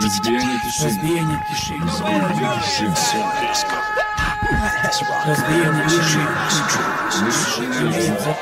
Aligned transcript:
Разбей, 0.00 0.44
не 0.44 0.58
дыши. 0.58 0.84
Разбей, 0.84 1.20
не 1.20 1.36
дыши. 1.48 1.74
Разбей, 1.80 2.14
не 2.14 2.60
дыши. 2.60 2.94
Все 2.94 3.18
близко. 3.40 3.74
Разбей, 5.26 5.64
не 5.66 5.82
дыши. 5.84 6.20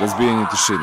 Разбей, 0.01 0.33
не 0.33 0.45
дыши. 0.51 0.79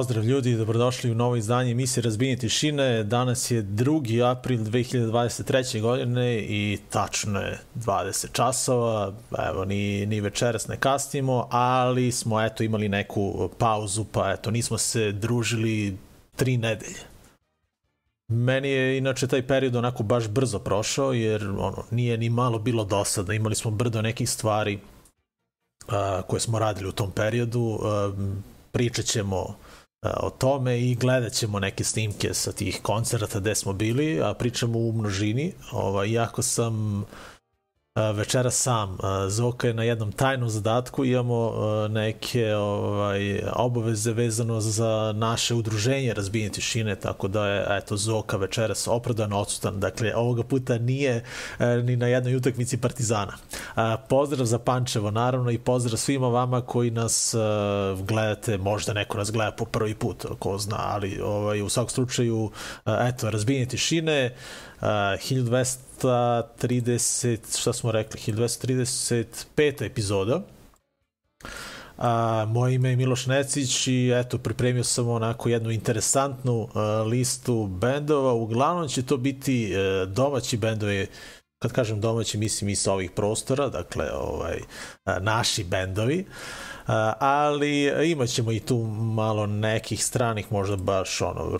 Pozdrav 0.00 0.24
ljudi, 0.24 0.56
dobrodošli 0.56 1.10
u 1.10 1.14
novo 1.14 1.36
izdanje 1.36 1.70
emisije 1.70 2.02
Razbijenje 2.02 2.36
tišine. 2.36 3.04
Danas 3.04 3.50
je 3.50 3.62
2. 3.62 4.30
april 4.30 4.58
2023. 4.58 5.80
godine 5.80 6.38
i 6.38 6.78
tačno 6.90 7.40
je 7.40 7.58
20 7.74 8.32
časova. 8.32 9.12
Evo, 9.50 9.64
ni, 9.64 10.06
ni 10.06 10.20
večeras 10.20 10.68
ne 10.68 10.76
kasnimo, 10.76 11.48
ali 11.50 12.12
smo 12.12 12.42
eto 12.42 12.62
imali 12.62 12.88
neku 12.88 13.50
pauzu, 13.58 14.04
pa 14.12 14.32
eto 14.32 14.50
nismo 14.50 14.78
se 14.78 15.12
družili 15.12 15.98
tri 16.36 16.56
nedelje. 16.56 17.00
Meni 18.28 18.68
je 18.68 18.98
inače 18.98 19.26
taj 19.26 19.46
period 19.46 19.76
onako 19.76 20.02
baš 20.02 20.28
brzo 20.28 20.58
prošao, 20.58 21.12
jer 21.12 21.48
ono, 21.48 21.84
nije 21.90 22.18
ni 22.18 22.30
malo 22.30 22.58
bilo 22.58 22.84
dosadno. 22.84 23.32
Imali 23.32 23.54
smo 23.54 23.70
brdo 23.70 24.02
nekih 24.02 24.30
stvari 24.30 24.78
uh, 25.88 25.94
koje 26.26 26.40
smo 26.40 26.58
radili 26.58 26.88
u 26.88 26.92
tom 26.92 27.10
periodu. 27.10 27.60
Uh, 27.60 27.80
pričat 28.72 29.04
ćemo 29.04 29.56
o 30.02 30.30
tome 30.30 30.80
i 30.80 30.94
gledat 30.94 31.32
ćemo 31.32 31.58
neke 31.58 31.84
snimke 31.84 32.34
sa 32.34 32.52
tih 32.52 32.78
koncerata 32.82 33.40
gde 33.40 33.54
smo 33.54 33.72
bili, 33.72 34.20
a 34.22 34.34
pričamo 34.34 34.78
u 34.78 34.92
množini. 34.92 35.52
Ovaj, 35.72 36.08
iako 36.08 36.42
sam 36.42 37.04
večera 38.14 38.50
sam. 38.50 38.98
Zoka 39.28 39.66
je 39.66 39.74
na 39.74 39.82
jednom 39.82 40.12
tajnom 40.12 40.48
zadatku, 40.48 41.04
imamo 41.04 41.52
neke 41.88 42.54
ovaj, 42.54 43.42
obaveze 43.56 44.12
vezano 44.12 44.60
za 44.60 45.12
naše 45.16 45.54
udruženje 45.54 46.14
Razbijenje 46.14 46.50
tišine, 46.50 46.96
tako 46.96 47.28
da 47.28 47.46
je 47.46 47.66
eto, 47.70 47.96
Zoka 47.96 48.36
večeras 48.36 48.88
opravdano 48.88 49.38
odsutan. 49.38 49.80
Dakle, 49.80 50.14
ovoga 50.14 50.42
puta 50.42 50.78
nije 50.78 51.24
ni 51.84 51.96
na 51.96 52.06
jednoj 52.06 52.36
utakmici 52.36 52.76
Partizana. 52.76 53.32
Pozdrav 54.08 54.46
za 54.46 54.58
Pančevo, 54.58 55.10
naravno, 55.10 55.50
i 55.50 55.58
pozdrav 55.58 55.98
svima 55.98 56.28
vama 56.28 56.60
koji 56.60 56.90
nas 56.90 57.34
gledate, 58.02 58.58
možda 58.58 58.92
neko 58.92 59.18
nas 59.18 59.32
gleda 59.32 59.52
po 59.52 59.64
prvi 59.64 59.94
put, 59.94 60.26
ko 60.38 60.58
zna, 60.58 60.78
ali 60.80 61.20
ovaj, 61.20 61.62
u 61.62 61.68
svakom 61.68 61.90
slučaju, 61.90 62.50
eto, 62.86 63.30
Razbijenje 63.30 63.66
tišine, 63.66 64.34
1230, 66.02 67.60
šta 67.60 67.72
smo 67.72 67.92
rekli, 67.92 68.34
1235 68.34 69.86
epizoda. 69.86 70.42
A, 71.98 72.44
moje 72.48 72.74
ime 72.74 72.90
je 72.90 72.96
Miloš 72.96 73.26
Necić 73.26 73.86
i 73.86 74.12
eto, 74.14 74.38
pripremio 74.38 74.84
sam 74.84 75.08
onako 75.08 75.48
jednu 75.48 75.70
interesantnu 75.70 76.68
a, 76.74 77.02
listu 77.02 77.66
bendova. 77.66 78.32
Uglavnom 78.32 78.88
će 78.88 79.02
to 79.02 79.16
biti 79.16 79.74
a, 79.76 80.04
domaći 80.04 80.56
bendovi, 80.56 81.06
kad 81.58 81.72
kažem 81.72 82.00
domaći, 82.00 82.38
mislim 82.38 82.70
i 82.70 82.76
sa 82.76 82.92
ovih 82.92 83.10
prostora, 83.10 83.68
dakle, 83.68 84.10
ovaj, 84.12 84.58
a, 85.04 85.18
naši 85.18 85.64
bendovi. 85.64 86.26
A, 86.86 87.12
ali 87.18 87.92
imat 88.10 88.28
ćemo 88.28 88.52
i 88.52 88.60
tu 88.60 88.78
malo 89.00 89.46
nekih 89.46 90.04
stranih, 90.04 90.52
možda 90.52 90.76
baš 90.76 91.20
ono, 91.20 91.58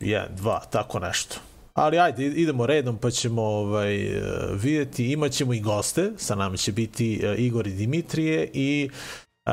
jedan, 0.00 0.28
dva, 0.36 0.60
tako 0.70 0.98
nešto 0.98 1.51
ali 1.74 1.98
ajde, 1.98 2.26
idemo 2.26 2.66
redom 2.66 2.98
pa 2.98 3.10
ćemo 3.10 3.42
ovaj, 3.42 4.20
videti, 4.52 5.12
imaćemo 5.12 5.54
i 5.54 5.60
goste, 5.60 6.12
sa 6.16 6.34
nama 6.34 6.56
će 6.56 6.72
biti 6.72 7.20
uh, 7.24 7.40
Igor 7.40 7.66
i 7.66 7.72
Dimitrije 7.72 8.50
i 8.52 8.90
uh, 9.46 9.52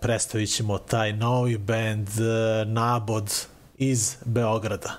predstavit 0.00 0.50
ćemo 0.50 0.78
taj 0.78 1.12
novi 1.12 1.58
band 1.58 2.08
Nabod 2.66 3.46
iz 3.78 4.16
Beograda. 4.24 4.96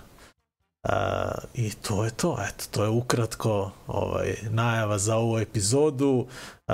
Uh, 0.83 0.93
I 1.53 1.71
to 1.71 2.03
je 2.03 2.11
to, 2.11 2.37
eto, 2.47 2.65
to 2.71 2.83
je 2.83 2.89
ukratko 2.89 3.71
ovaj, 3.87 4.35
najava 4.49 4.97
za 4.97 5.17
ovu 5.17 5.39
epizodu. 5.39 6.27
Uh, 6.67 6.73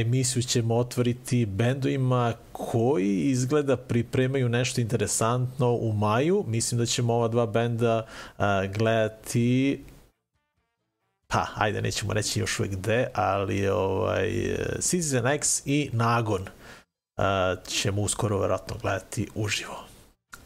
emisiju 0.00 0.42
ćemo 0.42 0.76
otvoriti 0.76 1.46
bendovima 1.46 2.32
koji 2.52 3.20
izgleda 3.20 3.76
pripremaju 3.76 4.48
nešto 4.48 4.80
interesantno 4.80 5.72
u 5.72 5.92
maju. 5.92 6.44
Mislim 6.46 6.78
da 6.78 6.86
ćemo 6.86 7.14
ova 7.14 7.28
dva 7.28 7.46
benda 7.46 8.06
uh, 8.38 8.44
gledati 8.76 9.84
pa, 11.32 11.46
ajde, 11.54 11.82
nećemo 11.82 12.12
reći 12.12 12.40
još 12.40 12.60
uvek 12.60 12.72
gde, 12.72 13.06
ali 13.14 13.68
ovaj, 13.68 14.30
Season 14.80 15.26
X 15.26 15.62
i 15.66 15.90
Nagon 15.92 16.42
uh, 16.42 17.24
ćemo 17.66 18.02
uskoro 18.02 18.38
verovatno 18.38 18.76
gledati 18.82 19.28
uživo 19.34 19.87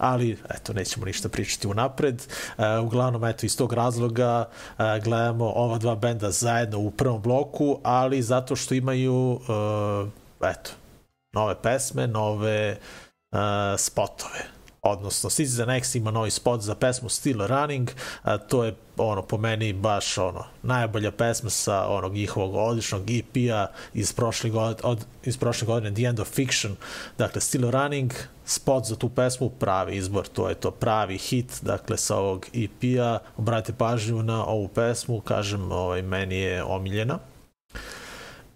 ali 0.03 0.39
eto, 0.51 0.73
nećemo 0.73 1.07
ništa 1.07 1.29
pričati 1.29 1.67
unapred. 1.67 2.23
E, 2.59 2.79
uglavnom, 2.79 3.25
eto, 3.25 3.47
iz 3.47 3.57
tog 3.57 3.73
razloga 3.73 4.49
e, 4.79 5.01
gledamo 5.05 5.45
ova 5.45 5.79
dva 5.79 5.95
benda 5.95 6.31
zajedno 6.31 6.79
u 6.79 6.91
prvom 6.91 7.23
bloku, 7.23 7.79
ali 7.83 8.23
zato 8.23 8.57
što 8.57 8.75
imaju, 8.75 9.41
e, 10.43 10.51
eto, 10.51 10.71
nove 11.33 11.55
pesme, 11.63 12.07
nove 12.07 12.59
e, 12.59 12.79
spotove 13.79 14.62
odnosno 14.83 15.31
Season 15.31 15.71
X 15.71 15.95
ima 15.95 16.11
novi 16.11 16.31
spot 16.31 16.61
za 16.61 16.75
pesmu 16.75 17.09
Still 17.09 17.47
Running, 17.47 17.91
a, 18.23 18.39
to 18.39 18.65
je 18.65 18.75
ono 18.97 19.23
po 19.23 19.39
meni 19.39 19.73
baš 19.73 20.19
ono 20.19 20.45
najbolja 20.63 21.13
pesma 21.13 21.51
sa 21.51 21.89
onog 21.89 22.15
njihovog 22.15 22.55
odličnog 22.55 23.11
EP-a 23.11 23.67
iz 23.95 24.13
prošle 24.13 24.51
godine 24.51 24.81
od 24.83 25.05
iz 25.25 25.37
prošle 25.37 25.67
godine 25.67 25.95
The 25.95 26.03
End 26.03 26.21
of 26.21 26.29
Fiction. 26.29 26.77
Dakle 27.19 27.41
Still 27.41 27.71
Running, 27.71 28.13
spot 28.45 28.85
za 28.85 28.97
tu 28.97 29.09
pesmu 29.09 29.51
pravi 29.51 29.97
izbor, 29.97 30.27
to 30.27 30.49
je 30.49 30.55
to 30.55 30.71
pravi 30.71 31.19
hit, 31.19 31.59
dakle 31.63 31.97
sa 31.97 32.17
ovog 32.17 32.47
EP-a. 32.55 33.19
Obratite 33.37 33.79
pažnju 33.79 34.23
na 34.23 34.45
ovu 34.47 34.69
pesmu, 34.69 35.21
kažem, 35.21 35.73
ovaj 35.73 36.03
meni 36.03 36.37
je 36.37 36.65
omiljena. 36.65 37.19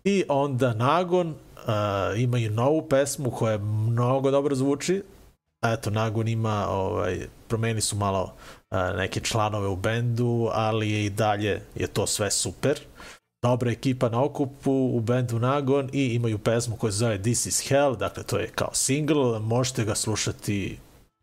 I 0.04 0.25
onda 0.28 0.75
Nagon 0.75 1.28
uh, 1.28 1.34
imaju 2.16 2.50
novu 2.50 2.88
pesmu 2.88 3.31
koja 3.31 3.59
mnogo 3.59 4.31
dobro 4.31 4.54
zvuči, 4.54 5.03
eto, 5.65 5.91
Nagon 5.91 6.28
ima, 6.28 6.69
ovaj, 6.69 7.28
promeni 7.49 7.81
su 7.81 7.97
malo 7.97 8.34
a, 8.71 8.93
neke 8.93 9.21
članove 9.21 9.69
u 9.69 9.77
bendu, 9.77 10.49
ali 10.53 10.91
je 10.91 11.05
i 11.05 11.11
dalje 11.11 11.62
je 11.75 11.87
to 11.87 12.06
sve 12.06 12.31
super. 12.31 12.81
Dobra 13.44 13.71
ekipa 13.71 14.09
na 14.09 14.22
okupu 14.22 14.72
u 14.72 15.00
bendu 15.00 15.39
Nagon 15.39 15.91
i 15.93 16.15
imaju 16.15 16.39
pesmu 16.39 16.77
koja 16.77 16.93
se 16.93 16.99
zove 16.99 17.22
This 17.22 17.47
is 17.47 17.69
Hell, 17.69 17.97
dakle 17.97 18.22
to 18.22 18.39
je 18.39 18.49
kao 18.49 18.71
single, 18.75 19.39
možete 19.39 19.84
ga 19.84 19.95
slušati 19.95 20.78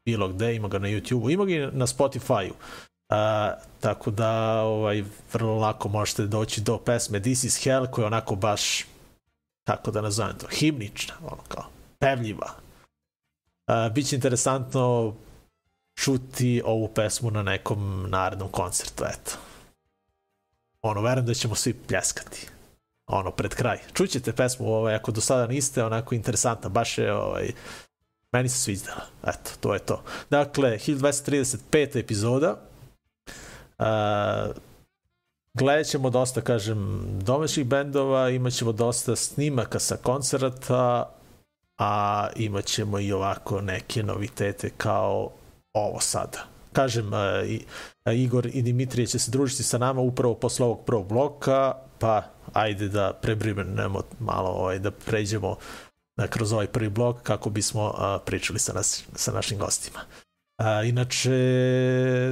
bilo 0.05 0.27
gde, 0.27 0.55
ima 0.55 0.67
ga 0.67 0.79
na 0.79 0.87
YouTube-u, 0.87 1.29
ima 1.29 1.45
ga 1.45 1.51
i 1.53 1.59
na 1.59 1.87
Spotify-u. 1.87 2.53
A, 3.09 3.53
tako 3.79 4.11
da 4.11 4.61
ovaj, 4.61 5.03
vrlo 5.33 5.55
lako 5.55 5.89
možete 5.89 6.25
doći 6.25 6.61
do 6.61 6.77
pesme 6.77 7.21
This 7.21 7.43
is 7.43 7.63
Hell 7.63 7.87
koja 7.87 8.03
je 8.03 8.07
onako 8.07 8.35
baš 8.35 8.85
kako 9.67 9.91
da 9.91 10.01
nazovem 10.01 10.37
to, 10.37 10.47
himnična, 10.47 11.13
ono 11.23 11.41
kao 11.47 11.65
pevljiva, 11.99 12.62
Uh, 13.67 13.93
biće 13.93 14.15
interesantno 14.15 15.13
čuti 15.95 16.61
ovu 16.65 16.87
pesmu 16.87 17.31
na 17.31 17.43
nekom 17.43 18.05
narednom 18.09 18.49
koncertu, 18.49 19.03
eto. 19.03 19.31
Ono, 20.81 21.01
verujem 21.01 21.25
da 21.25 21.33
ćemo 21.33 21.55
svi 21.55 21.73
pljeskati. 21.73 22.47
Ono, 23.07 23.31
pred 23.31 23.55
kraj. 23.55 23.79
Čućete 23.93 24.33
pesmu, 24.33 24.73
ovaj, 24.73 24.95
ako 24.95 25.11
do 25.11 25.21
sada 25.21 25.47
niste, 25.47 25.83
onako 25.83 26.15
interesantna, 26.15 26.69
baš 26.69 26.97
je, 26.97 27.13
ovaj, 27.13 27.51
meni 28.31 28.49
se 28.49 28.57
sviđala. 28.57 29.05
Eto, 29.27 29.51
to 29.59 29.73
je 29.73 29.79
to. 29.79 30.03
Dakle, 30.29 30.77
1235 30.77 31.99
epizoda. 31.99 32.55
Uh, 33.79 34.55
gledat 35.53 35.87
ćemo 35.87 36.09
dosta, 36.09 36.41
kažem, 36.41 37.05
domaćih 37.21 37.65
bendova, 37.65 38.29
imat 38.29 38.53
ćemo 38.53 38.71
dosta 38.71 39.15
snimaka 39.15 39.79
sa 39.79 39.97
koncerata, 39.97 41.13
a 41.83 42.27
imat 42.35 42.65
ćemo 42.65 42.99
i 42.99 43.11
ovako 43.11 43.61
neke 43.61 44.03
novitete 44.03 44.69
kao 44.77 45.31
ovo 45.73 45.99
sada. 45.99 46.45
Kažem, 46.73 47.11
Igor 48.13 48.45
i 48.53 48.61
Dimitrije 48.61 49.07
će 49.07 49.19
se 49.19 49.31
družiti 49.31 49.63
sa 49.63 49.77
nama 49.77 50.01
upravo 50.01 50.33
posle 50.33 50.65
ovog 50.65 50.85
prvog 50.85 51.07
bloka, 51.07 51.73
pa 51.99 52.23
ajde 52.53 52.87
da 52.87 53.13
prebrinemo 53.21 54.01
malo, 54.19 54.49
ovaj, 54.49 54.79
da 54.79 54.91
pređemo 54.91 55.55
na, 56.17 56.27
kroz 56.27 56.53
ovaj 56.53 56.67
prvi 56.67 56.89
blok 56.89 57.21
kako 57.23 57.49
bismo 57.49 57.93
pričali 58.25 58.59
sa, 58.59 58.73
nas, 58.73 59.03
sa 59.15 59.31
našim 59.31 59.57
gostima. 59.57 59.99
A, 60.61 60.83
inače, 60.83 61.29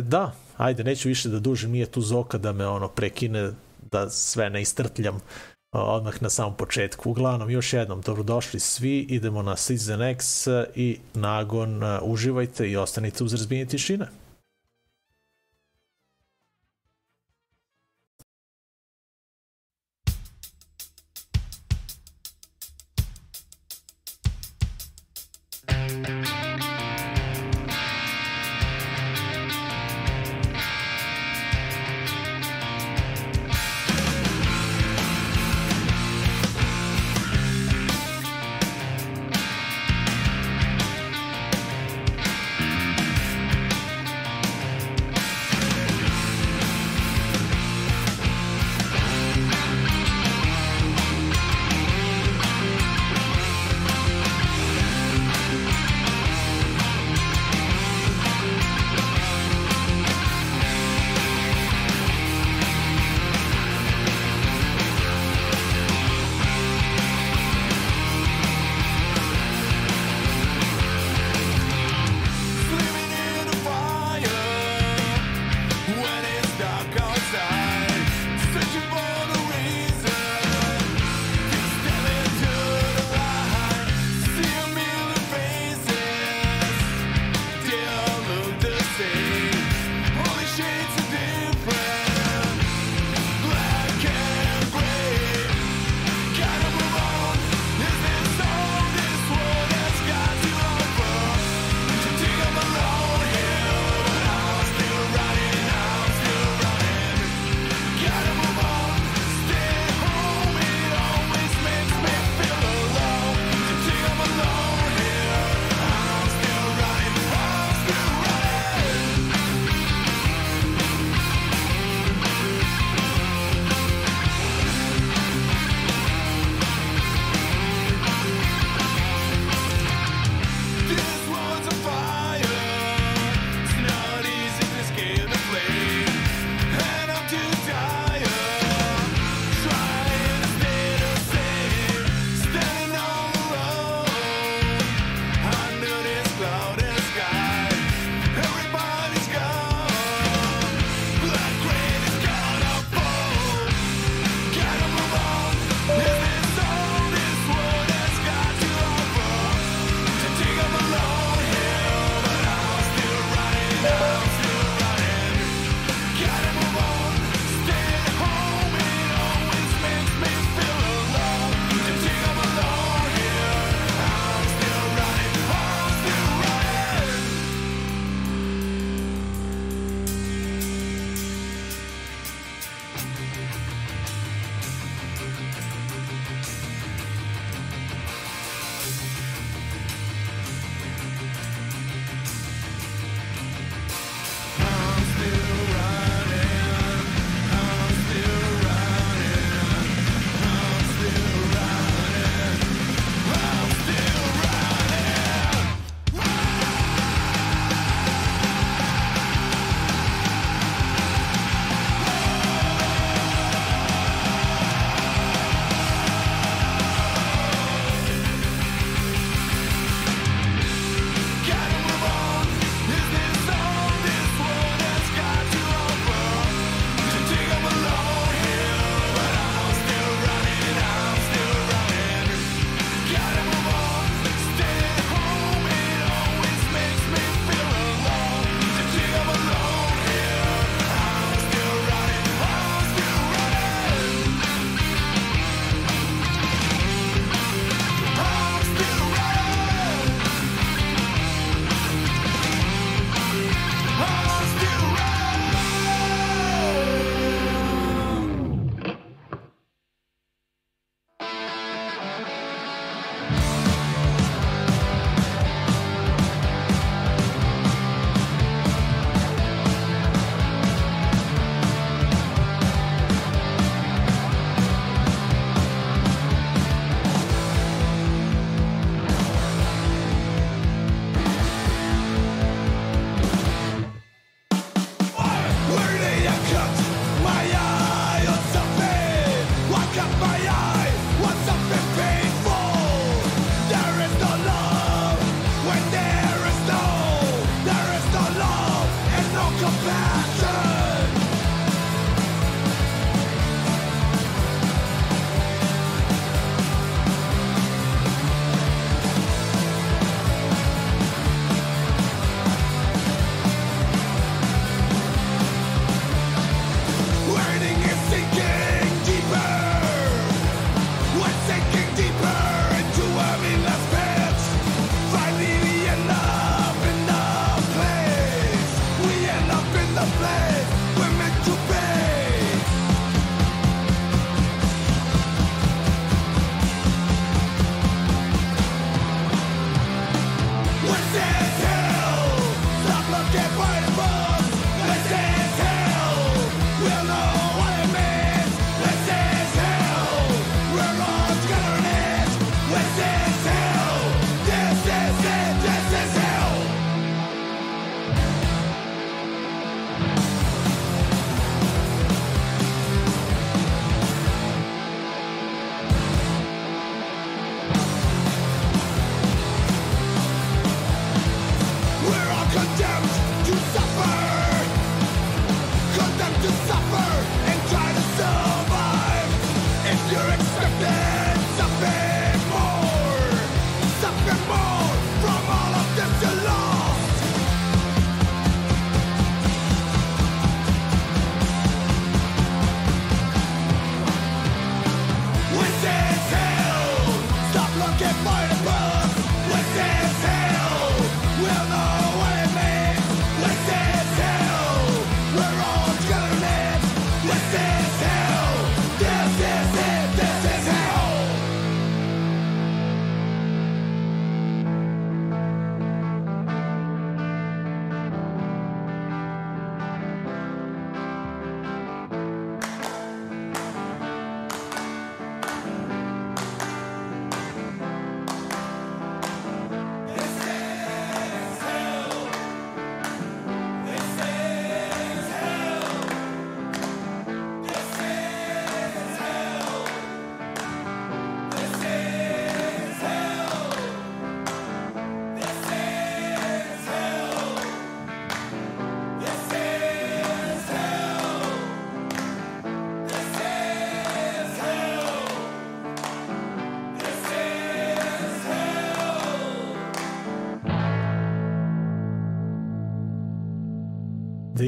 da, 0.03 0.31
ajde, 0.57 0.83
neću 0.83 1.07
više 1.07 1.29
da 1.29 1.39
dužim, 1.39 1.71
nije 1.71 1.85
tu 1.85 2.01
Zoka 2.01 2.37
da 2.37 2.51
me 2.51 2.67
ono 2.67 2.87
prekine, 2.87 3.51
da 3.91 4.09
sve 4.09 4.49
ne 4.49 4.61
istrtljam 4.61 5.19
odmah 5.71 6.21
na 6.21 6.29
samom 6.29 6.53
početku. 6.53 7.09
Uglavnom, 7.09 7.49
još 7.49 7.73
jednom, 7.73 8.01
dobrodošli 8.01 8.59
svi, 8.59 8.99
idemo 8.99 9.41
na 9.41 9.55
Season 9.55 10.01
X 10.01 10.47
i 10.75 10.97
nagon 11.13 11.81
uživajte 12.01 12.69
i 12.69 12.77
ostanite 12.77 13.23
uz 13.23 13.33
razbijenje 13.33 13.65
tišine. 13.65 14.07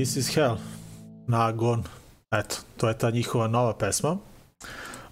This 0.03 0.17
is 0.17 0.35
Hell. 0.35 0.57
Nagon. 1.27 1.83
Eto, 2.31 2.55
to 2.77 2.87
je 2.87 2.97
ta 2.97 3.09
njihova 3.09 3.47
nova 3.47 3.73
pesma. 3.73 4.17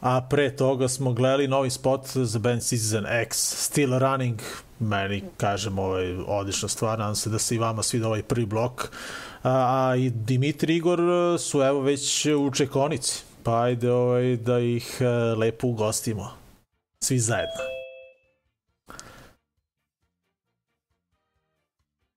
A 0.01 0.21
pre 0.29 0.55
toga 0.55 0.87
smo 0.87 1.13
gledali 1.13 1.47
novi 1.47 1.69
spot 1.69 2.07
za 2.13 2.39
band 2.39 2.61
Citizen 2.61 3.05
X, 3.05 3.37
Still 3.37 3.99
Running, 3.99 4.41
meni, 4.79 5.23
kažem, 5.37 5.79
ovaj, 5.79 6.15
odlična 6.27 6.67
stvar, 6.67 6.99
nadam 6.99 7.15
se 7.15 7.29
da 7.29 7.39
se 7.39 7.55
i 7.55 7.57
vama 7.57 7.83
svida 7.83 8.07
ovaj 8.07 8.23
prvi 8.23 8.45
blok. 8.45 8.91
A, 9.43 9.87
a 9.89 9.95
i 9.95 10.09
Dimitri 10.09 10.75
Igor 10.75 10.99
su 11.39 11.61
evo 11.61 11.81
već 11.81 12.25
u 12.25 12.51
čekonici, 12.51 13.23
pa 13.43 13.61
ajde 13.61 13.91
ovaj, 13.91 14.35
da 14.35 14.59
ih 14.59 14.97
e, 15.01 15.05
lepo 15.35 15.67
ugostimo. 15.67 16.31
Svi 17.03 17.19
zajedno. 17.19 17.80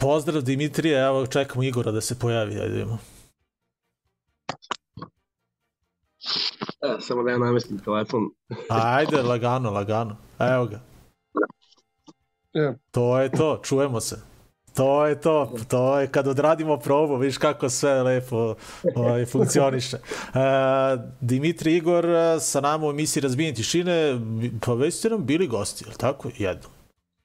Pozdrav 0.04 0.42
Dimitrije, 0.42 1.04
evo 1.06 1.26
čekamo 1.26 1.62
Igora 1.62 1.92
da 1.92 2.00
se 2.00 2.18
pojavi, 2.18 2.60
ajde 2.60 2.68
vidimo. 2.68 2.98
E, 6.82 7.00
samo 7.00 7.22
da 7.22 7.30
ja 7.30 7.38
namestim 7.38 7.78
telefon. 7.78 8.20
Ajde, 8.68 9.22
lagano, 9.22 9.70
lagano. 9.70 10.16
Evo 10.38 10.66
ga. 10.66 10.80
Je. 12.52 12.78
To 12.90 13.20
je 13.20 13.30
to, 13.30 13.60
čujemo 13.62 14.00
se. 14.00 14.20
To 14.74 15.06
je 15.06 15.20
to, 15.20 15.52
to 15.68 16.00
je 16.00 16.06
kad 16.06 16.28
odradimo 16.28 16.76
probu, 16.76 17.16
vidiš 17.16 17.38
kako 17.38 17.68
sve 17.68 18.02
lepo 18.02 18.54
ovaj, 18.94 19.26
funkcioniše. 19.26 19.96
E, 19.96 20.40
Dimitri 21.20 21.76
Igor 21.76 22.06
sa 22.40 22.60
nama 22.60 22.86
u 22.86 22.90
emisiji 22.90 23.20
Razbijenje 23.20 23.54
tišine, 23.54 24.20
pa 24.66 24.74
već 24.74 24.94
ste 24.94 25.10
nam 25.10 25.26
bili 25.26 25.46
gosti, 25.46 25.84
je 25.84 25.88
li 25.88 25.96
tako? 25.96 26.30
Jedno. 26.38 26.68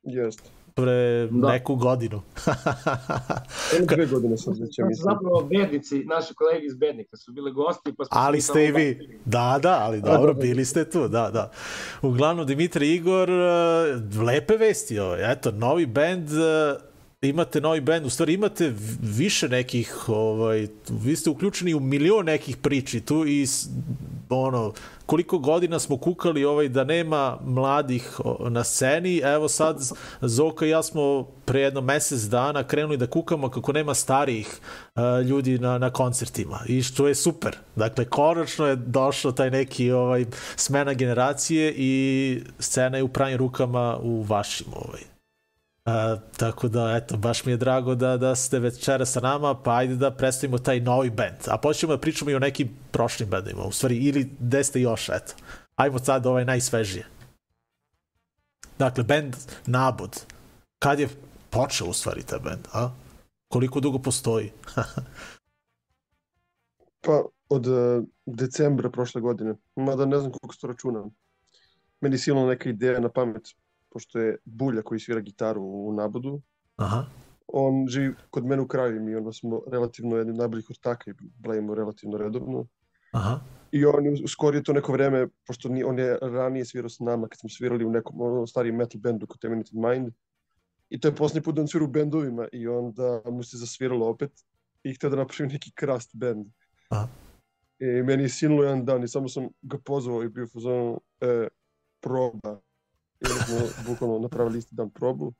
Jest. 0.04 0.59
Pre 0.82 1.28
Da. 1.32 1.48
neku 1.48 1.76
godinu. 1.76 2.22
Dve 3.88 4.06
godine 4.06 4.38
sam 4.38 4.54
već, 4.54 4.60
ja 4.60 4.66
Znači, 4.76 4.84
mislim. 4.84 5.04
zapravo 5.04 5.42
bednici, 5.44 6.04
naši 6.06 6.34
kolegi 6.34 6.66
iz 6.66 6.76
bednika 6.76 7.18
su 7.18 7.32
bile 7.32 7.52
gosti, 7.52 7.94
pa 7.94 8.06
smo 8.06 8.18
Ali 8.18 8.42
ste 8.42 8.66
i 8.66 8.72
vi. 8.72 8.94
bacili. 8.94 9.20
Da, 9.26 9.60
da, 9.62 9.80
ali 9.80 10.02
dobro, 10.02 10.34
bili 10.36 10.66
ste 10.66 10.86
tu, 10.86 11.08
da, 11.08 11.30
da. 11.30 11.52
Uglavnom, 12.02 12.46
Dimitri 12.46 12.96
Igor, 12.96 13.30
e, 13.30 13.36
lepe 14.24 14.56
vesti 14.56 15.00
ovo. 15.00 15.16
Eto, 15.18 15.52
novi 15.52 15.86
bend, 15.86 16.30
e, 16.30 16.89
imate 17.22 17.62
novi 17.62 17.82
bend, 17.82 18.06
u 18.06 18.10
stvari 18.10 18.34
imate 18.34 18.74
više 19.02 19.50
nekih, 19.50 20.10
ovaj, 20.10 20.68
vi 20.90 21.16
ste 21.16 21.30
uključeni 21.30 21.74
u 21.74 21.80
milion 21.80 22.26
nekih 22.26 22.58
priči 22.58 23.02
tu 23.02 23.28
i 23.28 23.46
ono, 24.30 24.74
koliko 25.06 25.38
godina 25.38 25.80
smo 25.80 25.98
kukali 25.98 26.46
ovaj 26.46 26.70
da 26.70 26.84
nema 26.84 27.38
mladih 27.46 28.20
na 28.50 28.64
sceni, 28.64 29.18
evo 29.18 29.48
sad 29.48 29.92
Zoka 30.22 30.66
i 30.66 30.70
ja 30.70 30.84
smo 30.84 31.24
pre 31.46 31.62
jedno 31.62 31.82
mesec 31.82 32.22
dana 32.22 32.64
krenuli 32.64 32.98
da 32.98 33.08
kukamo 33.08 33.50
kako 33.50 33.74
nema 33.74 33.94
starijih 33.94 34.60
uh, 34.96 35.02
ljudi 35.26 35.60
na, 35.60 35.78
na 35.78 35.90
koncertima 35.90 36.60
i 36.68 36.84
što 36.84 37.08
je 37.08 37.16
super. 37.16 37.58
Dakle, 37.76 38.06
konačno 38.06 38.68
je 38.68 38.76
došao 38.76 39.32
taj 39.32 39.52
neki 39.52 39.92
ovaj 39.92 40.26
smena 40.56 40.94
generacije 40.94 41.74
i 41.78 42.42
scena 42.60 42.98
je 42.98 43.04
u 43.04 43.08
pravim 43.08 43.38
rukama 43.38 43.98
u 44.02 44.22
vašim 44.22 44.68
ovaj. 44.76 45.09
Uh, 45.90 46.20
tako 46.38 46.68
da, 46.68 46.96
eto, 46.96 47.18
baš 47.18 47.46
mi 47.46 47.52
je 47.52 47.58
drago 47.58 47.96
da, 47.96 48.18
da 48.18 48.36
ste 48.36 48.60
večera 48.60 49.06
sa 49.06 49.20
nama, 49.20 49.62
pa 49.64 49.76
ajde 49.76 49.96
da 49.96 50.12
predstavimo 50.12 50.58
taj 50.58 50.80
novi 50.80 51.10
band. 51.10 51.38
A 51.48 51.58
počnemo 51.58 51.96
da 51.96 52.02
pričamo 52.02 52.32
i 52.32 52.36
o 52.36 52.40
nekim 52.40 52.70
prošlim 52.92 53.30
bendima, 53.30 53.64
u 53.64 53.72
stvari, 53.72 53.96
ili 53.96 54.30
gde 54.40 54.64
ste 54.64 54.82
još, 54.82 55.10
eto. 55.10 55.34
Ajmo 55.76 56.00
sad 56.00 56.26
ovaj 56.26 56.46
najsvežije. 56.46 57.06
Dakle, 58.80 59.04
band 59.04 59.36
Nabod. 59.66 60.26
Kad 60.80 61.00
je 61.00 61.10
počeo 61.50 61.88
u 61.88 61.94
stvari 61.94 62.24
taj 62.24 62.40
band, 62.40 62.68
a? 62.74 62.90
Koliko 63.48 63.80
dugo 63.80 64.00
postoji? 64.00 64.52
Pa 67.02 67.24
od 67.50 67.68
uh, 67.68 68.04
decembra 68.26 68.90
prošle 68.90 69.22
godine. 69.22 69.56
Mada 69.76 70.06
ne 70.06 70.18
znam 70.18 70.32
koliko 70.32 70.54
se 70.54 70.62
to 70.62 70.68
računam. 70.68 71.10
Meni 72.02 72.18
silno 72.18 72.46
neka 72.46 72.70
ideja 72.70 73.00
na 73.00 73.10
pamet, 73.10 73.50
pošto 73.90 74.20
je 74.20 74.38
Bulja 74.46 74.82
koji 74.82 75.00
svira 75.00 75.22
gitaru 75.22 75.62
u 75.64 75.94
Nabodu. 75.94 76.42
Aha. 76.76 77.06
On 77.48 77.88
živi 77.88 78.14
kod 78.30 78.46
mene 78.46 78.62
u 78.62 78.68
kraju 78.68 79.10
i 79.10 79.16
onda 79.16 79.34
smo 79.34 79.62
relativno 79.68 80.18
jedni 80.18 80.34
najboljih 80.34 80.70
ortaka 80.70 81.12
i 81.12 81.14
blejimo 81.18 81.76
relativno 81.76 82.18
redovno. 82.18 82.68
Aha. 83.12 83.40
I 83.72 83.86
on 83.86 84.06
je 84.06 84.24
uskorio 84.24 84.62
to 84.62 84.74
neko 84.74 84.92
vreme, 84.92 85.28
pošto 85.48 85.70
ni, 85.70 85.84
on 85.84 86.00
je 86.00 86.18
ranije 86.22 86.66
svirao 86.66 86.90
s 86.90 87.00
nama 87.00 87.28
kad 87.28 87.40
smo 87.40 87.50
svirali 87.50 87.86
u 87.86 87.90
nekom 87.90 88.22
ono, 88.22 88.48
starijem 88.48 88.76
metal 88.76 89.02
bendu 89.02 89.28
kod 89.28 89.40
Terminated 89.40 89.76
Mind. 89.76 90.14
I 90.90 91.00
to 91.00 91.08
je 91.08 91.16
posljednji 91.16 91.44
put 91.44 91.56
da 91.56 91.62
on 91.62 91.68
svira 91.68 91.86
u 91.86 91.88
bendovima 91.88 92.48
i 92.52 92.68
onda 92.68 93.22
mu 93.26 93.44
se 93.44 93.58
zasviralo 93.58 94.10
opet 94.10 94.32
i 94.84 94.94
htio 94.94 95.10
da 95.10 95.16
napravi 95.16 95.52
neki 95.52 95.72
krast 95.76 96.12
bend. 96.14 96.48
Aha. 96.90 97.08
I 97.80 97.86
meni 97.86 98.24
je 98.24 98.30
sinulo 98.30 98.64
jedan 98.64 98.86
dan 98.86 99.04
i 99.04 99.08
samo 99.08 99.30
sam 99.30 99.48
ga 99.62 99.78
pozvao 99.86 100.24
i 100.24 100.30
bio 100.30 100.44
u 100.44 100.48
fazonu 100.48 101.02
e, 101.22 101.48
proba. 102.02 102.62
I 103.22 103.32
onda 103.32 103.44
smo 103.46 103.84
bukvalno 103.88 104.20
napravili 104.20 104.58
isti 104.60 104.76
dan 104.76 104.90
probu. 104.90 105.34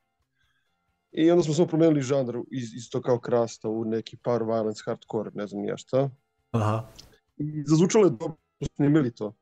I 1.12 1.30
onda 1.30 1.42
smo 1.42 1.54
samo 1.54 1.68
promenili 1.68 2.02
žanr 2.02 2.38
iz, 2.50 2.74
iz 2.74 2.90
to 2.90 3.02
kao 3.02 3.18
krasta 3.18 3.68
u 3.68 3.84
neki 3.84 4.16
power 4.16 4.44
violence, 4.46 4.82
hardcore, 4.86 5.30
ne 5.34 5.46
znam 5.46 5.64
ja 5.64 5.76
šta. 5.76 6.10
Aha. 6.50 6.88
I 7.36 7.64
zazvučalo 7.66 8.04
je 8.04 8.10
dobro, 8.10 8.36
snimili 8.76 9.14
to. 9.14 9.34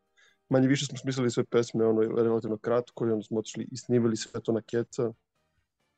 Manje 0.48 0.68
više 0.68 0.86
smo 0.86 0.98
smislili 0.98 1.30
sve 1.30 1.44
pesme, 1.44 1.86
ono 1.86 2.00
relativno 2.00 2.56
kratko 2.58 3.06
i 3.06 3.10
onda 3.10 3.22
smo 3.22 3.38
otišli 3.38 3.68
i 3.70 3.76
snimili 3.76 4.16
sve 4.16 4.40
to 4.40 4.52
na 4.52 4.60
keca 4.60 5.12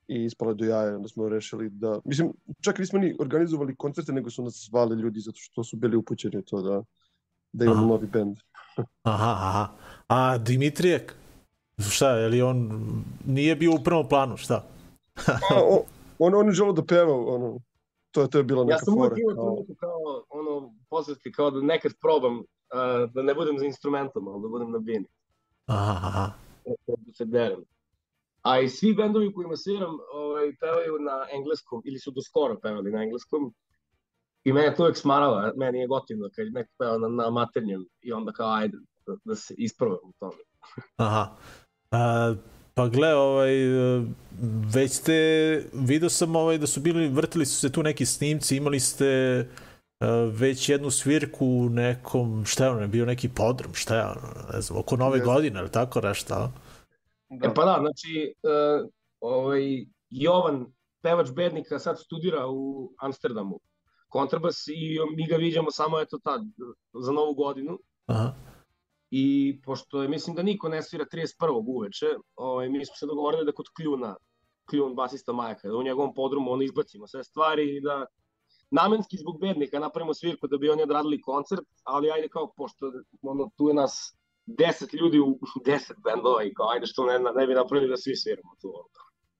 i 0.09 0.25
ispalo 0.25 0.51
je 0.51 0.55
do 0.55 0.65
jaja, 0.65 0.97
onda 0.97 1.09
smo 1.09 1.29
rešili 1.29 1.71
da, 1.71 2.01
mislim, 2.05 2.33
čak 2.61 2.79
nismo 2.79 2.99
ni 2.99 3.17
organizovali 3.21 3.77
koncerte, 3.77 4.13
nego 4.13 4.31
su 4.31 4.43
nas 4.43 4.67
zvali 4.71 4.97
ljudi 4.97 5.21
zato 5.21 5.39
što 5.39 5.65
su 5.65 5.77
bili 5.77 5.97
upućeni 5.97 6.39
u 6.39 6.43
to 6.43 6.63
da, 6.63 6.83
da 7.53 7.65
imamo 7.65 7.81
Aha. 7.81 7.89
novi 7.89 8.07
bend. 8.07 8.37
Aha, 9.03 9.37
aha. 9.41 9.69
A 10.09 10.39
Dimitrije, 10.39 11.07
šta, 11.83 12.11
je 12.11 12.29
li 12.29 12.43
on 12.43 12.71
nije 13.27 13.57
bio 13.57 13.73
u 13.73 13.83
prvom 13.85 14.09
planu, 14.09 14.37
šta? 14.37 14.65
A, 15.27 15.61
o- 15.65 15.85
on, 16.19 16.35
on 16.35 16.47
je 16.47 16.53
želeo 16.53 16.73
da 16.73 16.85
peva, 16.85 17.15
ono, 17.27 17.59
to, 18.11 18.21
je- 18.21 18.31
to 18.31 18.39
je 18.39 18.45
bila 18.45 18.65
neka 18.65 18.75
Ja 18.75 18.79
sam 18.79 18.95
fora. 18.95 19.07
uvijek 19.07 19.19
imao 19.33 19.57
neku 19.61 19.75
kao, 19.75 19.99
ono, 20.31 20.75
posvetki, 20.91 21.33
kao 21.33 21.51
da 21.51 21.61
nekad 21.63 21.93
probam, 22.01 22.39
uh, 22.39 22.45
da 23.15 23.23
ne 23.23 23.35
budem 23.35 23.59
za 23.59 23.65
instrumentom, 23.65 24.29
ali 24.29 24.43
da 24.43 24.49
budem 24.49 24.71
na 24.71 24.79
bini, 24.79 25.07
Aha, 25.67 26.01
aha. 26.03 26.31
da 26.87 27.13
se 27.15 27.25
derem. 27.25 27.65
A 28.43 28.61
i 28.61 28.69
svi 28.69 28.95
bendovi 28.95 29.27
u 29.29 29.33
kojima 29.35 29.57
sviram 29.57 29.99
ovaj, 30.15 30.57
pevaju 30.61 30.99
na 31.01 31.27
engleskom, 31.33 31.83
ili 31.85 31.99
su 31.99 32.11
do 32.11 32.21
skoro 32.21 32.59
pevali 32.63 32.93
na 32.93 33.03
engleskom. 33.03 33.55
I 34.45 34.53
mene 34.53 34.75
to 34.75 34.83
uvijek 34.83 34.97
smarala, 34.97 35.53
meni 35.57 35.79
je 35.79 35.87
gotivno 35.87 36.29
kad 36.37 36.47
neko 36.53 36.71
peva 36.79 36.99
na, 36.99 37.09
na 37.09 37.31
maternjem 37.31 37.85
i 38.01 38.13
onda 38.13 38.33
kao 38.33 38.53
ajde 38.53 38.79
da, 39.07 39.17
da 39.25 39.35
se 39.35 39.55
isprobam 39.59 39.99
u 40.03 40.13
tome. 40.19 40.43
Aha. 40.97 41.37
A, 41.91 42.35
pa 42.75 42.89
gle, 42.89 43.15
ovaj, 43.15 43.53
već 44.75 44.93
ste, 44.93 45.15
video 45.73 46.09
sam 46.09 46.37
ovaj, 46.37 46.59
da 46.59 46.67
su 46.67 46.81
bili, 46.81 47.09
vrtili 47.09 47.47
su 47.47 47.61
se 47.61 47.73
tu 47.73 47.83
neki 47.83 48.07
snimci, 48.07 48.57
imali 48.57 48.81
ste 48.81 49.47
već 50.33 50.69
jednu 50.69 50.91
svirku 50.91 51.47
u 51.47 51.69
nekom, 51.69 52.45
šta 52.47 52.65
je 52.65 52.71
ono, 52.71 52.89
bio 52.89 53.07
neki 53.07 53.29
podrum, 53.29 53.75
šta 53.75 53.97
je 53.97 54.05
ono, 54.05 54.53
ne 54.55 54.61
znam, 54.61 54.79
oko 54.79 54.97
nove 54.97 55.19
Jeste. 55.19 55.27
godine, 55.27 55.61
ili 55.61 55.71
tako 55.71 56.01
nešto? 56.01 56.35
Da. 56.35 56.53
E 57.49 57.55
pa 57.55 57.65
da, 57.65 57.77
znači, 57.81 58.35
uh, 58.43 58.91
ovaj, 59.21 59.63
Jovan, 60.11 60.67
pevač 61.03 61.31
bednika, 61.31 61.79
sad 61.79 62.01
studira 62.01 62.47
u 62.47 62.93
Amsterdamu 62.99 63.61
kontrabas 64.09 64.69
i 64.69 64.99
mi 65.17 65.27
ga 65.27 65.37
viđamo 65.37 65.71
samo 65.71 66.01
eto 66.01 66.19
tad, 66.19 66.41
za 67.05 67.13
novu 67.13 67.35
godinu. 67.35 67.79
Aha. 68.07 68.33
I 69.11 69.59
pošto 69.65 70.03
je, 70.03 70.09
mislim 70.09 70.37
da 70.37 70.43
niko 70.43 70.69
ne 70.69 70.83
svira 70.83 71.05
31. 71.13 71.63
uveče, 71.67 72.07
ovaj, 72.37 72.69
mi 72.69 72.87
smo 72.87 72.95
se 72.97 73.07
dogovorili 73.07 73.45
da 73.45 73.53
kod 73.53 73.67
Kljuna, 73.77 74.17
Kljun 74.71 74.95
basista 74.95 75.33
Majka, 75.33 75.69
da 75.69 75.77
u 75.77 75.83
njegovom 75.83 76.15
podrumu 76.15 76.53
ono 76.53 76.63
izbacimo 76.63 77.07
sve 77.07 77.25
stvari 77.25 77.77
i 77.77 77.81
da 77.81 78.07
namenski 78.71 79.17
zbog 79.17 79.41
bednika 79.41 79.79
napravimo 79.79 80.15
svirku 80.15 80.47
da 80.47 80.59
bi 80.59 80.71
oni 80.71 80.83
odradili 80.83 81.21
koncert, 81.21 81.67
ali 81.85 82.11
ajde 82.11 82.29
kao, 82.29 82.53
pošto 82.57 82.93
ono, 83.23 83.51
tu 83.57 83.69
je 83.69 83.75
nas 83.75 84.17
10 84.47 84.95
ljudi 85.01 85.21
u 85.21 85.39
10 85.67 85.93
bendova 86.05 86.45
i 86.45 86.55
kao 86.55 86.71
ajde 86.71 86.87
što 86.87 87.07
ne, 87.07 87.19
ne 87.19 87.47
bi 87.47 87.55
napravili 87.55 87.91
da 87.91 87.97
svi 87.97 88.17
sviramo 88.17 88.55
tu. 88.61 88.73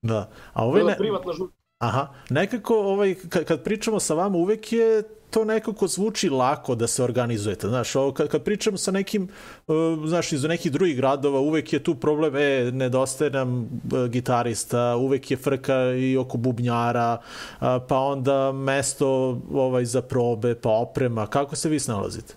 Da. 0.03 0.31
A 0.53 0.63
Ovo 0.63 0.71
ovaj 0.71 0.81
je 0.81 0.87
ne, 0.87 0.97
privatna 0.99 1.33
žurka. 1.33 1.60
Aha, 1.81 2.13
nekako 2.31 2.75
ovaj, 2.75 3.15
kad, 3.29 3.45
kad 3.45 3.63
pričamo 3.65 4.01
sa 4.01 4.15
vama 4.15 4.39
uvek 4.39 4.73
je 4.73 5.03
to 5.31 5.45
nekako 5.45 5.87
zvuči 5.87 6.29
lako 6.29 6.75
da 6.75 6.87
se 6.87 7.03
organizujete. 7.03 7.69
Znaš, 7.69 7.97
ovo, 7.97 8.13
kad, 8.13 8.29
kad 8.29 8.45
pričam 8.45 8.79
sa 8.79 8.91
nekim, 8.91 9.29
uh, 9.67 9.75
znaš, 10.07 10.33
iz 10.33 10.45
nekih 10.45 10.73
drugih 10.73 10.97
gradova, 10.97 11.41
uvek 11.41 11.73
je 11.73 11.83
tu 11.83 11.95
problem, 11.95 12.37
e, 12.37 12.71
nedostaje 12.73 13.31
nam 13.31 13.63
uh, 13.63 14.07
gitarista, 14.09 14.97
uvek 14.97 15.31
je 15.31 15.37
frka 15.37 15.93
i 15.93 16.17
oko 16.17 16.39
bubnjara, 16.39 17.19
uh, 17.21 17.67
pa 17.89 17.99
onda 17.99 18.53
mesto 18.53 19.41
ovaj, 19.53 19.85
za 19.85 20.03
probe, 20.03 20.55
pa 20.55 20.71
oprema. 20.71 21.27
Kako 21.27 21.57
se 21.57 21.69
vi 21.69 21.81
snalazite? 21.81 22.35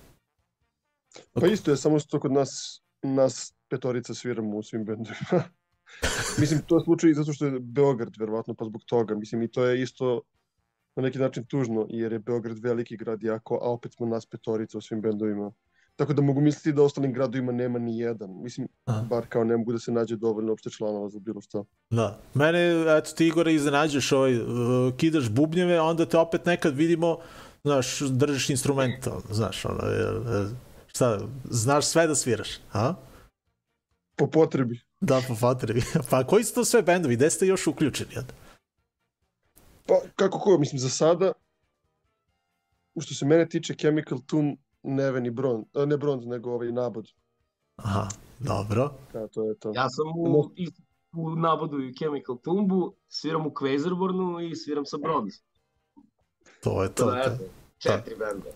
Pa 1.33 1.47
isto 1.47 1.71
je, 1.71 1.77
samo 1.77 1.99
što 1.99 2.19
kod 2.19 2.31
nas, 2.31 2.81
nas 3.01 3.53
petorica 3.69 4.13
sviramo 4.13 4.57
u 4.57 4.63
svim 4.63 4.85
bendovima. 4.85 5.43
Mislim, 6.39 6.61
to 6.67 6.77
je 6.77 6.83
slučaj 6.83 7.13
zato 7.13 7.33
što 7.33 7.45
je 7.45 7.59
Beograd, 7.59 8.13
verovatno, 8.19 8.53
pa 8.53 8.65
zbog 8.65 8.83
toga. 8.83 9.15
Mislim, 9.15 9.41
i 9.41 9.47
to 9.47 9.65
je 9.65 9.81
isto 9.81 10.21
na 10.95 11.03
neki 11.03 11.19
način 11.19 11.45
tužno, 11.45 11.87
jer 11.89 12.13
je 12.13 12.19
Beograd 12.19 12.59
veliki 12.59 12.97
grad 12.97 13.23
jako, 13.23 13.55
a 13.55 13.71
opet 13.71 13.93
smo 13.93 14.05
nas 14.05 14.25
petorica 14.25 14.77
u 14.77 14.81
svim 14.81 15.01
bendovima. 15.01 15.51
Tako 15.95 16.13
da 16.13 16.21
mogu 16.21 16.41
misliti 16.41 16.71
da 16.71 16.83
ostalim 16.83 17.13
gradovima 17.13 17.51
nema 17.51 17.79
ni 17.79 17.99
jedan. 17.99 18.29
Mislim, 18.41 18.67
Aha. 18.85 19.05
bar 19.09 19.25
kao 19.29 19.43
ne 19.43 19.57
mogu 19.57 19.71
da 19.71 19.79
se 19.79 19.91
nađe 19.91 20.15
dovoljno 20.15 20.51
uopšte 20.51 20.69
članova 20.69 21.09
za 21.09 21.19
bilo 21.19 21.41
šta. 21.41 21.63
Da. 21.89 22.19
Mene, 22.33 22.85
eto, 22.97 23.11
ti 23.11 23.27
Igore 23.27 23.53
iznenađuješ 23.53 24.11
ovaj, 24.11 24.37
uh, 24.37 24.47
kidaš 24.97 25.29
bubnjeve, 25.29 25.81
onda 25.81 26.05
te 26.05 26.17
opet 26.17 26.45
nekad 26.45 26.75
vidimo, 26.75 27.17
znaš, 27.63 27.99
držiš 27.99 28.49
instrument, 28.49 29.07
ono, 29.07 29.21
znaš, 29.31 29.65
ono, 29.65 29.83
e, 29.83 30.01
e, 30.01 30.45
šta, 30.87 31.19
znaš 31.49 31.85
sve 31.85 32.07
da 32.07 32.15
sviraš, 32.15 32.49
a? 32.71 32.93
Po 34.15 34.27
potrebi. 34.27 34.79
Da, 35.03 35.21
po 35.27 35.35
potrebi. 35.41 35.81
pa 36.09 36.23
koji 36.23 36.43
su 36.43 36.53
to 36.53 36.65
sve 36.65 36.81
bendovi? 36.81 37.15
Gde 37.15 37.29
ste 37.29 37.47
još 37.47 37.67
uključeni? 37.67 38.11
Pa, 39.85 39.95
kako 40.15 40.39
ko, 40.39 40.57
mislim, 40.57 40.79
za 40.79 40.89
sada, 40.89 41.31
što 43.01 43.13
se 43.13 43.25
mene 43.25 43.49
tiče 43.49 43.75
Chemical 43.75 44.19
Tomb, 44.25 44.57
Neven 44.83 45.25
i 45.25 45.31
Bronz, 45.31 45.65
a, 45.73 45.85
ne 45.85 45.97
Bronz, 45.97 46.25
nego 46.25 46.51
ovaj 46.51 46.71
nabod. 46.71 47.07
Aha, 47.75 48.07
dobro. 48.39 48.91
Ja, 49.15 49.27
to 49.27 49.49
je 49.49 49.59
to. 49.59 49.71
Ja 49.75 49.89
sam 49.89 50.07
u, 50.17 50.51
u 51.13 51.35
Nabodu 51.35 51.79
i 51.79 51.93
Chemical 51.97 52.37
Tumbu, 52.43 52.95
sviram 53.07 53.45
u 53.47 53.49
Quasarbornu 53.49 54.51
i 54.51 54.55
sviram 54.55 54.85
sa 54.85 54.97
Bronze. 54.97 55.37
To 56.63 56.83
je 56.83 56.89
to. 56.89 57.03
To, 57.05 57.11
da, 57.11 57.23
to. 57.23 57.33
eto, 57.33 57.43
četiri 57.77 58.15
benda. 58.15 58.49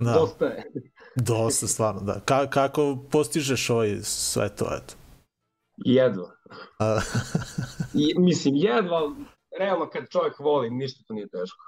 Da, 0.00 0.12
Dosta 0.12 0.44
je. 0.44 0.64
dosta 1.16 1.66
stvarno, 1.66 2.00
da. 2.00 2.20
Ka, 2.20 2.50
kako 2.50 2.98
postižeš 3.10 3.70
ovaj 3.70 3.98
sve 4.02 4.56
to, 4.56 4.64
eto? 4.64 4.94
Jedva. 5.76 6.30
A, 6.78 7.00
I, 8.02 8.14
mislim, 8.18 8.54
jedva, 8.56 8.96
ali 8.96 9.14
realno 9.58 9.90
kad 9.90 10.08
čovjek 10.08 10.38
voli, 10.38 10.70
ništa 10.70 11.04
to 11.06 11.14
nije 11.14 11.28
teško. 11.28 11.64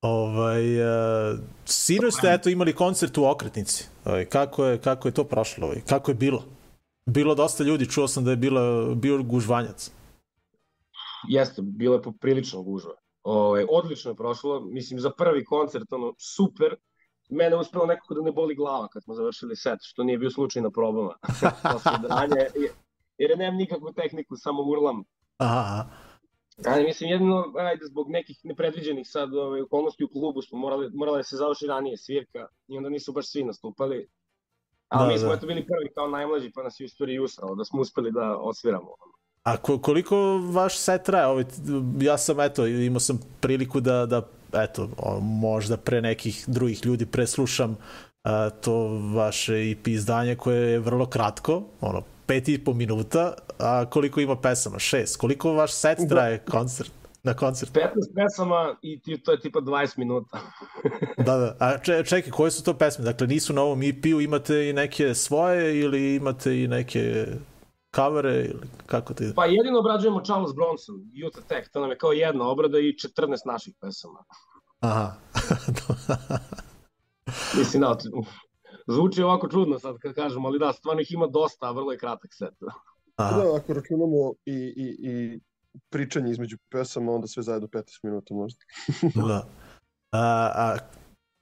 ovaj, 0.00 0.80
uh, 0.80 1.38
sinoć 1.64 2.14
ste 2.14 2.28
eto 2.32 2.48
imali 2.48 2.72
koncert 2.74 3.18
u 3.18 3.24
Okretnici. 3.24 3.88
Ovaj, 4.04 4.24
kako, 4.24 4.64
je, 4.64 4.78
kako 4.78 5.08
je 5.08 5.12
to 5.12 5.24
prošlo? 5.24 5.66
Ovaj? 5.66 5.80
Kako 5.88 6.10
je 6.10 6.14
bilo? 6.14 6.44
Bilo 7.06 7.34
dosta 7.34 7.64
ljudi, 7.64 7.90
čuo 7.90 8.08
sam 8.08 8.24
da 8.24 8.30
je 8.30 8.36
bila, 8.36 8.94
bio 8.94 9.22
gužvanjac. 9.22 9.90
Jeste, 11.28 11.62
bilo 11.62 11.94
je 11.94 12.02
poprilično 12.02 12.62
gužva. 12.62 12.92
Ove, 13.22 13.66
odlično 13.70 14.10
je 14.10 14.16
prošlo, 14.16 14.60
mislim 14.60 15.00
za 15.00 15.10
prvi 15.10 15.44
koncert, 15.44 15.92
ono, 15.92 16.14
super. 16.18 16.76
Mene 17.30 17.56
je 17.56 17.60
uspelo 17.60 17.86
nekako 17.86 18.14
da 18.14 18.22
ne 18.22 18.32
boli 18.32 18.54
glava 18.54 18.88
kad 18.88 19.02
smo 19.02 19.14
završili 19.14 19.56
set, 19.56 19.78
što 19.82 20.04
nije 20.04 20.18
bio 20.18 20.30
slučaj 20.30 20.62
na 20.62 20.70
probama. 20.70 21.14
Posle 21.72 21.92
dranja, 22.02 22.46
jer- 23.22 23.30
jer 23.30 23.38
nemam 23.38 23.56
nikakvu 23.56 23.92
tehniku, 23.92 24.36
samo 24.36 24.62
urlam. 24.62 25.04
Aha. 25.38 25.86
Ali 26.66 26.84
mislim, 26.84 27.10
jedino, 27.10 27.44
ajde, 27.58 27.86
zbog 27.86 28.10
nekih 28.10 28.40
nepredviđenih 28.44 29.06
sad 29.08 29.34
ove, 29.34 29.62
okolnosti 29.62 30.04
u 30.04 30.08
klubu 30.08 30.42
smo 30.42 30.58
morali, 30.58 30.90
morali 30.94 31.18
da 31.18 31.22
se 31.22 31.36
završi 31.36 31.66
ranije 31.66 31.96
svirka 31.96 32.38
i 32.68 32.76
onda 32.76 32.88
nisu 32.88 33.12
baš 33.12 33.30
svi 33.30 33.44
nastupali. 33.44 34.08
A 34.88 34.98
Da, 34.98 35.06
mi 35.06 35.18
smo 35.18 35.28
da. 35.28 35.34
eto 35.34 35.46
bili 35.46 35.66
prvi 35.66 35.92
kao 35.94 36.08
najmlađi, 36.08 36.52
pa 36.54 36.62
nas 36.62 36.80
je 36.80 36.84
u 36.84 36.88
stvari 36.88 37.14
i 37.14 37.20
usrao 37.20 37.54
da 37.54 37.64
smo 37.64 37.80
uspeli 37.80 38.12
da 38.12 38.36
osviramo. 38.36 38.88
A 39.42 39.56
ko, 39.56 39.78
koliko 39.78 40.16
vaš 40.52 40.78
set 40.78 41.02
traje? 41.02 41.26
Ovaj, 41.26 41.44
ja 42.00 42.18
sam, 42.18 42.40
eto, 42.40 42.66
imao 42.66 43.00
sam 43.00 43.20
priliku 43.40 43.80
da, 43.80 44.06
da 44.06 44.22
eto, 44.54 44.88
možda 45.20 45.76
pre 45.76 46.00
nekih 46.00 46.44
drugih 46.46 46.86
ljudi 46.86 47.06
preslušam 47.06 47.76
a, 48.22 48.50
to 48.50 48.74
vaše 49.14 49.70
EP 49.70 49.86
izdanje 49.88 50.36
koje 50.36 50.70
je 50.70 50.78
vrlo 50.78 51.06
kratko, 51.06 51.62
ono, 51.80 52.02
pet 52.26 52.48
i 52.48 52.64
po 52.64 52.72
minuta, 52.72 53.34
a 53.58 53.90
koliko 53.90 54.20
ima 54.20 54.36
pesama? 54.40 54.78
Šest. 54.78 55.16
Koliko 55.16 55.52
vaš 55.52 55.72
set 55.72 55.98
Da. 55.98 56.06
traje 56.08 56.38
koncert? 56.38 56.90
Na 57.22 57.34
koncert? 57.34 57.72
15 57.72 57.80
pesama 58.14 58.76
i 58.82 59.00
ti, 59.00 59.18
to 59.22 59.32
je 59.32 59.40
tipa 59.40 59.60
20 59.60 59.98
minuta. 59.98 60.38
Da, 61.26 61.36
da. 61.36 61.56
A 61.60 61.78
če, 61.78 62.04
čekaj, 62.04 62.30
koje 62.30 62.50
su 62.50 62.64
to 62.64 62.74
pesme? 62.74 63.04
Dakle, 63.04 63.26
nisu 63.26 63.52
na 63.52 63.62
ovom 63.62 63.82
EP-u, 63.82 64.20
imate 64.20 64.68
i 64.68 64.72
neke 64.72 65.14
svoje 65.14 65.80
ili 65.80 66.14
imate 66.14 66.62
i 66.62 66.68
neke 66.68 67.26
kavere 67.90 68.34
ili 68.44 68.60
kako 68.86 69.12
ide? 69.12 69.32
Pa 69.34 69.44
jedino 69.44 69.78
obrađujemo 69.78 70.20
Charles 70.20 70.54
Bronson, 70.54 70.94
Youth 70.94 71.38
Attack, 71.38 71.68
to 71.72 71.80
nam 71.80 71.90
je 71.90 71.98
kao 71.98 72.12
jedna 72.12 72.48
obrada 72.48 72.78
i 72.78 72.92
14 73.16 73.46
naših 73.46 73.74
pesama. 73.80 74.24
Aha. 74.80 75.14
Mislim, 77.58 77.80
da, 77.80 77.96
zvuči 78.86 79.22
ovako 79.22 79.48
čudno 79.48 79.78
sad 79.78 79.98
kad 79.98 80.14
kažem, 80.14 80.46
ali 80.46 80.58
da, 80.58 80.72
stvarno 80.72 81.00
ih 81.00 81.12
ima 81.12 81.26
dosta, 81.26 81.66
a 81.66 81.72
vrlo 81.72 81.92
je 81.92 81.98
kratak 81.98 82.30
set. 82.34 82.54
Aha. 83.16 83.36
Da, 83.36 83.56
ako 83.56 83.72
računamo 83.72 84.32
i, 84.44 84.54
i, 84.54 84.96
i 85.10 85.40
pričanje 85.90 86.30
između 86.30 86.56
pesama, 86.70 87.12
onda 87.12 87.26
sve 87.26 87.42
zajedno 87.42 87.68
15 87.68 87.82
minuta 88.02 88.34
možda. 88.34 88.60
da. 89.28 89.46
A, 90.12 90.50
a 90.54 90.76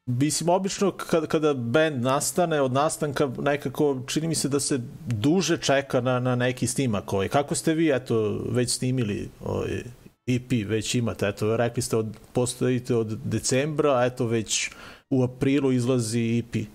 mislim, 0.06 0.48
obično 0.48 0.90
kada, 0.90 1.26
kada 1.26 1.54
band 1.54 2.02
nastane, 2.02 2.60
od 2.60 2.72
nastanka 2.72 3.30
nekako 3.38 3.98
čini 4.06 4.28
mi 4.28 4.34
se 4.34 4.48
da 4.48 4.60
se 4.60 4.80
duže 5.06 5.56
čeka 5.56 6.00
na, 6.00 6.20
na 6.20 6.36
neki 6.36 6.66
snimak. 6.66 7.12
Ovaj. 7.12 7.28
Kako 7.28 7.54
ste 7.54 7.74
vi, 7.74 7.90
eto, 7.90 8.40
već 8.50 8.70
snimili 8.70 9.28
ovaj, 9.44 9.82
EP, 10.26 10.68
već 10.68 10.94
imate, 10.94 11.28
eto, 11.28 11.56
rekli 11.56 11.82
ste, 11.82 11.96
od, 11.96 12.16
postojite 12.32 12.94
od 12.94 13.18
decembra, 13.24 13.98
a 13.98 14.04
eto, 14.04 14.26
već 14.26 14.70
u 15.10 15.22
aprilu 15.22 15.72
izlazi 15.72 16.38
EP. 16.38 16.66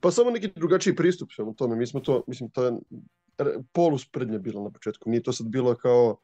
Pa 0.00 0.10
samo 0.10 0.30
neki 0.30 0.50
drugačiji 0.56 0.96
pristup 0.96 1.32
svemu 1.32 1.54
tome. 1.54 1.76
Mi 1.76 1.86
smo 1.86 2.00
to, 2.00 2.24
mislim, 2.26 2.50
to 2.50 2.64
je 2.64 2.72
re- 3.38 3.58
polus 3.72 4.08
prednje 4.10 4.38
bilo 4.38 4.62
na 4.62 4.70
početku. 4.70 5.10
Nije 5.10 5.22
to 5.22 5.32
sad 5.32 5.46
bilo 5.46 5.74
kao 5.74 6.16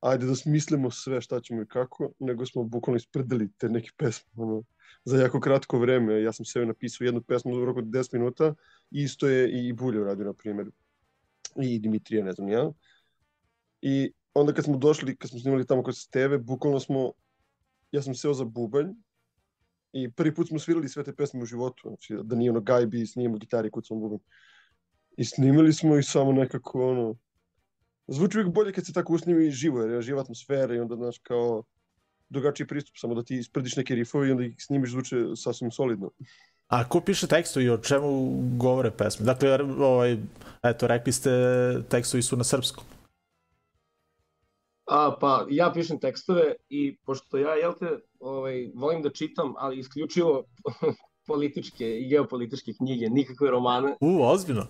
ajde 0.00 0.26
da 0.26 0.34
smislimo 0.34 0.90
sve 0.90 1.20
šta 1.20 1.40
ćemo 1.40 1.62
i 1.62 1.66
kako, 1.66 2.10
nego 2.18 2.46
smo 2.46 2.64
bukvalno 2.64 2.96
ispredili 2.96 3.50
te 3.58 3.68
neke 3.68 3.90
pesme 3.96 4.30
ono, 4.36 4.62
za 5.04 5.22
jako 5.22 5.40
kratko 5.40 5.78
vreme. 5.78 6.22
Ja 6.22 6.32
sam 6.32 6.44
sve 6.44 6.66
napisao 6.66 7.04
jednu 7.04 7.22
pesmu 7.22 7.54
u 7.54 7.64
roku 7.64 7.78
od 7.78 7.84
10 7.84 8.14
minuta, 8.14 8.54
isto 8.90 9.28
je 9.28 9.50
i 9.50 9.72
Bulje 9.72 10.00
uradio, 10.00 10.24
na 10.24 10.32
primjer. 10.32 10.70
I 11.62 11.78
Dimitrija, 11.78 12.24
ne 12.24 12.32
znam 12.32 12.48
ja. 12.48 12.70
I 13.82 14.12
onda 14.34 14.52
kad 14.52 14.64
smo 14.64 14.76
došli, 14.76 15.16
kad 15.16 15.30
smo 15.30 15.38
snimali 15.38 15.66
tamo 15.66 15.82
kod 15.82 15.96
Steve, 15.96 16.38
bukvalno 16.38 16.80
smo, 16.80 17.12
ja 17.92 18.02
sam 18.02 18.14
seo 18.14 18.34
za 18.34 18.44
bubanj, 18.44 18.86
I 20.02 20.10
prvi 20.10 20.34
put 20.34 20.48
smo 20.48 20.58
svirali 20.58 20.88
sve 20.88 21.04
te 21.04 21.12
pesme 21.12 21.42
u 21.42 21.46
životu, 21.46 21.88
znači 21.88 22.16
da 22.22 22.36
nije 22.36 22.50
ono 22.50 22.60
gajbi, 22.60 23.06
snimamo 23.06 23.38
gitari, 23.38 23.70
kucamo 23.70 24.00
bubanj. 24.00 24.18
I 25.16 25.24
snimili 25.24 25.72
smo 25.72 25.96
i 25.96 26.02
samo 26.02 26.32
nekako 26.32 26.90
ono, 26.90 27.14
zvuči 28.06 28.38
uvijek 28.38 28.54
bolje 28.54 28.72
kad 28.72 28.86
se 28.86 28.92
tako 28.92 29.14
usnimi 29.14 29.50
živo, 29.50 29.80
jer 29.80 29.90
je 29.90 30.02
živa 30.02 30.20
atmosfera 30.20 30.74
i 30.74 30.78
onda, 30.78 30.96
znaš, 30.96 31.18
kao 31.18 31.62
drugačiji 32.28 32.66
pristup, 32.66 32.96
samo 32.96 33.14
da 33.14 33.22
ti 33.22 33.38
isprediš 33.38 33.76
neke 33.76 33.94
rifovi 33.94 34.28
i 34.28 34.32
onda 34.32 34.44
ih 34.44 34.54
snimiš 34.58 34.90
zvuče 34.90 35.16
sasvim 35.36 35.70
solidno. 35.70 36.10
A 36.68 36.88
ko 36.88 37.00
piše 37.00 37.26
tekstu 37.26 37.60
i 37.60 37.70
o 37.70 37.78
čemu 37.78 38.40
govore 38.56 38.90
pesme? 38.90 39.26
Dakle, 39.26 39.62
ovaj, 39.62 40.18
eto, 40.62 40.86
rekli 40.86 41.12
ste 41.12 41.30
tekstovi 41.88 42.22
su 42.22 42.36
na 42.36 42.44
srpskom. 42.44 42.84
A, 44.88 45.16
pa 45.20 45.46
ja 45.50 45.70
pišem 45.74 46.00
tekstove 46.00 46.54
i 46.68 46.96
pošto 46.96 47.38
ja, 47.38 47.54
jel 47.54 47.74
te, 47.78 48.00
ovaj, 48.20 48.70
volim 48.74 49.02
da 49.02 49.10
čitam, 49.10 49.54
ali 49.56 49.78
isključivo 49.78 50.44
političke 51.28 51.98
i 51.98 52.08
geopolitičke 52.08 52.72
knjige, 52.78 53.10
nikakve 53.10 53.50
romane. 53.50 53.96
U, 54.00 54.22
ozbiljno. 54.22 54.66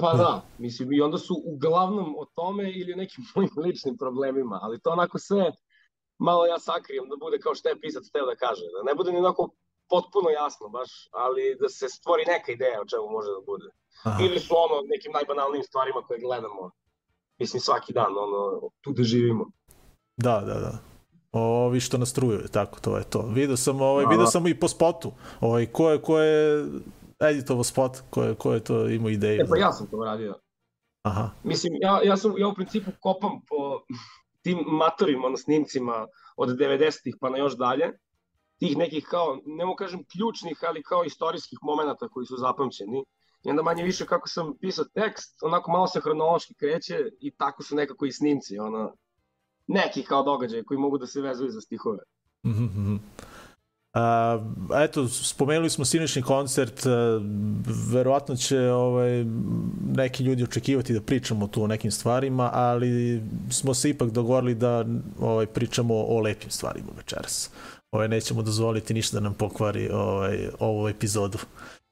Pa 0.00 0.12
da, 0.14 0.42
mislim, 0.58 0.92
i 0.92 1.00
onda 1.00 1.18
su 1.18 1.42
uglavnom 1.44 2.14
o 2.18 2.24
tome 2.24 2.72
ili 2.72 2.92
o 2.92 2.96
nekim 2.96 3.24
mojim 3.34 3.50
ličnim 3.56 3.96
problemima, 3.96 4.58
ali 4.62 4.80
to 4.80 4.90
onako 4.90 5.18
sve 5.18 5.52
malo 6.18 6.46
ja 6.46 6.58
sakrijem 6.58 7.08
da 7.08 7.16
bude 7.16 7.38
kao 7.38 7.54
šta 7.54 7.68
je 7.68 7.80
pisac 7.80 8.10
teo 8.12 8.26
da 8.26 8.36
kaže, 8.36 8.62
da 8.76 8.82
ne 8.90 8.94
bude 8.94 9.12
ni 9.12 9.18
onako 9.18 9.50
potpuno 9.88 10.30
jasno 10.30 10.68
baš, 10.68 11.08
ali 11.12 11.56
da 11.60 11.68
se 11.68 11.88
stvori 11.88 12.24
neka 12.26 12.52
ideja 12.52 12.80
o 12.82 12.88
čemu 12.90 13.06
može 13.10 13.30
da 13.30 13.40
bude. 13.46 13.68
Aha. 14.04 14.24
Ili 14.24 14.38
su 14.40 14.54
ono 14.64 14.76
nekim 14.94 15.12
najbanalnijim 15.12 15.64
stvarima 15.64 16.00
koje 16.06 16.20
gledamo, 16.20 16.70
mislim 17.38 17.60
svaki 17.60 17.92
dan, 17.92 18.10
ono, 18.10 18.70
tu 18.80 18.92
da 18.92 19.02
živimo. 19.02 19.46
Da, 20.16 20.40
da, 20.40 20.54
da. 20.54 20.78
Ovi 21.32 21.80
što 21.80 21.98
nas 21.98 22.12
truju, 22.12 22.48
tako, 22.52 22.80
to 22.80 22.96
je 22.96 23.04
to. 23.04 23.22
Video 23.22 23.56
sam, 23.56 23.80
ovaj, 23.80 24.04
Da, 24.04 24.10
video 24.10 24.24
da. 24.24 24.30
sam 24.30 24.46
i 24.46 24.60
po 24.60 24.68
spotu. 24.68 25.12
Ovaj, 25.40 25.66
ko 25.66 25.90
je, 25.90 26.02
ko 26.02 26.18
je 26.18 26.66
editovo 27.20 27.64
spot, 27.64 28.02
ko 28.10 28.22
je, 28.22 28.34
ko 28.34 28.52
je 28.52 28.64
to 28.64 28.88
imao 28.88 29.10
ideju. 29.10 29.40
E 29.40 29.46
pa 29.48 29.56
ja 29.56 29.72
sam 29.72 29.86
to 29.86 29.96
uradio. 29.96 30.34
Aha. 31.02 31.30
Mislim, 31.44 31.72
ja, 31.80 32.00
ja, 32.02 32.16
sam, 32.16 32.34
ja 32.38 32.48
u 32.48 32.54
principu 32.54 32.90
kopam 33.00 33.40
po 33.48 33.80
tim 34.42 34.58
matorima, 34.66 35.26
ono, 35.26 35.36
snimcima 35.36 36.06
od 36.36 36.48
90-ih 36.48 37.16
pa 37.20 37.30
na 37.30 37.38
još 37.38 37.56
dalje, 37.56 37.92
tih 38.58 38.76
nekih 38.76 39.06
kao, 39.10 39.38
ne 39.46 39.64
mogu 39.64 39.76
kažem 39.76 40.04
ključnih, 40.04 40.58
ali 40.68 40.82
kao 40.82 41.04
istorijskih 41.04 41.58
momenata 41.62 42.08
koji 42.08 42.26
su 42.26 42.36
zapamćeni. 42.36 43.04
I 43.46 43.50
onda 43.50 43.62
manje 43.62 43.82
više 43.82 44.06
kako 44.06 44.28
sam 44.28 44.54
pisao 44.60 44.84
tekst, 44.84 45.42
onako 45.42 45.70
malo 45.70 45.86
se 45.86 46.00
hronološki 46.00 46.54
kreće 46.54 46.94
i 47.20 47.30
tako 47.30 47.62
su 47.62 47.76
nekako 47.76 48.06
i 48.06 48.12
snimci, 48.12 48.58
ono, 48.58 48.96
neki 49.66 50.02
kao 50.02 50.22
događaje 50.22 50.64
koji 50.64 50.78
mogu 50.78 50.98
da 50.98 51.06
se 51.06 51.20
vezuju 51.20 51.50
za 51.50 51.60
stihove. 51.60 51.98
Mhm, 52.46 52.64
mhm. 52.80 52.96
A, 53.94 54.38
eto, 54.84 55.08
spomenuli 55.08 55.70
smo 55.70 55.84
sinoćni 55.84 56.22
koncert, 56.22 56.86
a, 56.86 57.20
verovatno 57.92 58.36
će 58.36 58.60
ovaj, 58.60 59.24
neki 59.96 60.24
ljudi 60.24 60.42
očekivati 60.42 60.92
da 60.92 61.00
pričamo 61.00 61.46
tu 61.46 61.62
o 61.62 61.66
nekim 61.66 61.90
stvarima, 61.90 62.50
ali 62.52 63.22
smo 63.50 63.74
se 63.74 63.90
ipak 63.90 64.10
dogovorili 64.10 64.54
da 64.54 64.84
ovaj, 65.20 65.46
pričamo 65.46 65.94
o 65.94 66.20
lepim 66.20 66.50
stvarima 66.50 66.88
večeras. 66.96 67.50
Ovaj, 67.90 68.08
nećemo 68.08 68.42
dozvoliti 68.42 68.94
ništa 68.94 69.16
da 69.16 69.20
nam 69.20 69.34
pokvari 69.34 69.90
ovaj, 69.92 70.48
ovu 70.58 70.88
epizodu. 70.88 71.38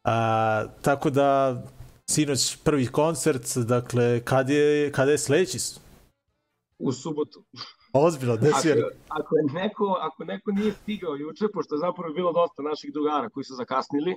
A, 0.04 0.64
tako 0.82 1.10
da, 1.10 1.62
sinoć 2.10 2.56
prvi 2.64 2.86
koncert, 2.86 3.56
dakle, 3.56 4.20
kad 4.24 4.50
je, 4.50 4.92
kada 4.92 5.10
je 5.10 5.18
sledeći? 5.18 5.58
U 6.78 6.92
subotu. 6.92 7.44
Ozbiljno, 7.92 8.36
gde 8.36 8.52
si 8.62 8.72
Ako, 8.72 8.80
ako, 9.08 9.36
je 9.36 9.44
neko, 9.52 9.96
ako 10.00 10.24
neko 10.24 10.52
nije 10.52 10.72
stigao 10.72 11.14
juče, 11.14 11.44
pošto 11.54 11.74
je 11.74 11.78
zapravo 11.78 12.14
bilo 12.14 12.32
dosta 12.32 12.62
naših 12.62 12.92
drugara 12.92 13.28
koji 13.28 13.44
su 13.44 13.54
zakasnili, 13.54 14.14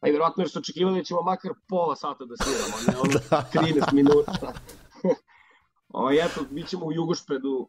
a 0.00 0.08
i 0.08 0.12
verovatno 0.12 0.48
su 0.48 0.58
očekivali 0.58 0.98
da 0.98 1.04
ćemo 1.04 1.22
makar 1.22 1.52
pola 1.68 1.96
sata 1.96 2.24
da 2.24 2.34
sviramo, 2.36 2.76
ne 2.86 2.94
ono 2.98 3.18
13 3.82 3.92
minuta. 3.92 4.52
o, 5.98 6.10
eto, 6.10 6.40
bit 6.50 6.68
ćemo 6.68 6.86
u 6.86 6.92
Jugošpedu 6.92 7.68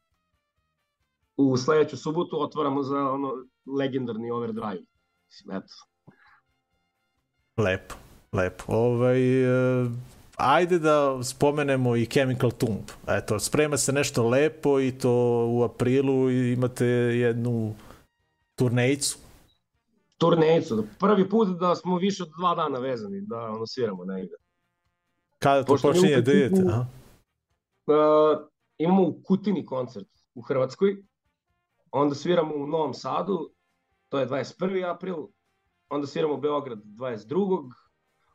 u 1.37 1.57
sledeću 1.57 1.97
subotu, 1.97 2.41
otvaramo 2.41 2.83
za 2.83 3.11
ono 3.11 3.33
legendarni 3.79 4.31
overdrive. 4.31 4.85
Mislim, 5.27 5.57
eto. 5.57 5.73
Lepo, 7.57 7.95
lepo. 8.31 8.63
Ovaj, 8.67 9.45
uh, 9.45 9.91
ajde 10.37 10.79
da 10.79 11.23
spomenemo 11.23 11.95
i 11.95 12.05
Chemical 12.05 12.51
Tomb. 12.51 12.89
Eto, 13.07 13.39
sprema 13.39 13.77
se 13.77 13.93
nešto 13.93 14.29
lepo 14.29 14.79
i 14.79 14.91
to 14.91 15.45
u 15.49 15.63
aprilu 15.63 16.31
imate 16.31 16.85
jednu 16.85 17.75
turnejicu. 18.55 19.17
Turnejicu. 20.17 20.85
Prvi 20.99 21.29
put 21.29 21.47
da 21.59 21.75
smo 21.75 21.97
više 21.97 22.23
od 22.23 22.29
dva 22.39 22.55
dana 22.55 22.79
vezani, 22.79 23.21
da 23.21 23.37
ono 23.37 23.67
sviramo 23.67 24.05
negde. 24.05 24.35
Kada 25.39 25.63
to 25.63 25.73
Pošto 25.73 25.87
počinje 25.87 26.17
u 26.17 26.21
da 26.21 26.31
idete? 26.31 26.61
Uh, 26.63 28.47
imamo 28.77 29.03
u 29.03 29.21
Kutini 29.23 29.65
koncert 29.65 30.07
u 30.35 30.41
Hrvatskoj, 30.41 31.03
onda 31.91 32.15
sviramo 32.15 32.55
u 32.55 32.67
Novom 32.67 32.93
Sadu, 32.93 33.53
to 34.09 34.19
je 34.19 34.27
21. 34.27 34.93
april, 34.95 35.15
onda 35.93 36.07
sviramo 36.07 36.37
Beograd 36.37 36.79
22. 36.83 37.71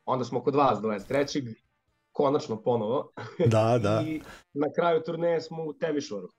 onda 0.05 0.25
smo 0.25 0.43
kod 0.43 0.55
vas 0.55 0.79
23. 0.79 1.55
konačno 2.11 2.61
ponovo. 2.61 3.11
Da, 3.51 3.77
da. 3.77 4.03
I 4.07 4.21
na 4.53 4.67
kraju 4.75 5.01
turneje 5.05 5.41
smo 5.41 5.63
u 5.63 5.73
Temišvaru. 5.73 6.29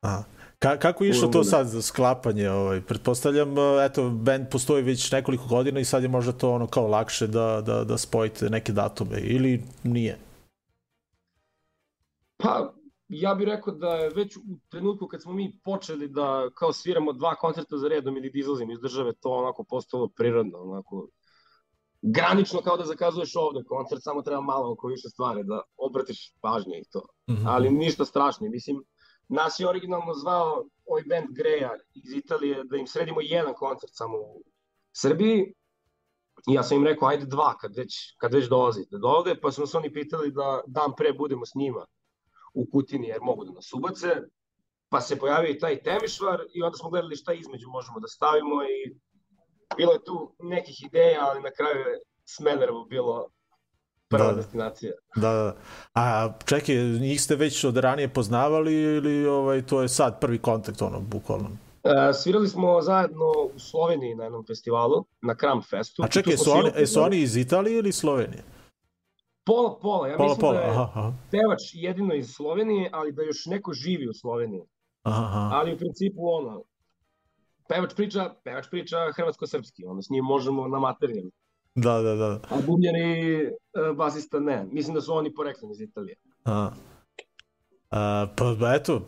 Aha. 0.00 0.24
Ka, 0.58 0.76
kako 0.76 1.04
je 1.04 1.10
išlo 1.10 1.28
to 1.28 1.44
sad 1.44 1.66
za 1.66 1.82
sklapanje? 1.82 2.50
Ovaj? 2.50 2.80
Pretpostavljam, 2.80 3.52
uh, 3.52 3.84
eto, 3.84 4.10
band 4.10 4.46
postoji 4.50 4.82
već 4.82 5.12
nekoliko 5.12 5.46
godina 5.46 5.80
i 5.80 5.84
sad 5.84 6.02
je 6.02 6.08
možda 6.08 6.32
to 6.32 6.52
ono 6.52 6.66
kao 6.66 6.86
lakše 6.86 7.26
da, 7.26 7.62
da, 7.66 7.84
da 7.84 7.98
spojite 7.98 8.50
neke 8.50 8.72
datume 8.72 9.20
ili 9.20 9.62
nije? 9.82 10.18
Pa, 12.36 12.72
ja 13.08 13.34
bih 13.34 13.46
rekao 13.46 13.74
da 13.74 13.94
je 13.94 14.10
već 14.10 14.36
u 14.36 14.40
trenutku 14.68 15.06
kad 15.08 15.22
smo 15.22 15.32
mi 15.32 15.60
počeli 15.64 16.08
da 16.08 16.50
kao 16.54 16.72
sviramo 16.72 17.12
dva 17.12 17.34
koncerta 17.34 17.78
za 17.78 17.88
redom 17.88 18.16
ili 18.16 18.30
da 18.30 18.38
izlazimo 18.38 18.72
iz 18.72 18.80
države, 18.80 19.12
to 19.20 19.30
onako 19.30 19.64
postalo 19.64 20.08
prirodno, 20.08 20.58
onako 20.58 21.08
granično 22.02 22.60
kao 22.60 22.76
da 22.76 22.84
zakazuješ 22.84 23.36
ovde. 23.36 23.64
Koncert, 23.64 24.02
samo 24.02 24.22
treba 24.22 24.40
malo 24.40 24.72
oko 24.72 24.86
više 24.86 25.08
stvari 25.08 25.44
da 25.44 25.62
obratiš 25.76 26.34
pažnje 26.40 26.78
i 26.78 26.88
to. 26.92 27.06
Mhm. 27.30 27.46
Ali 27.46 27.70
ništa 27.70 28.04
strašno, 28.04 28.48
mislim, 28.48 28.84
nas 29.28 29.60
je 29.60 29.68
originalno 29.68 30.14
zvao 30.14 30.64
ovaj 30.86 31.02
band 31.08 31.28
Greja 31.30 31.72
iz 31.94 32.12
Italije 32.12 32.64
da 32.64 32.76
im 32.76 32.86
sredimo 32.86 33.20
jedan 33.20 33.54
koncert 33.54 33.92
samo 33.94 34.18
u 34.18 34.42
Srbiji. 34.92 35.54
I 36.50 36.54
ja 36.54 36.62
sam 36.62 36.76
im 36.76 36.84
rekao, 36.84 37.08
ajde 37.08 37.26
dva 37.26 37.56
kad 37.56 37.76
već, 37.76 38.14
kad 38.16 38.34
već 38.34 38.48
dolazite 38.48 38.98
do 38.98 39.08
ovde, 39.08 39.40
pa 39.40 39.50
su 39.52 39.60
nas 39.60 39.74
oni 39.74 39.92
pitali 39.92 40.32
da 40.32 40.60
dan 40.66 40.92
pre 40.96 41.12
budemo 41.12 41.46
s 41.46 41.54
njima 41.54 41.86
u 42.60 42.66
Kutini 42.72 43.06
jer 43.08 43.20
mogu 43.22 43.44
da 43.44 43.52
nas 43.52 43.72
ubace, 43.72 44.08
pa 44.88 45.00
se 45.00 45.18
pojavio 45.18 45.50
i 45.50 45.58
taj 45.58 45.82
Temišvar 45.82 46.38
i 46.54 46.62
onda 46.62 46.76
smo 46.76 46.90
gledali 46.90 47.16
šta 47.16 47.32
između 47.32 47.68
možemo 47.68 48.00
da 48.00 48.08
stavimo 48.08 48.56
i 48.62 48.96
bilo 49.76 49.92
je 49.92 50.04
tu 50.04 50.34
nekih 50.42 50.82
ideja, 50.86 51.20
ali 51.28 51.42
na 51.42 51.50
kraju 51.50 51.78
je 51.78 51.98
Smederevo 52.24 52.84
bilo 52.84 53.28
prva 54.08 54.24
Da, 54.24 54.30
da, 54.30 54.34
da. 54.36 54.42
destinacija. 54.42 54.92
Da, 55.16 55.32
da. 55.32 55.56
A 55.94 56.32
čekaj, 56.46 56.74
njih 56.76 57.22
ste 57.22 57.36
već 57.36 57.64
od 57.64 57.76
ranije 57.76 58.08
poznavali 58.08 58.74
ili 58.74 59.26
ovaj, 59.26 59.66
to 59.66 59.82
je 59.82 59.88
sad 59.88 60.20
prvi 60.20 60.38
kontakt, 60.38 60.82
ono, 60.82 61.00
bukvalno? 61.00 61.50
E, 61.84 62.12
svirali 62.14 62.48
smo 62.48 62.82
zajedno 62.82 63.24
u 63.54 63.58
Sloveniji 63.58 64.14
na 64.14 64.24
jednom 64.24 64.44
festivalu, 64.46 65.04
na 65.20 65.34
Kram 65.34 65.62
Festu. 65.62 66.02
A 66.02 66.08
čekaj, 66.08 66.36
su 66.36 66.50
oni, 66.50 66.60
upoznali. 66.60 66.86
su 66.86 67.00
oni 67.02 67.18
iz 67.18 67.36
Italije 67.36 67.78
ili 67.78 67.92
Slovenije? 67.92 68.42
Pola, 69.48 69.78
pola. 69.82 70.08
Ja 70.08 70.16
Pola, 70.16 70.28
mislim 70.28 70.40
pola, 70.40 70.52
da 70.52 70.60
je 70.60 70.70
aha, 70.70 70.82
aha. 70.82 71.12
pevač 71.30 71.62
jedino 71.72 72.14
iz 72.14 72.30
Slovenije, 72.30 72.90
ali 72.92 73.12
da 73.12 73.22
još 73.22 73.46
neko 73.46 73.72
živi 73.72 74.08
u 74.08 74.14
Sloveniji. 74.14 74.62
aha, 75.02 75.24
aha. 75.24 75.50
ali 75.52 75.74
u 75.74 75.78
principu 75.78 76.28
ono, 76.28 76.62
pevač 77.68 77.94
priča, 77.94 78.34
pevač 78.44 78.68
priča 78.70 78.96
hrvatsko-srpski, 79.16 79.84
ono, 79.86 80.02
s 80.02 80.10
njim 80.10 80.24
možemo 80.24 80.68
na 80.68 80.78
maternjem. 80.78 81.30
Da, 81.74 82.02
da, 82.02 82.14
da. 82.14 82.40
A 82.50 82.56
bubnjari, 82.66 83.40
e, 83.40 83.52
basista 83.96 84.40
ne. 84.40 84.66
Mislim 84.72 84.94
da 84.94 85.00
su 85.00 85.14
oni 85.14 85.34
poreklom 85.34 85.72
iz 85.72 85.80
Italije. 85.80 86.16
A. 86.44 86.70
A, 87.90 88.26
pa 88.36 88.74
eto, 88.74 89.00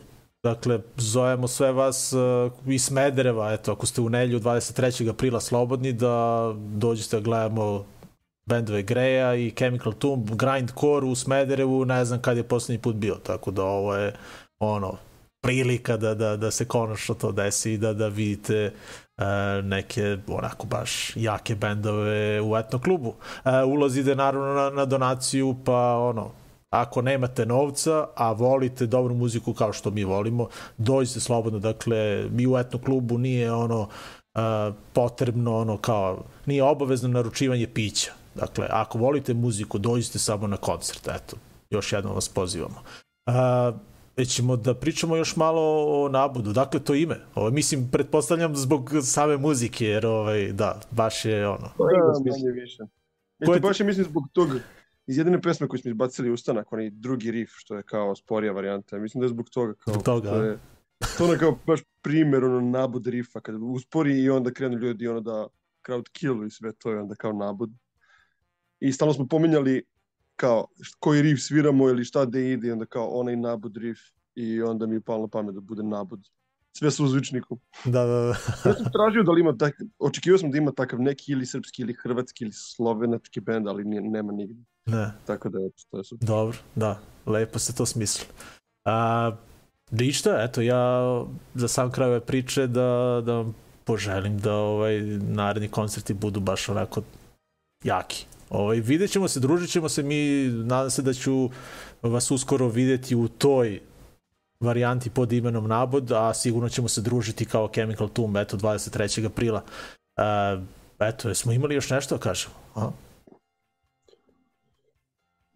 dakle, 0.42 0.81
zovemo 0.96 1.48
sve 1.48 1.72
vas 1.72 2.12
uh, 2.12 2.53
iz 2.66 2.85
Smedereva, 2.85 3.53
eto, 3.53 3.72
ako 3.72 3.87
ste 3.87 4.00
u 4.00 4.09
nelju 4.09 4.40
23. 4.40 5.11
aprila 5.11 5.40
slobodni, 5.40 5.92
da 5.92 6.55
dođete 6.57 7.16
da 7.16 7.22
gledamo 7.22 7.85
bendove 8.51 8.83
Greja 8.83 9.35
i 9.35 9.51
Chemical 9.51 9.93
Tomb, 9.93 10.31
Grindcore 10.31 11.07
u 11.07 11.15
Smederevu, 11.15 11.85
ne 11.85 12.05
znam 12.05 12.23
kad 12.23 12.37
je 12.37 12.43
poslednji 12.43 12.83
put 12.83 12.97
bio, 12.97 13.15
tako 13.15 13.51
da 13.51 13.65
ovo 13.65 13.95
je 13.95 14.13
ono, 14.61 14.97
prilika 15.43 15.97
da, 15.97 16.15
da, 16.15 16.37
da 16.37 16.51
se 16.51 16.65
konačno 16.65 17.15
to 17.15 17.33
desi 17.33 17.73
i 17.73 17.79
da, 17.79 17.93
da 17.95 18.09
vidite 18.09 18.73
uh, 19.19 19.25
neke 19.65 20.17
onako 20.29 20.67
baš 20.67 21.17
jake 21.17 21.55
bendove 21.55 22.41
u 22.41 22.57
etno 22.57 22.79
klubu. 22.79 23.09
Uh, 23.09 23.53
ulaz 23.67 23.97
ide 23.97 24.15
naravno 24.15 24.55
na, 24.55 24.71
na 24.71 24.85
donaciju, 24.85 25.57
pa 25.65 25.97
ono, 25.97 26.31
ako 26.71 27.03
nemate 27.03 27.47
novca, 27.47 28.07
a 28.17 28.33
volite 28.33 28.87
dobru 28.87 29.15
muziku 29.15 29.55
kao 29.55 29.73
što 29.73 29.91
mi 29.91 30.05
volimo, 30.05 30.49
dođite 30.79 31.21
slobodno, 31.21 31.59
dakle, 31.59 32.25
mi 32.31 32.47
u 32.47 32.59
etno 32.59 32.79
klubu 32.79 33.19
nije 33.19 33.53
ono 33.53 33.81
uh, 33.81 34.75
potrebno, 34.93 35.57
ono 35.57 35.77
kao, 35.77 36.25
nije 36.47 36.63
obavezno 36.63 37.09
naručivanje 37.09 37.67
pića. 37.67 38.20
Dakle, 38.40 38.66
ako 38.70 38.98
volite 38.98 39.35
muziku, 39.35 39.79
dođite 39.79 40.18
samo 40.18 40.46
na 40.46 40.57
koncert, 40.57 41.09
eto, 41.09 41.37
još 41.70 41.92
jednom 41.92 42.14
vas 42.14 42.29
pozivamo. 42.29 42.83
Uh, 43.26 44.24
ćemo 44.26 44.57
da 44.57 44.74
pričamo 44.74 45.16
još 45.16 45.37
malo 45.37 45.62
o 46.03 46.09
nabudu. 46.09 46.53
Dakle, 46.53 46.81
to 46.81 46.94
ime. 46.94 47.16
Ovo, 47.35 47.50
mislim, 47.50 47.88
pretpostavljam 47.92 48.57
zbog 48.57 48.90
same 49.03 49.37
muzike, 49.37 49.87
jer 49.87 50.07
ovaj, 50.07 50.53
da, 50.53 50.81
baš 50.90 51.24
je 51.24 51.48
ono. 51.48 51.66
Je 51.66 52.00
Da, 52.24 52.31
manje 52.31 52.61
više. 52.62 52.83
I 53.42 53.46
Ko 53.46 53.55
je 53.55 53.61
baš 53.61 53.81
je 53.81 53.87
mislim 53.87 54.05
zbog 54.05 54.24
toga, 54.33 54.55
iz 55.07 55.18
jedine 55.18 55.42
pesme 55.42 55.68
koju 55.68 55.81
smo 55.81 55.90
izbacili 55.90 56.31
ustanak, 56.31 56.72
onaj 56.72 56.90
drugi 56.90 57.31
riff, 57.31 57.53
što 57.57 57.76
je 57.76 57.83
kao 57.83 58.16
sporija 58.16 58.53
varijanta. 58.53 58.98
Mislim 58.98 59.20
da 59.20 59.24
je 59.24 59.29
zbog 59.29 59.50
toga 59.50 59.74
kao... 59.74 59.94
Zbog 59.94 60.05
toga, 60.05 60.31
To 60.31 60.42
je, 60.42 60.59
to 61.18 61.24
ono 61.24 61.38
kao 61.38 61.59
baš 61.66 61.81
primjer, 62.03 62.44
ono, 62.44 62.61
nabud 62.61 63.07
rifa, 63.07 63.40
kada 63.40 63.59
uspori 63.59 64.22
i 64.22 64.31
onda 64.31 64.53
krenu 64.53 64.79
ljudi 64.79 65.09
ono 65.09 65.20
da 65.20 65.46
crowd 65.87 66.09
killu 66.12 66.44
i 66.46 66.50
sve 66.50 66.72
to 66.72 66.90
je 66.90 67.00
onda 67.00 67.14
kao 67.14 67.33
nabud. 67.33 67.70
I 68.81 68.93
stalno 68.93 69.14
smo 69.14 69.27
pominjali 69.27 69.83
kao 70.37 70.66
koji 70.99 71.23
riff 71.23 71.43
sviramo 71.43 71.88
ili 71.88 72.05
šta 72.05 72.25
da 72.25 72.38
ide 72.38 72.73
onda 72.73 72.87
kao 72.87 73.09
onaj 73.09 73.37
nabud 73.37 73.77
riff 73.77 74.01
i 74.35 74.62
onda 74.62 74.87
mi 74.87 74.95
je 74.95 75.01
palo 75.01 75.21
na 75.23 75.29
pamet 75.29 75.55
da 75.55 75.61
bude 75.61 75.83
nabud. 75.83 76.21
Sve 76.79 76.90
su 76.90 77.05
u 77.05 77.09
zvučniku. 77.09 77.59
Da, 77.85 78.05
da, 78.05 78.21
da. 78.21 78.35
Ja 78.71 78.75
sam 78.75 78.93
tražio 78.93 79.23
da 79.23 79.33
li 79.33 79.40
ima 79.40 79.57
tak, 79.57 79.75
očekivao 79.99 80.38
sam 80.38 80.51
da 80.51 80.59
ima 80.59 80.73
takav 80.73 81.01
neki 81.01 81.33
ili 81.33 81.47
srpski 81.47 81.83
ili 81.83 81.95
hrvatski 82.03 82.45
ili 82.45 82.53
slovenački 82.53 83.40
bend, 83.40 83.69
ali 83.69 83.85
nije, 83.85 84.03
nema 84.03 84.33
nigde. 84.33 84.62
Ne. 84.87 85.12
Tako 85.27 85.49
da, 85.49 85.59
eto, 85.59 85.83
to 85.90 85.99
je 85.99 86.05
super. 86.05 86.29
Dobro, 86.29 86.59
da, 86.75 87.01
lepo 87.27 87.59
se 87.59 87.75
to 87.75 87.87
smisli. 87.87 88.27
A, 88.85 89.33
ništa, 89.90 90.43
eto, 90.43 90.61
ja 90.61 91.25
za 91.55 91.69
sam 91.69 91.90
kraj 91.90 92.09
ove 92.09 92.21
priče 92.21 92.66
da, 92.66 93.23
da 93.27 93.45
poželim 93.85 94.38
da 94.38 94.55
ovaj 94.55 95.01
naredni 95.21 95.69
koncerti 95.69 96.14
budu 96.14 96.40
baš 96.40 96.69
onako 96.69 97.03
jaki. 97.85 98.27
Ovaj, 98.51 98.81
vidjet 98.81 99.11
ćemo 99.11 99.29
se, 99.29 99.41
družit 99.41 99.71
ćemo 99.71 99.89
se, 99.89 100.03
mi 100.03 100.49
nadam 100.49 100.91
se 100.91 101.03
da 101.03 101.13
ću 101.13 101.51
vas 102.03 102.31
uskoro 102.31 102.69
videti 102.69 103.15
u 103.17 103.29
toj 103.29 103.81
varijanti 104.61 105.11
pod 105.11 105.33
imenom 105.33 105.69
Nabod, 105.69 106.13
a 106.13 106.35
sigurno 106.35 106.69
ćemo 106.69 106.89
se 106.89 107.01
družiti 107.01 107.45
kao 107.45 107.69
Chemical 107.69 108.09
Tomb, 108.09 108.37
eto, 108.37 108.57
23. 108.57 109.27
aprila. 109.27 109.65
A, 110.17 110.61
eto, 110.99 111.29
jesmo 111.29 111.53
imali 111.53 111.75
još 111.75 111.91
nešto 111.91 112.15
da 112.17 112.21
kažemo? 112.23 112.55
A? 112.75 112.91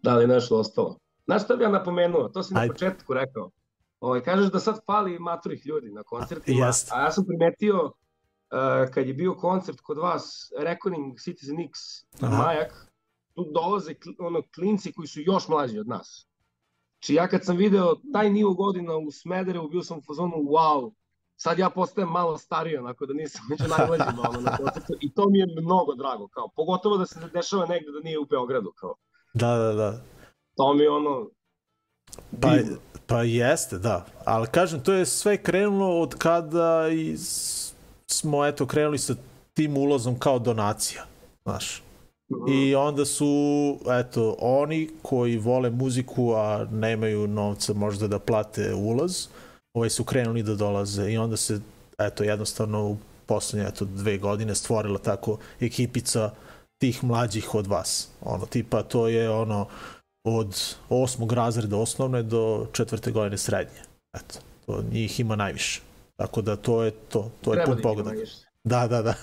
Da 0.03 0.15
li 0.15 0.27
nešto 0.27 0.59
ostalo? 0.59 0.97
Znaš 1.25 1.43
šta 1.43 1.55
bi 1.55 1.63
ja 1.63 1.69
napomenuo? 1.69 2.29
To 2.29 2.43
si 2.43 2.53
na 2.53 2.59
Ajde. 2.59 2.73
početku 2.73 3.13
rekao. 3.13 3.49
Ovaj, 3.99 4.21
kažeš 4.21 4.51
da 4.51 4.59
sad 4.59 4.79
fali 4.85 5.19
maturih 5.19 5.65
ljudi 5.65 5.91
na 5.91 6.03
koncertima, 6.03 6.65
Jeste. 6.65 6.91
a 6.95 7.01
ja 7.01 7.11
sam 7.11 7.25
primetio 7.25 7.91
uh, 8.51 8.93
kad 8.93 9.07
je 9.07 9.13
bio 9.13 9.33
koncert 9.35 9.79
kod 9.79 9.97
vas, 9.97 10.23
Reckoning 10.59 11.19
Citizen 11.19 11.59
X, 11.59 11.79
Aha. 12.21 12.37
Majak, 12.37 12.91
tu 13.33 13.45
dolaze 13.53 13.93
ono, 14.19 14.41
klinci 14.55 14.93
koji 14.93 15.07
su 15.07 15.19
još 15.21 15.47
mlađi 15.47 15.79
od 15.79 15.87
nas. 15.87 16.27
Či 16.99 17.13
ja 17.13 17.27
kad 17.27 17.45
sam 17.45 17.57
video 17.57 17.95
taj 18.13 18.29
nivo 18.29 18.53
godina 18.53 18.95
u 18.97 19.11
Smederevu, 19.11 19.67
bio 19.69 19.83
sam 19.83 19.97
u 19.97 20.01
fazonu, 20.01 20.33
wow, 20.35 20.93
sad 21.35 21.59
ja 21.59 21.69
postajem 21.69 22.09
malo 22.09 22.37
stariji, 22.37 22.77
onako 22.77 23.05
da 23.05 23.13
nisam 23.13 23.41
među 23.49 23.63
najmlađima 23.69 24.29
ono, 24.29 24.39
na 24.41 24.57
koncertu, 24.57 24.93
i 25.01 25.13
to 25.13 25.29
mi 25.29 25.39
je 25.39 25.61
mnogo 25.61 25.95
drago, 25.95 26.27
kao, 26.27 26.47
pogotovo 26.55 26.97
da 26.97 27.05
se 27.05 27.19
ne 27.19 27.27
dešava 27.27 27.65
negde 27.65 27.91
da 27.91 27.99
nije 27.99 28.19
u 28.19 28.25
Beogradu, 28.25 28.71
kao, 28.71 28.95
Da, 29.33 29.55
da, 29.55 29.73
da. 29.73 30.01
to 30.55 30.73
mi 30.73 30.83
je 30.83 30.89
ono, 30.89 31.29
Pa, 32.41 32.49
divno. 32.49 32.77
pa 33.07 33.23
jeste, 33.23 33.77
da. 33.77 34.05
Ali 34.25 34.47
kažem, 34.47 34.83
to 34.83 34.93
je 34.93 35.05
sve 35.05 35.43
krenulo 35.43 35.99
od 36.01 36.15
kada 36.15 36.87
i 36.89 37.17
s- 37.17 37.64
smo 38.11 38.45
eto 38.45 38.65
krenuli 38.65 38.97
sa 38.97 39.15
tim 39.53 39.77
ulazom 39.77 40.19
kao 40.19 40.39
donacija, 40.39 41.05
znaš. 41.45 41.83
I 42.49 42.75
onda 42.75 43.05
su, 43.05 43.25
eto, 43.89 44.35
oni 44.39 44.89
koji 45.01 45.37
vole 45.37 45.69
muziku, 45.69 46.33
a 46.33 46.67
nemaju 46.71 47.27
novca 47.27 47.73
možda 47.73 48.07
da 48.07 48.19
plate 48.19 48.73
ulaz, 48.73 49.27
ovaj 49.73 49.89
su 49.89 50.03
krenuli 50.03 50.43
da 50.43 50.55
dolaze 50.55 51.11
i 51.11 51.17
onda 51.17 51.37
se, 51.37 51.59
eto, 51.97 52.23
jednostavno 52.23 52.87
u 52.87 52.97
poslednje, 53.25 53.67
eto, 53.67 53.85
dve 53.85 54.17
godine 54.17 54.55
stvorila 54.55 54.97
tako 54.97 55.37
ekipica 55.59 56.31
tih 56.81 57.03
mlađih 57.03 57.55
od 57.55 57.67
vas. 57.67 58.09
Ono, 58.21 58.45
tipa, 58.45 58.83
to 58.83 59.07
je 59.07 59.29
ono, 59.29 59.67
od 60.27 60.75
osmog 60.89 61.33
razreda 61.33 61.77
osnovne 61.77 62.23
do 62.23 62.67
četvrte 62.71 63.11
godine 63.11 63.37
srednje. 63.37 63.81
Eto, 64.17 64.39
to 64.65 64.83
njih 64.91 65.19
ima 65.19 65.35
najviše. 65.35 65.81
Tako 66.15 66.41
da 66.41 66.55
to 66.55 66.83
je 66.83 66.91
to, 66.91 67.31
to 67.41 67.53
je 67.53 67.55
treba 67.55 67.65
pun 67.65 67.75
da 67.75 67.81
pogodak. 67.81 68.17
Da, 68.63 68.87
da, 68.87 69.01
da. 69.01 69.13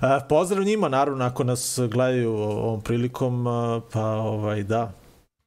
A, 0.00 0.20
Pozdrav 0.28 0.64
njima, 0.64 0.88
naravno, 0.88 1.24
ako 1.24 1.44
nas 1.44 1.78
gledaju 1.90 2.32
ovom 2.32 2.80
prilikom, 2.80 3.46
a, 3.46 3.80
pa 3.92 4.04
ovaj, 4.04 4.62
da. 4.62 4.92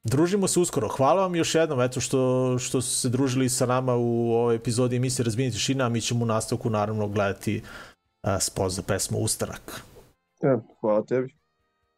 Družimo 0.04 0.48
se 0.48 0.60
uskoro. 0.60 0.88
Hvala 0.88 1.22
vam 1.22 1.36
još 1.36 1.54
jednom, 1.54 1.80
eto, 1.80 2.00
što, 2.00 2.56
što 2.58 2.80
ste 2.80 2.94
se 2.94 3.08
družili 3.08 3.48
sa 3.48 3.66
nama 3.66 3.96
u 3.96 4.32
ovoj 4.32 4.54
epizodi 4.54 4.96
emisije 4.96 5.24
Razbijenje 5.24 5.52
tišina, 5.52 5.86
a 5.86 5.88
mi 5.88 6.00
ćemo 6.00 6.22
u 6.22 6.26
nastavku, 6.26 6.70
naravno, 6.70 7.08
gledati 7.08 7.62
a, 8.22 8.40
spot 8.40 8.72
za 8.72 8.82
pesmu 8.82 9.18
Ustanak. 9.18 9.82
E, 10.42 10.58
hvala 10.80 11.02
tebi. 11.04 11.34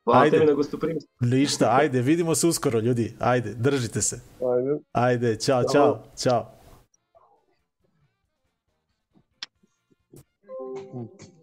Hvala 0.04 0.20
Ajde. 0.20 0.38
tebi 0.38 0.50
na 0.50 0.56
gostoprimstvu. 0.56 1.10
Ništa, 1.20 1.68
ajde, 1.70 2.02
vidimo 2.02 2.34
se 2.34 2.46
uskoro, 2.46 2.80
ljudi. 2.80 3.14
Ajde, 3.18 3.54
držite 3.54 4.02
se. 4.02 4.20
Ajde. 4.56 4.78
Ajde, 4.92 5.36
čao, 5.36 5.62
Ćao. 5.62 5.72
čao, 5.72 6.02
čao. 6.22 6.53
Ustanak! 10.94 11.33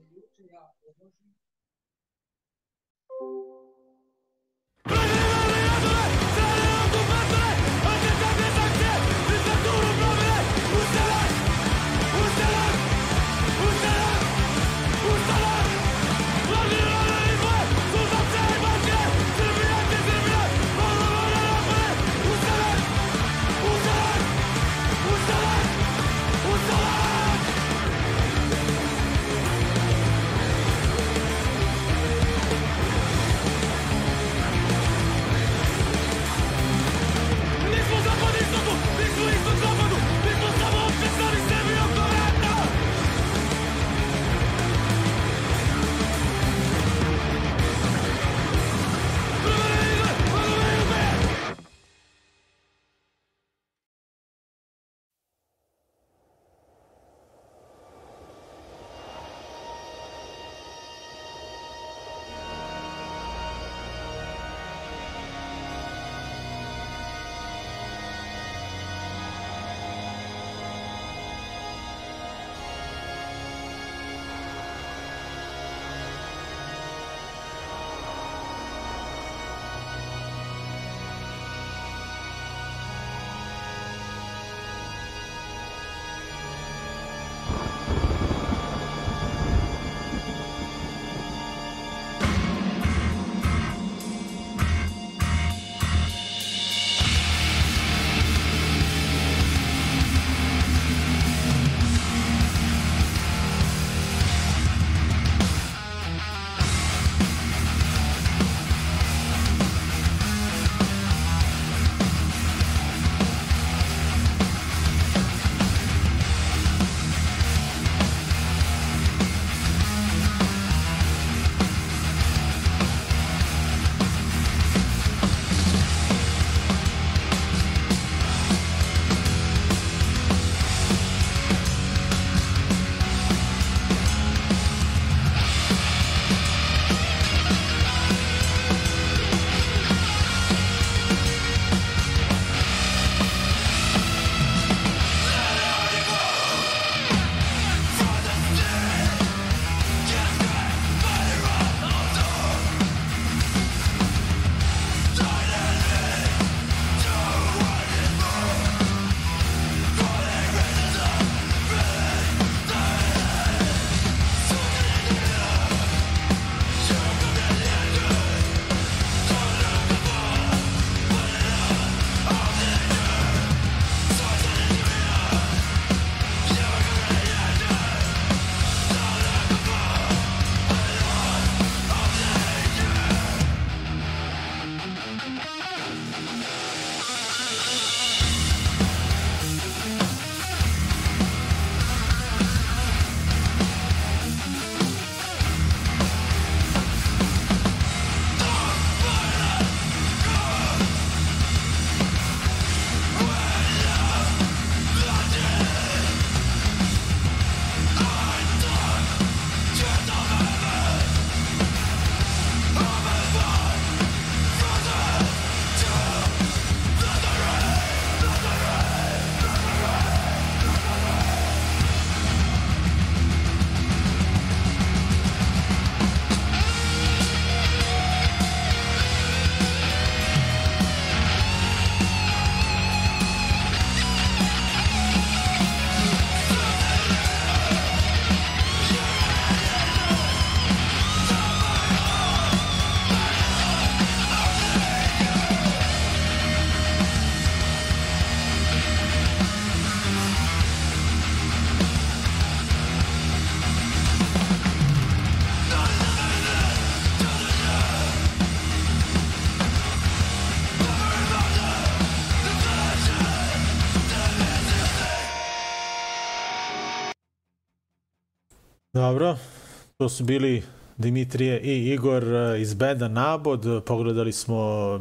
To 270.01 270.09
su 270.09 270.23
bili 270.23 270.63
Dimitrije 270.97 271.59
i 271.59 271.93
Igor 271.93 272.23
eh, 272.23 272.61
iz 272.61 272.73
benda 272.73 273.07
Nabod. 273.07 273.83
Pogledali 273.85 274.31
smo 274.31 274.99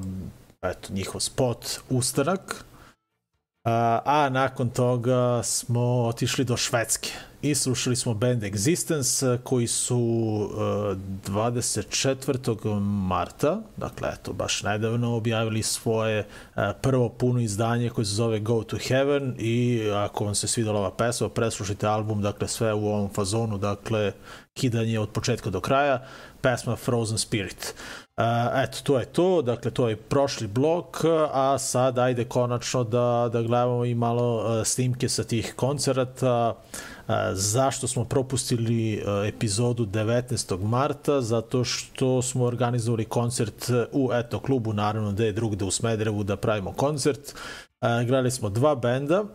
eto, 0.63 0.93
njihov 0.93 1.21
spot 1.21 1.81
Ustanak. 1.91 2.65
A, 3.65 4.01
a 4.05 4.29
nakon 4.29 4.71
toga 4.71 5.43
smo 5.43 5.81
otišli 5.81 6.45
do 6.45 6.57
Švedske 6.57 7.11
i 7.43 7.55
slušali 7.55 7.97
smo 7.97 8.15
band 8.15 8.45
Existence 8.45 9.39
koji 9.45 9.67
su 9.67 9.99
uh, 9.99 10.97
24. 11.27 12.81
marta, 12.81 13.61
dakle 13.77 14.09
eto 14.13 14.33
baš 14.33 14.63
nedavno 14.63 15.17
objavili 15.17 15.63
svoje 15.63 16.19
uh, 16.57 16.63
prvo 16.83 17.09
puno 17.09 17.41
izdanje 17.41 17.91
koje 17.91 18.05
se 18.05 18.15
zove 18.15 18.41
Go 18.41 18.63
to 18.63 18.77
Heaven 18.89 19.35
i 19.39 19.83
ako 19.95 20.25
vam 20.25 20.35
se 20.35 20.49
svidala 20.49 20.79
ova 20.79 20.91
pesma, 20.91 21.29
preslušajte 21.29 21.87
album, 21.87 22.23
dakle 22.23 22.49
sve 22.49 22.75
u 22.75 22.87
ovom 22.87 23.09
fazonu, 23.15 23.59
dakle 23.59 24.13
kidanje 24.55 24.99
od 24.99 25.11
početka 25.11 25.51
do 25.51 25.61
kraja, 25.61 26.07
pesma 26.43 26.77
Frozen 26.77 27.19
Spirit. 27.19 27.75
Uh, 28.21 28.25
eto, 28.63 28.79
to 28.83 28.99
je 28.99 29.07
to, 29.07 29.43
dakle 29.43 29.71
to 29.71 29.89
je 29.89 29.97
prošli 29.97 30.47
blok, 30.47 31.05
a 31.33 31.59
sad 31.59 31.99
ajde 31.99 32.25
konačno 32.25 32.85
da, 32.85 33.31
da 33.33 33.43
gledamo 33.43 33.85
i 33.85 33.95
malo 33.95 34.37
uh, 34.37 34.67
snimke 34.67 35.09
sa 35.09 35.25
tih 35.25 35.53
koncerata, 35.57 36.55
uh, 37.09 37.15
zašto 37.33 37.89
smo 37.89 38.05
propustili 38.05 39.03
uh, 39.03 39.29
epizodu 39.29 39.87
19. 39.87 40.63
marta, 40.63 41.21
zato 41.21 41.65
što 41.65 42.23
smo 42.23 42.45
organizovali 42.45 43.05
koncert 43.05 43.71
u 43.93 44.11
eto 44.13 44.41
klubu, 44.41 44.73
naravno 44.73 45.13
da 45.13 45.25
je 45.25 45.33
drugde 45.33 45.65
u 45.65 45.71
Smederevu 45.71 46.25
da 46.25 46.37
pravimo 46.37 46.73
koncert. 46.73 47.35
Uh, 47.81 47.89
gledali 48.07 48.31
smo 48.31 48.49
dva 48.49 48.75
benda, 48.75 49.21
uh, 49.21 49.29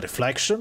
Reflection, 0.00 0.60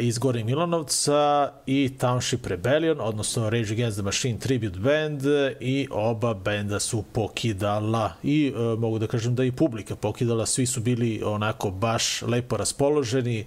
iz 0.00 0.18
Gore 0.18 0.44
Milanovca 0.44 1.52
i 1.66 1.90
Township 1.98 2.46
Rebellion, 2.46 3.00
odnosno 3.00 3.50
Rage 3.50 3.72
Against 3.72 3.96
the 3.96 4.02
Machine 4.02 4.38
Tribute 4.38 4.78
Band 4.78 5.22
i 5.60 5.88
oba 5.90 6.34
benda 6.34 6.80
su 6.80 7.04
pokidala 7.12 8.12
i 8.22 8.52
uh, 8.56 8.78
mogu 8.78 8.98
da 8.98 9.06
kažem 9.06 9.34
da 9.34 9.44
i 9.44 9.52
publika 9.52 9.96
pokidala, 9.96 10.46
svi 10.46 10.66
su 10.66 10.80
bili 10.80 11.22
onako 11.24 11.70
baš 11.70 12.22
lepo 12.22 12.56
raspoloženi, 12.56 13.46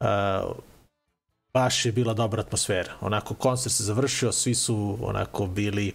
uh, 0.00 0.06
baš 1.54 1.84
je 1.84 1.92
bila 1.92 2.14
dobra 2.14 2.40
atmosfera. 2.40 2.92
Onako 3.00 3.34
koncert 3.34 3.74
se 3.74 3.84
završio, 3.84 4.32
svi 4.32 4.54
su 4.54 4.98
onako 5.02 5.46
bili 5.46 5.92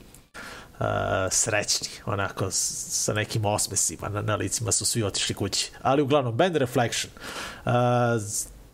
uh, 0.79 0.85
srećni, 1.31 1.89
onako 2.05 2.47
sa 2.51 3.13
nekim 3.13 3.45
osmesima 3.45 4.09
na, 4.09 4.21
na 4.21 4.35
licima 4.35 4.71
su 4.71 4.85
svi 4.85 5.03
otišli 5.03 5.35
kući. 5.35 5.71
Ali 5.81 6.01
uglavnom, 6.01 6.37
Band 6.37 6.55
Reflection. 6.55 7.11
Uh, 7.65 7.71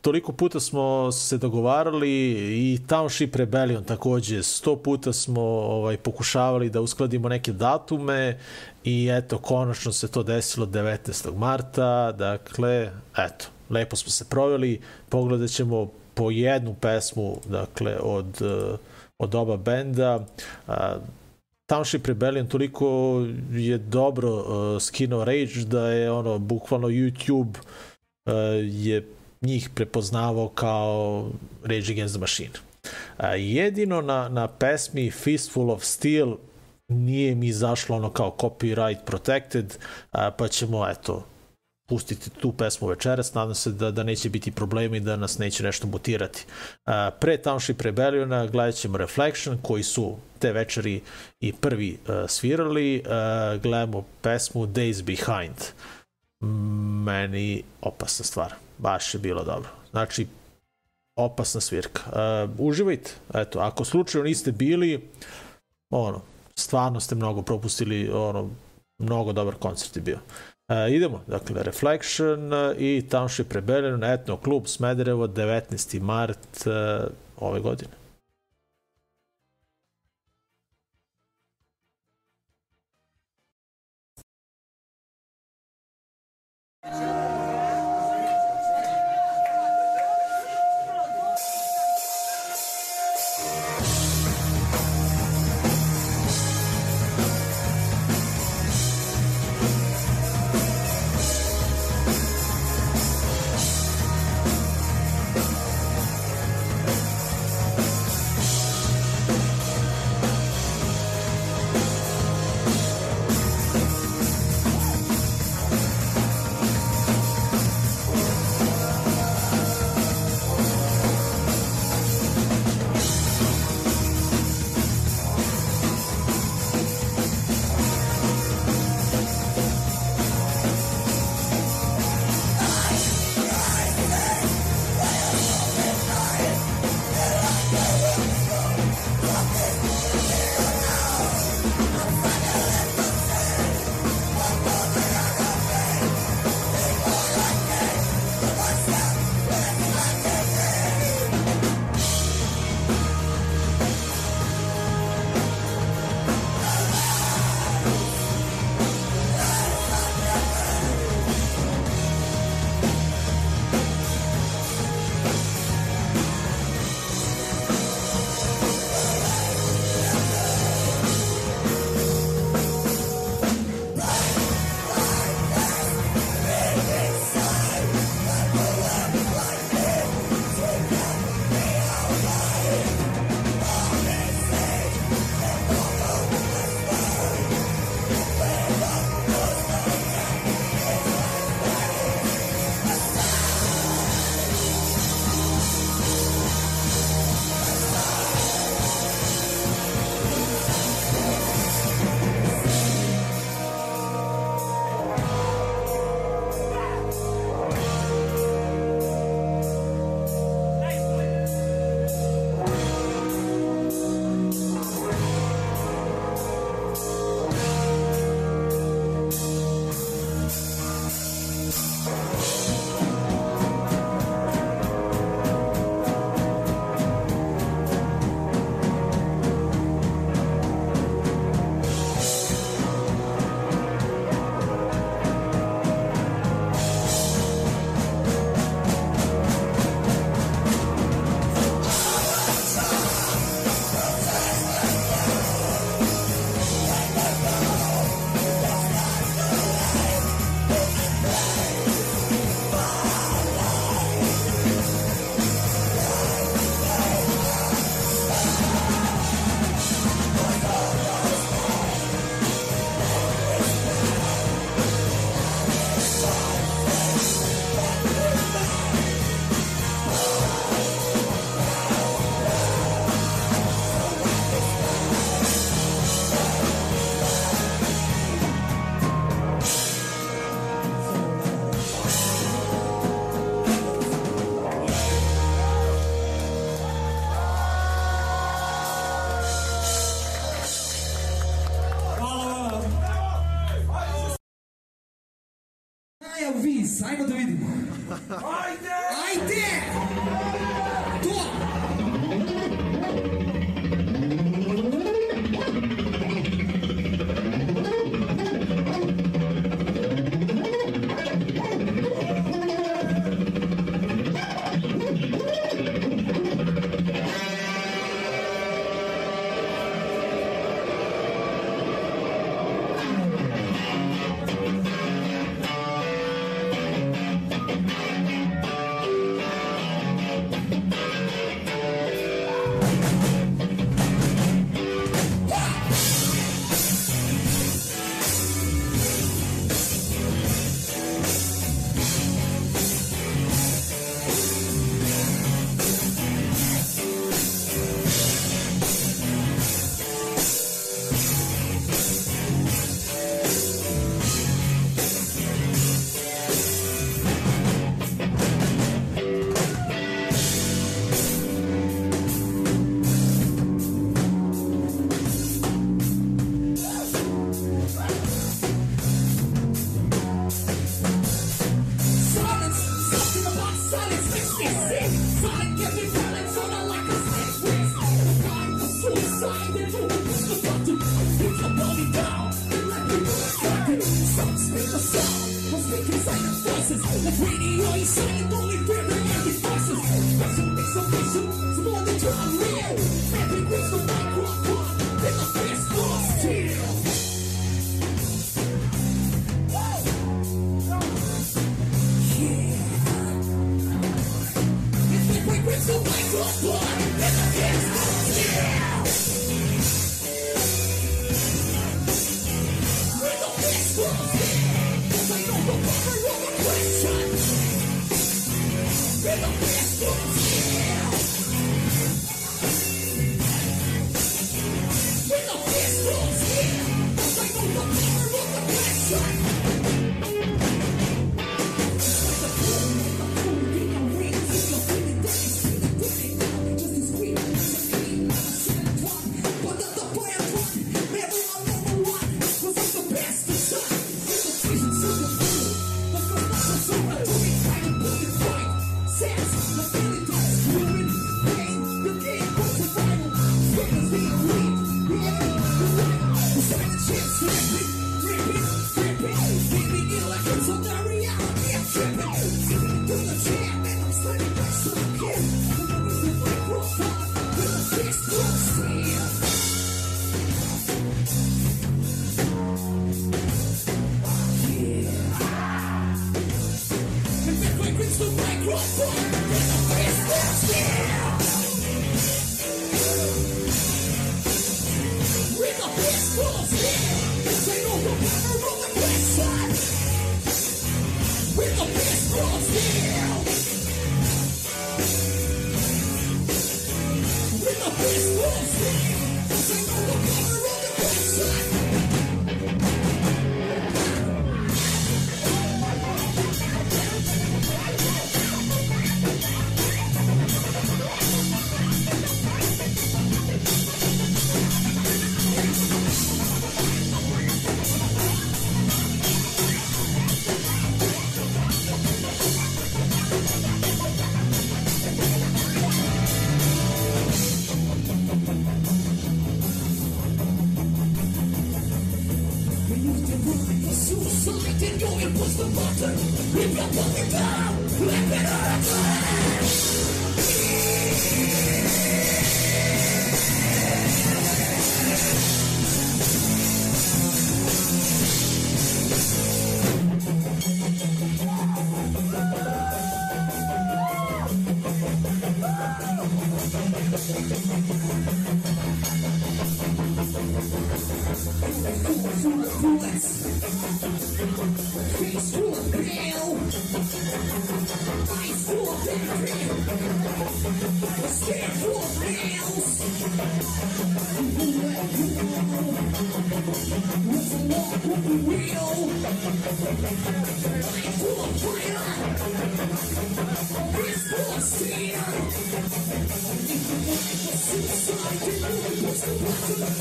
toliko 0.02 0.32
puta 0.32 0.60
smo 0.60 1.12
se 1.12 1.38
dogovarali 1.38 2.32
i 2.32 2.80
Township 2.88 3.36
Rebellion 3.36 3.84
takođe, 3.84 4.44
sto 4.44 4.76
puta 4.76 5.14
smo 5.14 5.42
ovaj, 5.42 5.98
pokušavali 5.98 6.70
da 6.70 6.82
uskladimo 6.82 7.30
neke 7.30 7.54
datume 7.54 8.38
i 8.84 9.10
eto, 9.12 9.38
konačno 9.38 9.92
se 9.92 10.08
to 10.08 10.24
desilo 10.24 10.66
19. 10.66 11.38
marta, 11.38 12.12
dakle, 12.12 12.92
eto, 13.18 13.46
lepo 13.70 13.96
smo 13.96 14.12
se 14.12 14.26
proveli, 14.30 14.82
pogledat 15.10 15.50
ćemo 15.50 15.90
po 16.14 16.32
jednu 16.32 16.76
pesmu, 16.82 17.38
dakle, 17.46 17.98
od, 18.02 18.42
od 19.18 19.36
oba 19.36 19.58
benda, 19.58 20.26
Township 21.70 22.08
Rebellion 22.08 22.48
toliko 22.48 23.20
je 23.52 23.78
dobro 23.78 24.34
uh, 24.34 24.82
skinuo 24.82 25.26
Rage 25.26 25.66
da 25.68 25.88
je 25.88 26.12
ono 26.12 26.40
bukvalno 26.40 26.88
YouTube 26.88 27.58
uh, 27.58 28.34
je 28.64 29.08
njih 29.42 29.70
prepoznavao 29.76 30.50
kao 30.50 31.30
Rage 31.64 31.92
Against 31.92 32.16
the 32.16 32.20
Machine. 32.20 32.52
A, 33.18 33.36
jedino 33.36 34.02
na, 34.02 34.30
na 34.30 34.48
pesmi 34.48 35.12
Fistful 35.12 35.72
of 35.72 35.84
Steel 35.84 36.36
nije 36.88 37.36
mi 37.36 37.48
izašlo 37.48 37.96
ono 37.96 38.10
kao 38.10 38.36
copyright 38.40 39.06
protected, 39.06 39.78
a, 40.12 40.32
pa 40.32 40.48
ćemo, 40.48 40.90
eto, 40.90 41.26
pustiti 41.90 42.30
tu 42.30 42.52
pesmu 42.52 42.88
večeras, 42.88 43.34
nadam 43.34 43.56
se 43.56 43.72
da, 43.72 43.92
da 43.92 44.04
neće 44.04 44.30
biti 44.30 44.52
problemi 44.52 44.98
i 44.98 45.00
da 45.00 45.16
nas 45.16 45.38
neće 45.38 45.64
nešto 45.64 45.88
mutirati. 45.88 46.46
A, 46.86 47.12
pre 47.20 47.38
Township 47.38 47.82
Rebelliona 47.82 48.48
gledat 48.48 48.76
ćemo 48.76 48.98
Reflection, 48.98 49.58
koji 49.62 49.84
su 49.84 50.18
te 50.40 50.52
večeri 50.52 51.02
i 51.40 51.54
prvi 51.54 51.98
a, 52.08 52.26
svirali, 52.28 53.04
a, 53.10 53.58
gledamo 53.64 54.06
pesmu 54.22 54.68
Days 54.68 55.04
Behind. 55.04 55.58
Meni 57.06 57.64
opasna 57.82 58.26
stvar 58.26 58.69
baš 58.80 59.14
je 59.14 59.20
bilo 59.20 59.44
dobro. 59.44 59.70
Znači, 59.92 60.28
opasna 61.16 61.62
svirka. 61.62 62.02
Uh, 62.06 62.50
uživajte, 62.60 63.12
eto, 63.34 63.60
ako 63.60 63.86
slučajno 63.86 64.26
niste 64.26 64.52
bili, 64.52 65.10
ono, 65.90 66.22
stvarno 66.56 67.00
ste 67.00 67.16
mnogo 67.16 67.42
propustili, 67.42 68.10
ono, 68.10 68.50
mnogo 68.98 69.34
dobar 69.34 69.56
koncert 69.56 69.96
je 69.96 70.02
bio. 70.02 70.18
Uh, 70.18 70.94
idemo, 70.94 71.22
dakle, 71.28 71.64
Reflection 71.64 72.52
i 72.78 73.04
Township 73.10 73.54
Rebellion, 73.54 74.04
etno 74.04 74.38
klub 74.38 74.68
Smederevo, 74.68 75.28
19. 75.28 76.02
mart 76.02 76.66
uh, 76.66 77.08
ove 77.38 77.60
godine. 77.60 77.99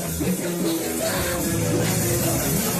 Thank 0.01 0.39
you. 2.73 2.78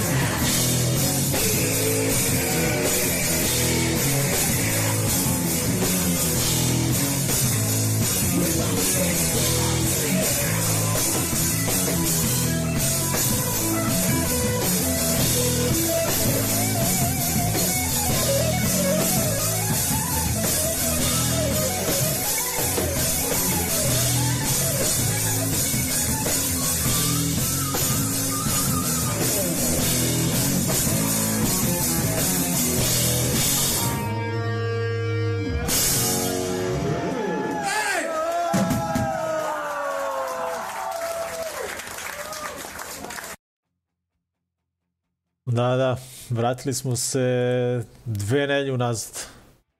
Vratili 46.40 46.74
smo 46.74 46.96
se 46.96 47.84
dve 48.04 48.46
nelje 48.46 48.72
unazad. 48.72 49.26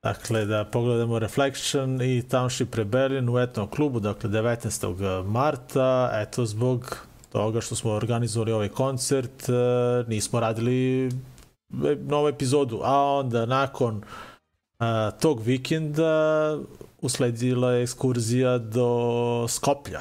Dakle, 0.02 0.44
da 0.44 0.64
pogledamo 0.64 1.18
Reflection 1.18 2.02
i 2.02 2.22
Township 2.22 2.74
Rebellion 2.74 3.28
u 3.28 3.38
etnom 3.38 3.68
klubu, 3.68 4.00
dakle 4.00 4.30
19. 4.30 5.24
marta, 5.24 6.10
eto 6.14 6.46
zbog 6.46 7.06
toga 7.32 7.60
što 7.60 7.74
smo 7.74 7.90
organizovali 7.90 8.52
ovaj 8.52 8.68
koncert, 8.68 9.48
e, 9.48 9.52
nismo 10.08 10.40
radili 10.40 11.06
e, 11.06 11.10
novu 12.06 12.28
epizodu, 12.28 12.80
a 12.84 13.04
onda 13.04 13.46
nakon 13.46 14.02
a, 14.78 15.10
tog 15.10 15.40
vikenda 15.42 16.56
usledila 17.00 17.72
je 17.72 17.82
ekskurzija 17.82 18.58
do 18.58 19.46
Skoplja. 19.48 20.00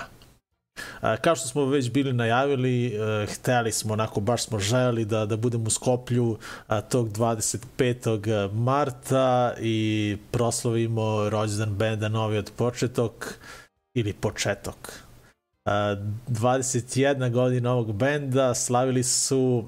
Kao 1.21 1.35
što 1.35 1.47
smo 1.47 1.65
već 1.65 1.91
bili 1.91 2.13
najavili, 2.13 2.87
e, 2.87 3.25
hteli 3.25 3.71
smo, 3.71 3.93
onako 3.93 4.19
baš 4.19 4.43
smo 4.43 4.59
želeli 4.59 5.05
da, 5.05 5.25
da 5.25 5.37
budemo 5.37 5.63
u 5.67 5.69
Skoplju 5.69 6.37
tog 6.89 7.09
25. 7.09 8.51
marta 8.53 9.53
i 9.61 10.17
proslavimo 10.31 11.29
rođendan 11.29 11.75
benda 11.75 12.07
Novi 12.07 12.37
od 12.37 12.51
početok 12.55 13.33
ili 13.93 14.13
početok. 14.13 14.93
A, 15.65 15.95
21 16.27 17.31
godina 17.31 17.73
ovog 17.73 17.93
benda 17.93 18.53
slavili 18.55 19.03
su 19.03 19.65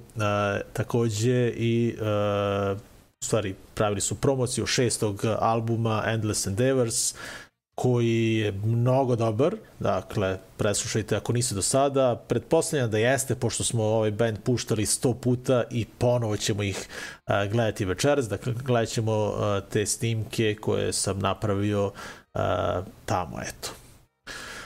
takođe 0.74 1.50
i 1.50 1.96
a, 2.02 2.76
u 3.22 3.26
stvari 3.26 3.56
pravili 3.76 4.02
su 4.02 4.16
promociju 4.16 4.66
šestog 4.66 5.26
albuma 5.40 6.04
Endless 6.06 6.48
Endeavors 6.48 7.16
koji 7.76 8.36
je 8.36 8.52
mnogo 8.52 9.16
dobar, 9.16 9.56
dakle, 9.80 10.38
preslušajte 10.58 11.16
ako 11.16 11.34
niste 11.34 11.56
do 11.56 11.62
sada, 11.62 12.16
pretpostavljam 12.28 12.92
da 12.92 12.98
jeste, 12.98 13.36
pošto 13.36 13.64
smo 13.64 13.84
ovaj 13.84 14.12
band 14.12 14.38
puštali 14.44 14.86
100 14.86 15.14
puta 15.14 15.64
i 15.72 15.86
ponovo 15.86 16.38
ćemo 16.38 16.64
ih 16.64 16.88
a, 17.26 17.46
gledati 17.46 17.86
večeras, 17.86 18.30
dakle, 18.30 18.54
gledat 18.54 18.90
ćemo 18.90 19.14
a, 19.14 19.62
te 19.70 19.86
snimke 19.86 20.56
koje 20.62 20.94
sam 20.94 21.20
napravio 21.20 21.92
a, 22.34 22.82
tamo, 23.06 23.40
eto. 23.42 23.70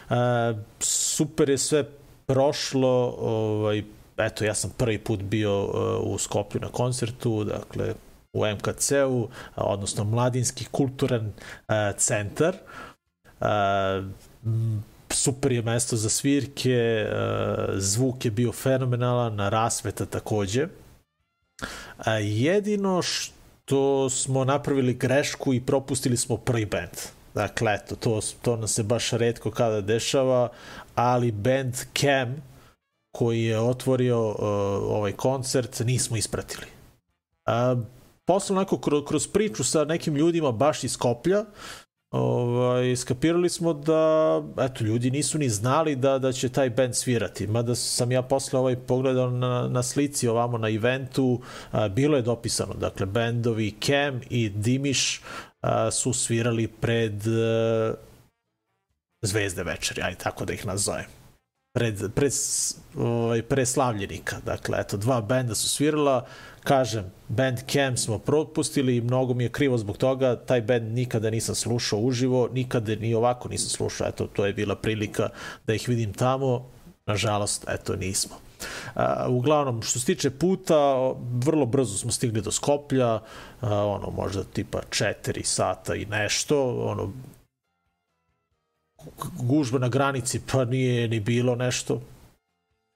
A, 0.10 0.54
super 0.80 1.50
je 1.50 1.58
sve 1.58 1.84
prošlo, 2.26 3.16
ovaj, 3.20 3.84
eto, 4.18 4.46
ja 4.46 4.54
sam 4.54 4.74
prvi 4.78 4.98
put 4.98 5.20
bio 5.20 5.52
a, 5.52 6.00
u 6.00 6.18
Skoplju 6.18 6.62
na 6.62 6.70
koncertu, 6.70 7.44
dakle, 7.44 7.94
u 8.34 8.46
MKC-u, 8.46 9.30
odnosno 9.56 10.04
Mladinski 10.04 10.66
kulturan 10.72 11.34
a, 11.68 11.92
centar. 11.98 12.56
Super 15.10 15.52
je 15.52 15.62
mesto 15.62 15.96
za 15.96 16.10
svirke, 16.10 17.06
zvuk 17.76 18.26
je 18.26 18.32
bio 18.32 18.52
fenomenalan, 18.52 19.40
rasveta 19.40 20.06
takođe. 20.06 20.68
Jedino 22.22 23.02
što 23.02 24.10
smo 24.10 24.46
napravili 24.46 24.94
grešku 24.94 25.54
i 25.54 25.62
propustili 25.62 26.18
smo 26.18 26.38
prvi 26.38 26.66
band. 26.66 27.16
Dakle, 27.36 27.74
eto, 27.74 27.96
to, 27.96 28.20
to 28.42 28.56
nam 28.56 28.68
se 28.68 28.84
baš 28.84 29.12
redko 29.12 29.52
kada 29.52 29.82
dešava, 29.82 30.50
ali 30.96 31.32
band 31.32 31.76
Cam, 31.98 32.36
koji 33.12 33.44
je 33.44 33.60
otvorio 33.60 34.30
uh, 34.30 34.36
ovaj 34.92 35.12
koncert, 35.12 35.80
nismo 35.80 36.18
ispratili. 36.18 36.68
Uh, 37.46 37.84
posle 38.26 38.56
onako 38.56 38.78
kroz, 38.78 39.04
kroz 39.08 39.28
priču 39.28 39.64
sa 39.64 39.86
nekim 39.86 40.16
ljudima 40.16 40.52
baš 40.52 40.84
iz 40.84 40.92
Skoplja, 40.92 41.46
ovaj, 42.12 42.96
skapirali 42.96 43.50
smo 43.50 43.74
da 43.74 44.44
eto, 44.60 44.84
ljudi 44.84 45.12
nisu 45.12 45.38
ni 45.38 45.50
znali 45.50 45.96
da, 45.96 46.20
da 46.20 46.32
će 46.32 46.50
taj 46.50 46.70
band 46.70 46.96
svirati. 46.96 47.48
Mada 47.48 47.76
sam 47.76 48.12
ja 48.12 48.22
posle 48.22 48.60
ovaj 48.60 48.76
pogledao 48.76 49.30
na, 49.30 49.68
na 49.68 49.84
slici 49.84 50.28
ovamo 50.28 50.58
na 50.58 50.70
eventu, 50.70 51.42
a, 51.72 51.88
bilo 51.88 52.16
je 52.18 52.22
dopisano. 52.22 52.74
Dakle, 52.74 53.06
bendovi 53.06 53.76
Cam 53.82 54.22
i 54.30 54.50
Dimiš 54.50 55.22
a, 55.62 55.92
su 55.92 56.14
svirali 56.14 56.68
pred 56.68 57.28
a, 57.28 57.94
Zvezde 59.26 59.64
večeri, 59.64 60.02
aj 60.02 60.16
tako 60.16 60.46
da 60.46 60.54
ih 60.54 60.66
nazovem 60.66 61.06
pred, 61.76 62.14
pred, 62.16 62.34
ovaj, 62.98 63.42
preslavljenika. 63.42 64.40
Dakle, 64.46 64.78
eto, 64.80 64.98
dva 64.98 65.22
benda 65.22 65.56
su 65.56 65.70
svirala, 65.70 66.26
kažem, 66.66 67.06
band 67.30 67.60
Cam 67.70 67.98
smo 67.98 68.18
propustili 68.20 68.96
i 68.96 69.02
mnogo 69.02 69.34
mi 69.34 69.44
je 69.44 69.50
krivo 69.50 69.78
zbog 69.78 69.98
toga, 69.98 70.36
taj 70.36 70.62
band 70.62 70.94
nikada 70.94 71.30
nisam 71.30 71.56
slušao 71.56 72.00
uživo, 72.00 72.50
nikada 72.54 72.96
ni 72.96 73.14
ovako 73.14 73.50
nisam 73.50 73.70
slušao, 73.70 74.08
eto, 74.08 74.28
to 74.28 74.46
je 74.46 74.54
bila 74.54 74.76
prilika 74.76 75.30
da 75.68 75.74
ih 75.74 75.90
vidim 75.90 76.14
tamo, 76.14 76.70
nažalost, 77.06 77.66
eto, 77.68 77.96
nismo. 77.96 78.36
Uh, 78.96 79.02
uglavnom, 79.30 79.82
što 79.82 80.00
se 80.00 80.06
tiče 80.06 80.30
puta, 80.30 80.76
vrlo 81.44 81.66
brzo 81.66 81.98
smo 81.98 82.12
stigli 82.12 82.42
do 82.42 82.52
Skoplja, 82.52 83.16
uh, 83.16 83.22
ono, 83.70 84.10
možda 84.16 84.44
tipa 84.44 84.82
4 84.90 85.44
sata 85.44 85.96
i 85.96 86.06
nešto, 86.06 86.76
ono, 86.86 87.12
gužba 89.38 89.80
na 89.80 89.90
granici, 89.90 90.42
pa 90.52 90.66
nije 90.66 91.08
ni 91.08 91.20
bilo 91.20 91.56
nešto. 91.56 92.02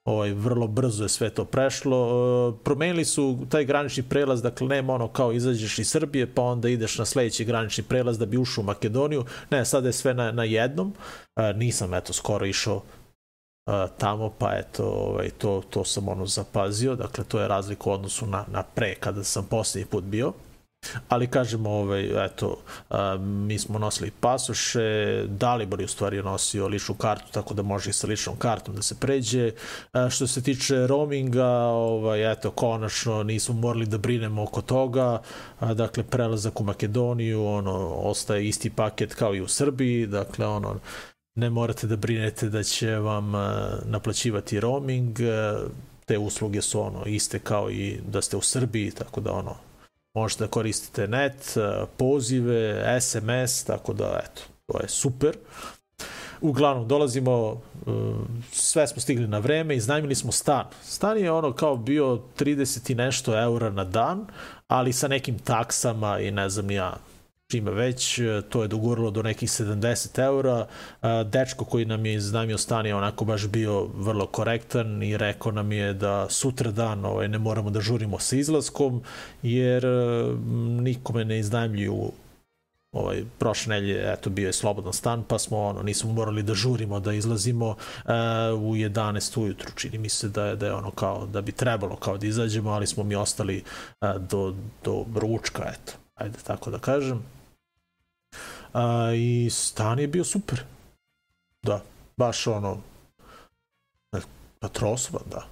Ovaj, 0.09 0.33
vrlo 0.33 0.67
brzo 0.67 1.03
je 1.03 1.09
sve 1.09 1.29
to 1.29 1.45
prešlo. 1.45 1.97
E, 1.99 2.63
promenili 2.63 3.05
su 3.05 3.37
taj 3.49 3.65
granični 3.65 4.03
prelaz, 4.03 4.41
dakle 4.41 4.67
nema 4.67 4.93
ono 4.93 5.07
kao 5.07 5.31
izađeš 5.31 5.79
iz 5.79 5.89
Srbije 5.89 6.33
pa 6.33 6.41
onda 6.41 6.69
ideš 6.69 6.97
na 6.97 7.05
sledeći 7.05 7.45
granični 7.45 7.83
prelaz 7.83 8.17
da 8.17 8.25
bi 8.25 8.37
ušao 8.37 8.61
u 8.61 8.65
Makedoniju. 8.65 9.25
Ne, 9.49 9.65
sada 9.65 9.87
je 9.87 9.93
sve 9.93 10.13
na, 10.13 10.31
na 10.31 10.43
jednom. 10.43 10.93
E, 11.35 11.53
nisam 11.53 11.93
eto 11.93 12.13
skoro 12.13 12.45
išao 12.45 12.81
e, 13.67 13.71
tamo, 13.97 14.29
pa 14.29 14.51
eto, 14.55 14.83
ovaj, 14.85 15.29
to, 15.29 15.61
to 15.69 15.85
sam 15.85 16.07
ono 16.07 16.25
zapazio, 16.25 16.95
dakle 16.95 17.23
to 17.23 17.39
je 17.39 17.47
razlika 17.47 17.89
u 17.89 17.93
odnosu 17.93 18.25
na, 18.25 18.45
na 18.51 18.63
pre 18.63 18.95
kada 18.95 19.23
sam 19.23 19.45
posljednji 19.45 19.85
put 19.85 20.03
bio 20.03 20.33
ali 21.09 21.27
kažemo, 21.27 21.69
ovaj, 21.69 22.25
eto, 22.25 22.57
a, 22.89 23.17
mi 23.17 23.59
smo 23.59 23.79
nosili 23.79 24.11
pasoše, 24.19 25.23
Dalibor 25.27 25.79
je 25.79 25.85
u 25.85 25.87
stvari 25.87 26.23
nosio 26.23 26.67
ličnu 26.67 26.95
kartu, 26.95 27.31
tako 27.31 27.53
da 27.53 27.61
može 27.61 27.89
i 27.89 27.93
sa 27.93 28.07
ličnom 28.07 28.37
kartom 28.37 28.75
da 28.75 28.81
se 28.81 28.95
pređe. 28.99 29.51
A, 29.93 30.09
što 30.09 30.27
se 30.27 30.43
tiče 30.43 30.87
roaminga, 30.87 31.47
ovaj, 31.67 32.31
eto, 32.31 32.51
konačno 32.51 33.23
nismo 33.23 33.55
morali 33.55 33.85
da 33.85 33.97
brinemo 33.97 34.43
oko 34.43 34.61
toga, 34.61 35.21
a, 35.59 35.73
dakle, 35.73 36.03
prelazak 36.03 36.61
u 36.61 36.63
Makedoniju, 36.63 37.45
ono, 37.45 37.87
ostaje 37.87 38.47
isti 38.47 38.69
paket 38.69 39.15
kao 39.15 39.35
i 39.35 39.41
u 39.41 39.47
Srbiji, 39.47 40.07
dakle, 40.07 40.47
ono, 40.47 40.79
ne 41.35 41.49
morate 41.49 41.87
da 41.87 41.95
brinete 41.95 42.49
da 42.49 42.63
će 42.63 42.95
vam 42.95 43.35
a, 43.35 43.69
naplaćivati 43.85 44.59
roaming, 44.59 45.21
a, 45.21 45.59
te 46.05 46.17
usluge 46.17 46.61
su 46.61 46.81
ono 46.81 47.05
iste 47.05 47.39
kao 47.39 47.71
i 47.71 47.99
da 48.07 48.21
ste 48.21 48.37
u 48.37 48.41
Srbiji, 48.41 48.91
tako 48.91 49.21
da 49.21 49.31
ono 49.31 49.68
možete 50.13 50.43
da 50.43 50.49
koristite 50.49 51.07
net, 51.07 51.57
e, 51.57 51.85
pozive, 51.97 52.99
SMS, 53.01 53.63
tako 53.63 53.93
da 53.93 54.21
eto, 54.23 54.41
to 54.65 54.81
je 54.81 54.89
super. 54.89 55.37
Uglavnom, 56.41 56.87
dolazimo, 56.87 57.61
e, 57.87 57.89
sve 58.51 58.87
smo 58.87 59.01
stigli 59.01 59.27
na 59.27 59.39
vreme, 59.39 59.75
iznajmili 59.75 60.15
smo 60.15 60.31
stan. 60.31 60.65
Stan 60.83 61.17
je 61.17 61.31
ono 61.31 61.53
kao 61.53 61.77
bio 61.77 62.19
30 62.39 62.91
i 62.91 62.95
nešto 62.95 63.41
eura 63.41 63.69
na 63.69 63.83
dan, 63.83 64.25
ali 64.67 64.93
sa 64.93 65.07
nekim 65.07 65.39
taksama 65.39 66.19
i 66.19 66.31
ne 66.31 66.49
znam 66.49 66.71
ja 66.71 66.97
čime 67.51 67.71
već, 67.71 68.19
e, 68.19 68.41
to 68.49 68.61
je 68.61 68.67
doguralo 68.67 69.11
do 69.11 69.23
nekih 69.23 69.49
70 69.49 70.19
eura. 70.19 70.67
E, 71.01 71.23
dečko 71.23 71.65
koji 71.65 71.85
nam 71.85 72.05
je 72.05 72.13
iznajmio 72.13 72.57
stan 72.57 72.85
je 72.85 72.95
onako 72.95 73.25
baš 73.25 73.47
bio 73.47 73.87
vrlo 73.95 74.25
korektan 74.27 75.03
i 75.03 75.17
rekao 75.17 75.51
nam 75.51 75.71
je 75.71 75.93
da 75.93 76.27
sutra 76.29 76.71
dan 76.71 77.05
ovaj, 77.05 77.27
ne 77.27 77.37
moramo 77.37 77.69
da 77.69 77.81
žurimo 77.81 78.19
sa 78.19 78.35
izlaskom, 78.35 79.01
jer 79.43 79.85
e, 79.85 79.89
nikome 80.81 81.25
ne 81.25 81.39
iznajmljuju 81.39 82.11
ovaj, 82.91 83.23
prošle 83.39 83.75
nelje, 83.75 84.13
eto, 84.13 84.29
bio 84.29 84.47
je 84.47 84.53
slobodan 84.53 84.93
stan, 84.93 85.23
pa 85.27 85.39
smo, 85.39 85.57
ono, 85.57 85.83
nismo 85.83 86.13
morali 86.13 86.43
da 86.43 86.53
žurimo, 86.53 86.99
da 86.99 87.13
izlazimo 87.13 87.67
uh, 87.67 87.75
u 88.61 88.75
11 88.75 89.41
ujutru, 89.41 89.71
čini 89.75 89.97
mi 89.97 90.09
se 90.09 90.29
da 90.29 90.45
je, 90.45 90.55
da 90.55 90.65
je 90.65 90.73
ono 90.73 90.91
kao, 90.91 91.25
da 91.25 91.41
bi 91.41 91.51
trebalo 91.51 91.95
kao 91.95 92.17
da 92.17 92.27
izađemo, 92.27 92.69
ali 92.69 92.87
smo 92.87 93.03
mi 93.03 93.15
ostali 93.15 93.63
uh, 94.01 94.21
do, 94.21 94.55
do 94.83 95.05
ručka, 95.15 95.63
eto, 95.73 95.93
ajde 96.15 96.37
tako 96.43 96.71
da 96.71 96.79
kažem. 96.79 97.38
A, 98.73 99.11
I 99.15 99.49
stan 99.51 99.99
je 99.99 100.07
bio 100.07 100.23
super. 100.23 100.63
Da, 101.63 101.81
baš 102.17 102.47
ono, 102.47 102.77
patrosovan, 104.59 105.23
da. 105.31 105.47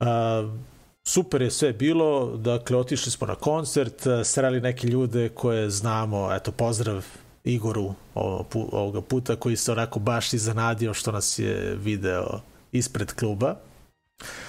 A, 0.00 0.56
super 1.04 1.42
je 1.42 1.50
sve 1.50 1.72
bilo, 1.72 2.36
dakle, 2.36 2.76
otišli 2.76 3.12
smo 3.12 3.26
na 3.26 3.34
koncert, 3.34 4.06
sreli 4.24 4.60
neke 4.60 4.86
ljude 4.86 5.28
koje 5.28 5.70
znamo, 5.70 6.34
eto, 6.34 6.52
pozdrav 6.52 7.06
Igoru 7.44 7.94
ovoga 8.72 9.00
puta, 9.00 9.36
koji 9.36 9.56
se 9.56 9.72
onako 9.72 9.98
baš 9.98 10.32
izanadio 10.32 10.94
što 10.94 11.12
nas 11.12 11.38
je 11.38 11.76
video 11.76 12.40
ispred 12.72 13.12
kluba. 13.12 13.50
Uh, 13.50 14.47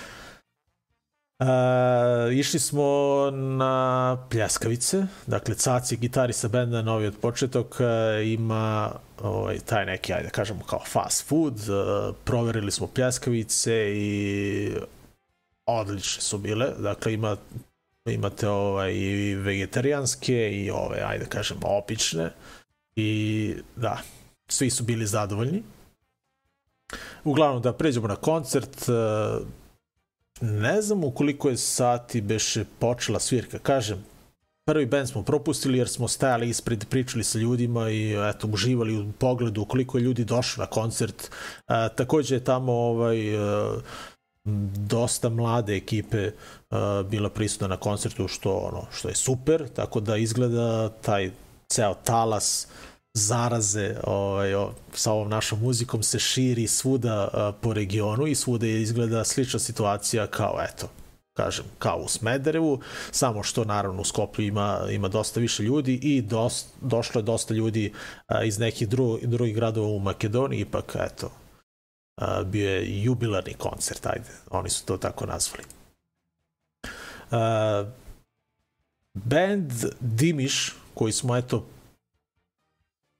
išli 2.33 2.59
smo 2.59 2.85
na 3.31 4.17
pljeskavice, 4.29 5.05
dakle 5.27 5.55
Caci 5.55 5.97
gitarista 5.97 6.47
benda 6.47 6.81
Novi 6.81 7.07
od 7.07 7.17
početok 7.21 7.75
uh, 7.79 8.27
ima 8.27 8.91
ovaj, 9.21 9.59
taj 9.59 9.85
neki, 9.85 10.13
ajde 10.13 10.25
da 10.25 10.29
kažemo 10.29 10.63
kao 10.63 10.81
fast 10.87 11.27
food, 11.27 11.53
uh, 11.53 12.15
proverili 12.23 12.71
smo 12.71 12.87
pljeskavice 12.87 13.73
i 13.95 14.71
odlične 15.65 16.21
su 16.21 16.37
bile. 16.37 16.67
Dakle, 16.79 17.13
ima, 17.13 17.37
imate 18.05 18.49
ovaj, 18.49 18.93
i 18.93 19.35
vegetarijanske 19.35 20.51
i 20.51 20.71
ove, 20.71 21.01
ajde 21.05 21.23
da 21.23 21.29
kažem, 21.29 21.57
opične. 21.63 22.31
I 22.95 23.55
da, 23.75 23.97
svi 24.47 24.69
su 24.69 24.83
bili 24.83 25.05
zadovoljni. 25.05 25.63
Uglavnom, 27.23 27.61
da 27.61 27.73
pređemo 27.73 28.07
na 28.07 28.15
koncert, 28.15 28.89
e, 28.89 28.93
ne 30.41 30.81
znam 30.81 31.03
u 31.03 31.11
koliko 31.11 31.49
je 31.49 31.57
sati 31.57 32.21
beše 32.21 32.65
počela 32.79 33.19
svirka. 33.19 33.59
Kažem, 33.59 34.05
prvi 34.65 34.85
band 34.85 35.09
smo 35.09 35.23
propustili 35.23 35.77
jer 35.77 35.89
smo 35.89 36.07
stajali 36.07 36.49
ispred, 36.49 36.85
pričali 36.89 37.23
sa 37.23 37.37
ljudima 37.37 37.89
i 37.89 38.29
eto, 38.29 38.47
uživali 38.47 38.97
u 38.97 39.11
pogledu 39.11 39.65
koliko 39.65 39.97
je 39.97 40.01
ljudi 40.01 40.25
došlo 40.25 40.63
na 40.63 40.69
koncert. 40.69 41.31
A, 41.67 41.89
takođe 41.89 42.35
je 42.35 42.43
tamo 42.43 42.73
ovaj, 42.73 43.37
a, 43.37 43.73
dosta 44.87 45.29
mlade 45.29 45.75
ekipe 45.75 46.31
a, 46.69 47.03
bila 47.09 47.29
prisutna 47.29 47.67
na 47.67 47.77
koncertu 47.77 48.27
što 48.27 48.53
ono 48.53 48.85
što 48.91 49.09
je 49.09 49.15
super, 49.15 49.67
tako 49.75 49.99
da 49.99 50.17
izgleda 50.17 50.89
taj 50.89 51.31
ceo 51.69 51.93
talas 51.93 52.67
zaraze 53.13 53.95
ovaj, 54.03 54.53
o, 54.55 54.73
sa 54.93 55.11
ovom 55.11 55.29
našom 55.29 55.59
muzikom 55.59 56.03
se 56.03 56.19
širi 56.19 56.67
svuda 56.67 57.29
a, 57.33 57.51
po 57.61 57.73
regionu 57.73 58.27
i 58.27 58.35
svuda 58.35 58.65
je 58.65 58.81
izgleda 58.81 59.23
slična 59.23 59.59
situacija 59.59 60.27
kao 60.27 60.59
eto 60.69 60.89
kažem, 61.39 61.65
kao 61.79 61.97
u 61.97 62.07
Smederevu, 62.07 62.79
samo 63.11 63.43
što 63.43 63.63
naravno 63.63 64.01
u 64.01 64.05
Skoplju 64.05 64.45
ima, 64.45 64.79
ima 64.91 65.07
dosta 65.07 65.39
više 65.39 65.63
ljudi 65.63 65.93
i 65.93 66.21
dos, 66.21 66.65
došlo 66.81 67.19
je 67.19 67.23
dosta 67.23 67.53
ljudi 67.53 67.93
a, 68.27 68.43
iz 68.43 68.59
nekih 68.59 68.89
dru, 68.89 69.19
drugih 69.21 69.55
gradova 69.55 69.87
u 69.87 69.99
Makedoniji, 69.99 70.61
ipak 70.61 70.95
eto, 70.99 71.31
a, 72.15 72.43
bio 72.43 72.69
je 72.69 73.03
jubilarni 73.03 73.53
koncert, 73.53 74.05
ajde, 74.05 74.29
oni 74.49 74.69
su 74.69 74.85
to 74.85 74.97
tako 74.97 75.25
nazvali. 75.25 75.63
A, 77.31 77.85
band 79.13 79.71
Dimiš, 79.99 80.75
koji 80.93 81.11
smo 81.11 81.37
eto 81.37 81.65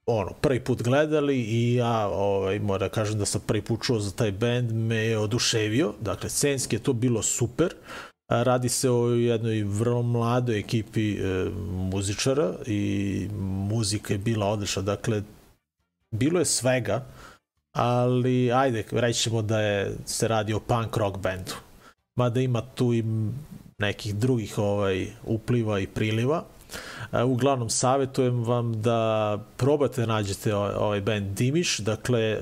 ono, 0.10 0.32
prvi 0.41 0.60
put 0.60 0.82
gledali 0.82 1.41
i 1.41 1.76
ja 1.76 2.07
ovaj, 2.07 2.60
moram 2.60 2.80
da 2.80 2.89
kažem 2.89 3.20
da 3.20 3.26
sam 3.26 3.41
prvi 3.47 3.62
put 3.62 3.84
čuo 3.84 3.99
za 3.99 4.12
taj 4.12 4.32
band, 4.32 4.72
me 4.72 4.95
je 4.95 5.18
oduševio, 5.18 5.93
dakle, 6.01 6.30
scenski 6.30 6.76
je 6.76 6.84
to 6.84 6.93
bilo 6.93 7.22
super, 7.22 7.74
Radi 8.30 8.70
se 8.70 8.89
o 8.89 9.10
jednoj 9.10 9.64
vrlo 9.64 10.01
mladoj 10.01 10.60
ekipi 10.60 11.14
e, 11.14 11.49
muzičara 11.72 12.53
i 12.66 13.28
muzika 13.70 14.14
je 14.14 14.18
bila 14.18 14.45
odlična. 14.45 14.82
Dakle, 14.82 15.24
bilo 16.12 16.39
je 16.39 16.45
svega, 16.45 17.05
ali 17.72 18.51
ajde, 18.51 18.84
reći 18.91 19.20
ćemo 19.20 19.41
da 19.41 19.62
je, 19.62 19.95
se 20.05 20.28
radi 20.28 20.53
o 20.53 20.60
punk 20.60 20.97
rock 20.97 21.18
bandu. 21.18 21.51
Mada 22.16 22.39
ima 22.39 22.62
tu 22.62 22.93
i 22.93 23.03
nekih 23.78 24.16
drugih 24.16 24.57
ovaj 24.57 25.07
upliva 25.24 25.80
i 25.80 25.88
priliva. 25.88 26.45
E, 27.11 27.24
uglavnom, 27.24 27.70
savjetujem 27.70 28.43
vam 28.43 28.82
da 28.82 29.39
probate 29.57 30.07
nađete 30.07 30.55
ovaj, 30.55 31.01
band 31.01 31.38
Dimiš, 31.38 31.80
dakle, 31.80 32.39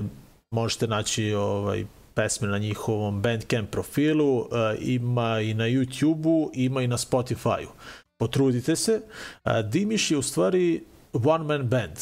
možete 0.51 0.87
naći 0.87 1.33
ovaj 1.33 1.85
pesme 2.13 2.47
na 2.47 2.57
njihovom 2.57 3.21
Bandcamp 3.21 3.69
profilu, 3.69 4.37
uh, 4.39 4.47
ima 4.79 5.39
i 5.39 5.53
na 5.53 5.63
YouTube-u, 5.63 6.51
ima 6.53 6.81
i 6.81 6.87
na 6.87 6.97
Spotify-u. 6.97 7.69
Potrudite 8.17 8.75
se. 8.75 9.01
Uh, 9.45 9.51
Dimiš 9.69 10.11
je 10.11 10.17
u 10.17 10.21
stvari 10.21 10.83
one 11.13 11.43
man 11.43 11.67
band. 11.67 11.97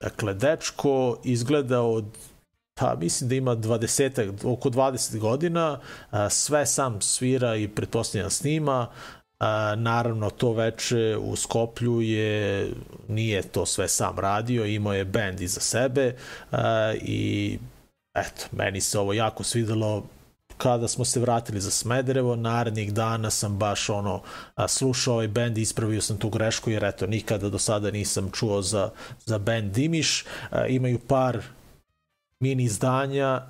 Dakle, 0.00 0.34
dečko 0.34 1.18
izgleda 1.24 1.80
od 1.80 2.04
pa 2.80 2.94
mislim 2.94 3.28
da 3.28 3.34
ima 3.34 3.56
20, 3.56 4.32
oko 4.44 4.70
20 4.70 5.18
godina, 5.18 5.80
sve 6.30 6.66
sam 6.66 7.00
svira 7.00 7.56
i 7.56 7.68
pretpostavljam 7.68 8.30
snima, 8.30 8.86
A, 9.40 9.74
naravno 9.76 10.30
to 10.30 10.52
veče 10.52 11.16
u 11.16 11.36
Skoplju 11.36 12.00
je 12.00 12.70
nije 13.08 13.42
to 13.42 13.66
sve 13.66 13.88
sam 13.88 14.18
radio, 14.18 14.66
imao 14.66 14.94
je 14.94 15.04
bend 15.04 15.40
iza 15.40 15.60
sebe 15.60 16.16
a, 16.52 16.94
i 17.02 17.58
eto, 18.14 18.46
meni 18.52 18.80
se 18.80 18.98
ovo 18.98 19.12
jako 19.12 19.42
svidelo 19.42 20.02
kada 20.56 20.88
smo 20.88 21.04
se 21.04 21.20
vratili 21.20 21.60
za 21.60 21.70
Smederevo, 21.70 22.36
narednih 22.36 22.92
dana 22.94 23.30
sam 23.30 23.56
baš 23.58 23.88
ono 23.90 24.22
slušao 24.68 25.14
ovaj 25.14 25.28
bend 25.28 25.58
i 25.58 25.62
ispravio 25.62 26.00
sam 26.00 26.18
tu 26.18 26.28
grešku 26.28 26.70
jer 26.70 26.84
eto 26.84 27.06
nikada 27.06 27.48
do 27.48 27.58
sada 27.58 27.90
nisam 27.90 28.30
čuo 28.32 28.62
za, 28.62 28.90
za 29.24 29.38
bend 29.38 29.72
Dimiš. 29.72 30.24
Imaju 30.68 30.98
par 30.98 31.42
mini 32.40 32.64
izdanja, 32.64 33.42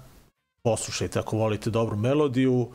poslušajte 0.62 1.18
ako 1.18 1.36
volite 1.36 1.70
dobru 1.70 1.96
melodiju, 1.96 2.68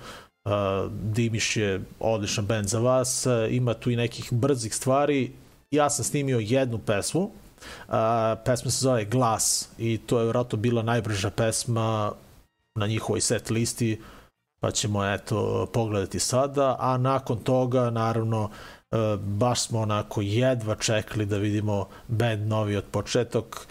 a, 0.46 0.88
Dimiš 0.92 1.58
je 1.58 1.82
odličan 2.00 2.46
bend 2.46 2.68
za 2.68 2.80
vas, 2.80 3.26
a, 3.26 3.48
ima 3.48 3.74
tu 3.74 3.92
i 3.92 3.96
nekih 3.96 4.34
brzih 4.34 4.76
stvari. 4.76 5.32
Ja 5.72 5.90
sam 5.90 6.06
snimio 6.06 6.40
jednu 6.40 6.78
pesmu, 6.78 7.32
A, 7.88 8.36
pesma 8.46 8.72
se 8.72 8.80
zove 8.80 9.06
Glas 9.06 9.70
i 9.78 9.98
to 9.98 10.20
je 10.20 10.24
vjerojatno 10.24 10.58
bila 10.58 10.82
najbrža 10.82 11.30
pesma 11.30 12.12
na 12.80 12.88
njihovoj 12.88 13.22
set 13.22 13.50
listi, 13.50 14.02
pa 14.62 14.72
ćemo 14.72 15.06
eto 15.06 15.68
pogledati 15.74 16.20
sada, 16.20 16.76
a 16.80 16.98
nakon 16.98 17.38
toga 17.38 17.90
naravno 17.90 18.50
e, 18.92 18.98
baš 19.18 19.62
smo 19.62 19.80
onako 19.80 20.22
jedva 20.22 20.76
čekali 20.76 21.26
da 21.26 21.38
vidimo 21.38 21.88
band 22.08 22.48
novi 22.48 22.76
od 22.78 22.84
početok 22.92 23.68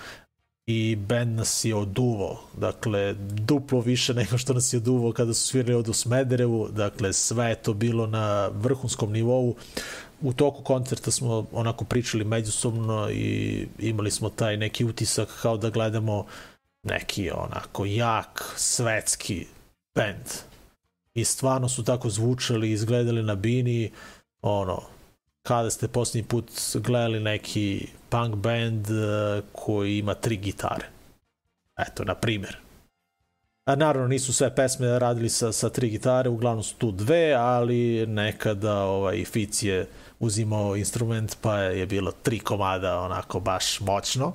i 0.66 0.96
band 0.96 1.36
nas 1.36 1.64
je 1.64 1.74
oduvao, 1.74 2.40
dakle 2.56 3.14
duplo 3.18 3.80
više 3.80 4.14
nego 4.14 4.38
što 4.38 4.52
nas 4.52 4.72
je 4.72 4.76
oduvao 4.76 5.12
kada 5.12 5.34
su 5.34 5.46
svirali 5.46 5.74
od 5.74 5.88
u 5.88 5.92
Smederevu, 5.92 6.68
dakle 6.72 7.12
sve 7.12 7.48
je 7.48 7.54
to 7.54 7.74
bilo 7.74 8.06
na 8.06 8.46
vrhunskom 8.46 9.12
nivou, 9.12 9.56
u 10.20 10.32
toku 10.32 10.62
koncerta 10.62 11.10
smo 11.10 11.46
onako 11.52 11.84
pričali 11.84 12.24
međusobno 12.24 13.10
i 13.10 13.66
imali 13.78 14.10
smo 14.10 14.30
taj 14.30 14.56
neki 14.56 14.84
utisak 14.84 15.28
kao 15.42 15.56
da 15.56 15.70
gledamo 15.70 16.26
neki 16.82 17.30
onako 17.30 17.84
jak 17.84 18.54
svetski 18.56 19.46
band. 19.94 20.24
I 21.14 21.24
stvarno 21.24 21.68
su 21.68 21.84
tako 21.84 22.10
zvučali, 22.10 22.70
izgledali 22.70 23.22
na 23.22 23.34
bini, 23.34 23.90
ono, 24.42 24.82
kada 25.42 25.70
ste 25.70 25.88
posljednji 25.88 26.28
put 26.28 26.50
gledali 26.74 27.20
neki 27.20 27.88
punk 28.14 28.34
band 28.34 28.90
uh, 28.90 29.44
koji 29.52 29.98
ima 29.98 30.14
tri 30.14 30.36
gitare. 30.36 30.86
Eto, 31.78 32.04
na 32.04 32.14
primjer. 32.14 32.56
A 33.64 33.74
naravno 33.76 34.08
nisu 34.08 34.32
sve 34.32 34.54
pesme 34.54 34.98
radili 34.98 35.28
sa, 35.28 35.52
sa 35.52 35.70
tri 35.70 35.90
gitare, 35.90 36.28
uglavnom 36.28 36.62
su 36.62 36.74
tu 36.74 36.90
dve, 36.90 37.32
ali 37.32 38.06
nekada 38.06 38.82
ovaj, 38.82 39.24
Fic 39.24 39.62
je 39.62 39.88
uzimao 40.20 40.76
instrument 40.76 41.36
pa 41.40 41.58
je 41.58 41.86
bilo 41.86 42.12
tri 42.22 42.38
komada 42.38 43.00
onako 43.00 43.40
baš 43.40 43.80
moćno. 43.80 44.32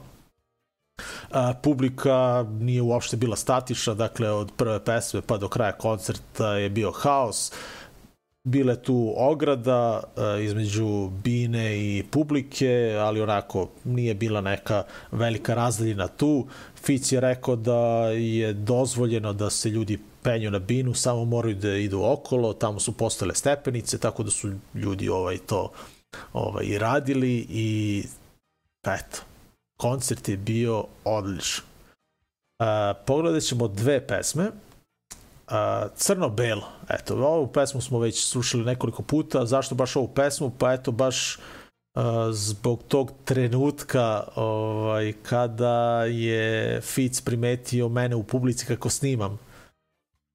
A, 1.31 1.53
publika 1.63 2.45
nije 2.59 2.81
uopšte 2.81 3.17
bila 3.17 3.35
statična, 3.35 3.93
dakle 3.93 4.31
od 4.31 4.51
prve 4.57 4.85
pesme 4.85 5.21
pa 5.21 5.37
do 5.37 5.47
kraja 5.47 5.71
koncerta 5.71 6.53
je 6.53 6.69
bio 6.69 6.91
haos. 6.91 7.51
Bile 8.43 8.81
tu 8.81 9.13
ograda 9.17 10.03
a, 10.15 10.37
između 10.37 11.09
bine 11.23 11.77
i 11.77 12.03
publike, 12.11 12.95
ali 12.99 13.21
onako 13.21 13.69
nije 13.83 14.13
bila 14.13 14.41
neka 14.41 14.83
velika 15.11 15.53
razdaljina 15.53 16.07
tu. 16.07 16.47
Fic 16.75 17.11
je 17.11 17.19
rekao 17.19 17.55
da 17.55 18.09
je 18.09 18.53
dozvoljeno 18.53 19.33
da 19.33 19.49
se 19.49 19.69
ljudi 19.69 19.99
penju 20.23 20.51
na 20.51 20.59
binu, 20.59 20.93
samo 20.93 21.25
moraju 21.25 21.55
da 21.55 21.75
idu 21.75 22.01
okolo, 22.03 22.53
tamo 22.53 22.79
su 22.79 22.97
postale 22.97 23.35
stepenice, 23.35 23.97
tako 23.97 24.23
da 24.23 24.31
su 24.31 24.51
ljudi 24.73 25.09
ovaj 25.09 25.37
to 25.37 25.71
ovaj, 26.33 26.65
i 26.65 26.77
radili 26.77 27.47
i 27.49 28.03
eto, 28.87 29.21
koncert 29.79 30.29
je 30.29 30.37
bio 30.37 30.85
odličan. 31.03 31.65
Uh, 32.59 32.65
pogledat 33.05 33.43
ćemo 33.43 33.67
dve 33.67 34.07
pesme. 34.07 34.51
Crno-belo. 35.95 36.63
Eto, 36.89 37.15
ovu 37.15 37.47
pesmu 37.47 37.81
smo 37.81 37.99
već 37.99 38.25
slušali 38.25 38.63
nekoliko 38.63 39.03
puta. 39.03 39.45
Zašto 39.45 39.75
baš 39.75 39.95
ovu 39.95 40.07
pesmu? 40.07 40.51
Pa 40.57 40.73
eto, 40.73 40.91
baš 40.91 41.37
zbog 42.31 42.83
tog 42.87 43.11
trenutka 43.25 44.23
ovaj, 44.35 45.13
kada 45.23 46.03
je 46.03 46.81
Fic 46.81 47.21
primetio 47.21 47.89
mene 47.89 48.15
u 48.15 48.23
publici 48.23 48.65
kako 48.65 48.89
snimam 48.89 49.39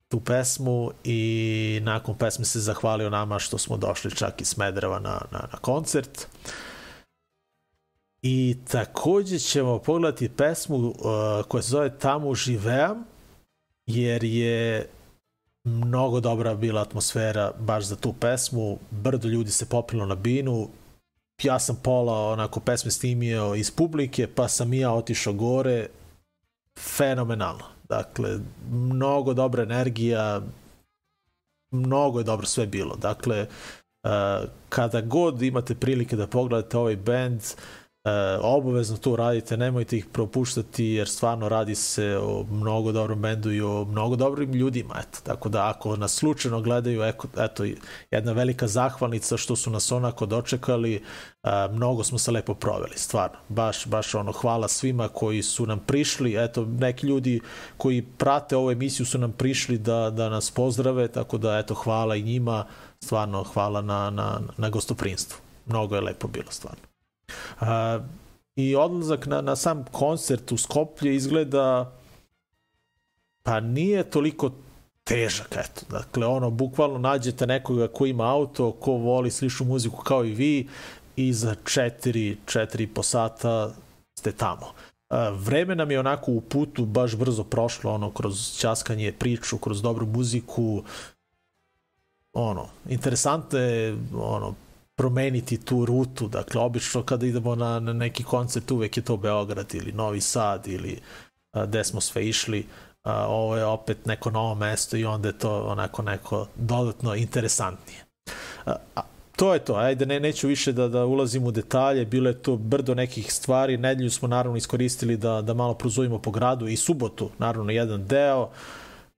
tu 0.08 0.20
pesmu 0.20 0.90
i 1.04 1.80
nakon 1.82 2.18
pesme 2.18 2.44
se 2.44 2.60
zahvalio 2.60 3.10
nama 3.10 3.38
što 3.38 3.58
smo 3.58 3.76
došli 3.76 4.10
čak 4.10 4.40
iz 4.40 4.48
Smedereva 4.48 4.98
na, 4.98 5.20
na, 5.30 5.48
na 5.52 5.58
koncert. 5.60 6.26
I 8.22 8.56
takođe 8.70 9.38
ćemo 9.38 9.78
pogledati 9.78 10.28
pesmu 10.28 10.76
uh, 10.76 10.94
koja 11.48 11.62
se 11.62 11.68
zove 11.68 11.98
Tamo 11.98 12.34
živeam, 12.34 13.04
jer 13.86 14.24
je 14.24 14.88
mnogo 15.64 16.20
dobra 16.20 16.54
bila 16.54 16.80
atmosfera 16.80 17.52
baš 17.58 17.84
za 17.84 17.96
tu 17.96 18.12
pesmu. 18.12 18.78
Brdo 18.90 19.28
ljudi 19.28 19.50
se 19.50 19.66
popilo 19.68 20.06
na 20.06 20.14
binu. 20.14 20.68
Ja 21.42 21.58
sam 21.58 21.76
pola 21.82 22.30
onako 22.30 22.60
pesme 22.60 22.90
snimio 22.90 23.54
iz 23.54 23.70
publike, 23.70 24.26
pa 24.26 24.48
sam 24.48 24.72
i 24.72 24.78
ja 24.78 24.92
otišao 24.92 25.32
gore. 25.32 25.88
Fenomenalno. 26.78 27.64
Dakle, 27.88 28.38
mnogo 28.70 29.34
dobra 29.34 29.62
energija, 29.62 30.42
mnogo 31.70 32.18
je 32.18 32.24
dobro 32.24 32.46
sve 32.46 32.66
bilo. 32.66 32.96
Dakle, 32.96 33.46
uh, 34.02 34.48
kada 34.68 35.00
god 35.00 35.42
imate 35.42 35.74
prilike 35.74 36.16
da 36.16 36.26
pogledate 36.26 36.78
ovaj 36.78 36.96
band, 36.96 37.42
E, 38.04 38.38
obavezno 38.40 38.96
to 38.96 39.16
radite, 39.16 39.56
nemojte 39.56 39.96
ih 39.96 40.06
propuštati 40.06 40.84
jer 40.84 41.08
stvarno 41.08 41.48
radi 41.48 41.74
se 41.74 42.18
o 42.22 42.44
mnogo 42.50 42.92
dobrom 42.92 43.20
bendu 43.20 43.52
i 43.52 43.60
o 43.60 43.84
mnogo 43.84 44.16
dobrim 44.16 44.52
ljudima, 44.52 44.94
eto. 44.98 45.18
Tako 45.22 45.48
da 45.48 45.68
ako 45.68 45.96
nas 45.96 46.14
slučajno 46.14 46.60
gledaju, 46.60 47.02
eto, 47.38 47.64
jedna 48.10 48.32
velika 48.32 48.66
zahvalnica 48.66 49.36
što 49.36 49.56
su 49.56 49.70
nas 49.70 49.92
onako 49.92 50.26
dočekali, 50.26 50.94
e, 50.94 51.00
mnogo 51.70 52.04
smo 52.04 52.18
se 52.18 52.30
lepo 52.30 52.54
proveli, 52.54 52.96
stvarno. 52.96 53.36
Baš, 53.48 53.86
baš 53.86 54.14
ono, 54.14 54.32
hvala 54.32 54.68
svima 54.68 55.08
koji 55.08 55.42
su 55.42 55.66
nam 55.66 55.78
prišli, 55.86 56.34
eto, 56.44 56.64
neki 56.64 57.06
ljudi 57.06 57.40
koji 57.76 58.02
prate 58.02 58.56
ovu 58.56 58.70
emisiju 58.70 59.06
su 59.06 59.18
nam 59.18 59.32
prišli 59.32 59.78
da, 59.78 60.10
da 60.10 60.28
nas 60.28 60.50
pozdrave, 60.50 61.08
tako 61.08 61.38
da, 61.38 61.58
eto, 61.58 61.74
hvala 61.74 62.16
i 62.16 62.22
njima, 62.22 62.66
stvarno 63.00 63.44
hvala 63.44 63.82
na, 63.82 64.10
na, 64.10 64.40
na 64.56 64.68
gostoprinstvu. 64.70 65.38
Mnogo 65.66 65.94
je 65.94 66.00
lepo 66.00 66.28
bilo, 66.28 66.50
stvarno. 66.50 66.93
A, 67.60 68.00
I 68.56 68.76
odlazak 68.76 69.26
na, 69.26 69.40
na 69.40 69.56
sam 69.56 69.84
koncert 69.92 70.52
u 70.52 70.56
Skoplje 70.56 71.14
izgleda 71.14 71.92
pa 73.42 73.60
nije 73.60 74.10
toliko 74.10 74.50
težak, 75.04 75.56
eto. 75.56 75.86
Dakle, 75.90 76.26
ono, 76.26 76.50
bukvalno 76.50 76.98
nađete 76.98 77.46
nekoga 77.46 77.88
ko 77.88 78.06
ima 78.06 78.24
auto, 78.24 78.72
ko 78.72 78.92
voli 78.92 79.30
sličnu 79.30 79.66
muziku 79.66 80.02
kao 80.02 80.24
i 80.24 80.34
vi 80.34 80.68
i 81.16 81.32
za 81.32 81.54
4, 81.64 82.36
4 82.46 82.86
po 82.94 83.02
sata 83.02 83.70
ste 84.18 84.32
tamo. 84.32 84.72
Vreme 85.32 85.74
nam 85.74 85.90
je 85.90 86.00
onako 86.00 86.32
u 86.32 86.40
putu 86.40 86.84
baš 86.84 87.16
brzo 87.16 87.44
prošlo, 87.44 87.92
ono, 87.92 88.10
kroz 88.10 88.58
časkanje 88.58 89.12
priču, 89.12 89.58
kroz 89.58 89.82
dobru 89.82 90.06
muziku, 90.06 90.82
ono, 92.32 92.68
interesantno 92.88 93.58
je, 93.58 93.96
ono, 94.14 94.54
promeniti 94.96 95.64
tu 95.64 95.84
rutu. 95.84 96.28
Dakle, 96.28 96.60
obično 96.60 97.02
kada 97.02 97.26
idemo 97.26 97.54
na, 97.54 97.80
na 97.80 97.92
neki 97.92 98.24
koncert 98.24 98.70
uvek 98.70 98.96
je 98.96 99.02
to 99.02 99.16
Beograd 99.16 99.74
ili 99.74 99.92
Novi 99.92 100.20
Sad 100.20 100.66
ili 100.66 101.00
a, 101.52 101.66
gde 101.66 101.84
smo 101.84 102.00
sve 102.00 102.28
išli. 102.28 102.66
A, 103.02 103.26
ovo 103.26 103.56
je 103.56 103.64
opet 103.64 104.06
neko 104.06 104.30
novo 104.30 104.54
mesto 104.54 104.96
i 104.96 105.04
onda 105.04 105.28
je 105.28 105.38
to 105.38 105.66
onako 105.66 106.02
neko 106.02 106.46
dodatno 106.56 107.14
interesantnije. 107.14 108.04
A, 108.66 108.76
a, 108.96 109.02
to 109.36 109.54
je 109.54 109.64
to, 109.64 109.74
ajde, 109.74 110.06
ne, 110.06 110.20
neću 110.20 110.48
više 110.48 110.72
da, 110.72 110.88
da 110.88 111.04
ulazim 111.04 111.44
u 111.44 111.50
detalje, 111.50 112.04
bilo 112.04 112.28
je 112.28 112.42
to 112.42 112.56
brdo 112.56 112.94
nekih 112.94 113.32
stvari, 113.32 113.76
nedelju 113.76 114.10
smo 114.10 114.28
naravno 114.28 114.56
iskoristili 114.56 115.16
da, 115.16 115.42
da 115.42 115.54
malo 115.54 115.74
prozujemo 115.74 116.18
po 116.18 116.30
gradu 116.30 116.68
i 116.68 116.76
subotu, 116.76 117.30
naravno 117.38 117.72
jedan 117.72 118.06
deo, 118.06 118.42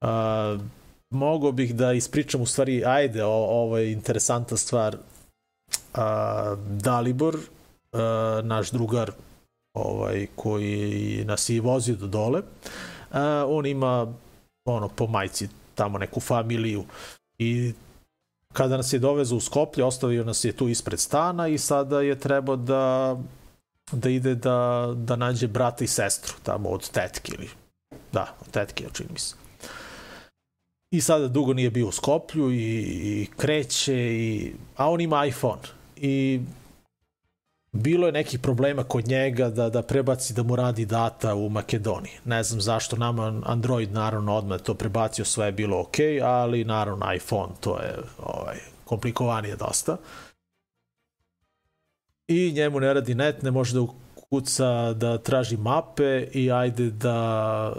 uh, 0.00 0.08
mogo 1.10 1.52
bih 1.52 1.74
da 1.74 1.92
ispričam 1.92 2.40
u 2.40 2.46
stvari, 2.46 2.84
ajde, 2.84 3.24
o, 3.24 3.30
ovo 3.30 3.78
je 3.78 3.92
interesantna 3.92 4.56
stvar, 4.56 4.96
a, 5.94 6.56
Dalibor, 6.68 7.36
a, 7.92 8.40
naš 8.44 8.70
drugar 8.70 9.10
ovaj, 9.74 10.26
koji 10.34 11.24
nas 11.24 11.48
je 11.48 11.60
vozio 11.60 11.96
do 11.96 12.06
dole, 12.06 12.42
a, 13.12 13.44
on 13.48 13.66
ima 13.66 14.06
ono, 14.64 14.88
po 14.88 15.06
majci 15.06 15.48
tamo 15.74 15.98
neku 15.98 16.20
familiju 16.20 16.84
i 17.38 17.72
kada 18.52 18.76
nas 18.76 18.92
je 18.92 18.98
dovezao 18.98 19.38
u 19.38 19.40
Skoplje, 19.40 19.84
ostavio 19.84 20.24
nas 20.24 20.44
je 20.44 20.52
tu 20.52 20.68
ispred 20.68 21.00
stana 21.00 21.48
i 21.48 21.58
sada 21.58 22.00
je 22.00 22.18
trebao 22.18 22.56
da 22.56 23.16
da 23.92 24.10
ide 24.10 24.34
da, 24.34 24.92
da 24.96 25.16
nađe 25.16 25.46
brata 25.46 25.84
i 25.84 25.86
sestru 25.86 26.34
tamo 26.42 26.68
od 26.68 26.90
tetke 26.90 27.32
ili 27.38 27.48
da, 28.12 28.34
od 28.40 28.50
tetke, 28.50 28.84
čini 28.92 29.08
mi 29.12 29.18
se. 29.18 29.34
I 30.90 31.00
sada 31.00 31.28
dugo 31.28 31.52
nije 31.52 31.70
bio 31.70 31.88
u 31.88 31.92
Skoplju 31.92 32.50
i, 32.50 32.56
i 32.56 33.26
kreće, 33.36 33.94
i, 33.96 34.52
a 34.76 34.90
on 34.90 35.00
ima 35.00 35.26
iPhone 35.26 35.62
i 35.96 36.40
bilo 37.72 38.06
je 38.06 38.12
nekih 38.12 38.40
problema 38.40 38.84
kod 38.84 39.08
njega 39.08 39.48
da, 39.48 39.68
da 39.68 39.82
prebaci 39.82 40.34
da 40.34 40.42
mu 40.42 40.56
radi 40.56 40.86
data 40.86 41.34
u 41.34 41.48
Makedoniji. 41.48 42.12
Ne 42.24 42.42
znam 42.42 42.60
zašto 42.60 42.96
nama 42.96 43.42
Android 43.44 43.92
naravno 43.92 44.34
odmah 44.34 44.60
to 44.60 44.74
prebacio, 44.74 45.24
sve 45.24 45.46
je 45.46 45.52
bilo 45.52 45.80
ok, 45.80 45.96
ali 46.22 46.64
naravno 46.64 47.14
iPhone 47.14 47.52
to 47.60 47.78
je 47.78 47.94
ovaj, 48.18 48.56
komplikovanije 48.84 49.56
dosta. 49.56 49.96
I 52.28 52.52
njemu 52.52 52.80
ne 52.80 52.94
radi 52.94 53.14
net, 53.14 53.42
ne 53.42 53.50
može 53.50 53.74
da 53.74 53.86
kuca 54.30 54.92
da 54.92 55.18
traži 55.18 55.56
mape 55.56 56.28
i 56.32 56.52
ajde 56.52 56.90
da, 56.90 57.72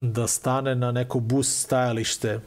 da 0.00 0.26
stane 0.26 0.74
na 0.74 0.92
neko 0.92 1.20
bus 1.20 1.62
stajalište 1.62 2.40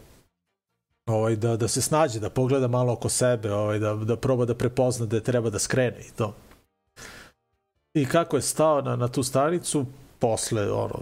ovaj, 1.08 1.36
da, 1.36 1.58
da 1.58 1.68
se 1.68 1.82
snađe, 1.82 2.20
da 2.20 2.30
pogleda 2.30 2.68
malo 2.68 2.94
oko 2.94 3.10
sebe, 3.10 3.54
ovaj, 3.54 3.80
da, 3.80 3.94
da 3.94 4.16
proba 4.16 4.46
da 4.46 4.56
prepozna 4.56 5.06
da 5.06 5.20
treba 5.20 5.50
da 5.50 5.60
skrene 5.60 6.00
i 6.00 6.12
to. 6.16 6.34
I 7.94 8.06
kako 8.06 8.36
je 8.36 8.42
stao 8.42 8.82
na, 8.82 8.96
na 8.96 9.08
tu 9.08 9.24
stanicu, 9.24 9.86
posle, 10.20 10.72
ono, 10.72 11.00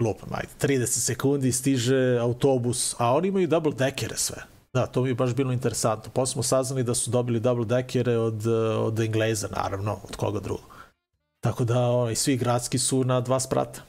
lupam, 0.00 0.28
ajde, 0.32 0.82
30 0.84 0.86
sekundi 0.86 1.52
stiže 1.52 2.18
autobus, 2.20 2.94
a 2.98 3.14
oni 3.14 3.28
imaju 3.28 3.46
double 3.46 3.72
deckere 3.72 4.16
sve. 4.16 4.42
Da, 4.72 4.86
to 4.86 5.02
mi 5.02 5.08
je 5.08 5.14
baš 5.14 5.34
bilo 5.34 5.52
interesantno. 5.52 6.12
Posle 6.12 6.32
smo 6.32 6.42
saznali 6.42 6.82
da 6.82 6.94
su 6.94 7.10
dobili 7.10 7.40
double 7.40 7.64
deckere 7.64 8.16
od, 8.18 8.46
od 8.78 9.00
Engleza, 9.00 9.48
naravno, 9.56 9.98
od 10.08 10.16
koga 10.16 10.40
drugog. 10.40 10.70
Tako 11.40 11.64
da, 11.64 11.80
ovaj, 11.80 12.14
svi 12.14 12.36
gradski 12.36 12.78
su 12.78 13.04
na 13.04 13.20
dva 13.20 13.40
sprata. 13.40 13.80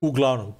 Uglavnom, 0.00 0.52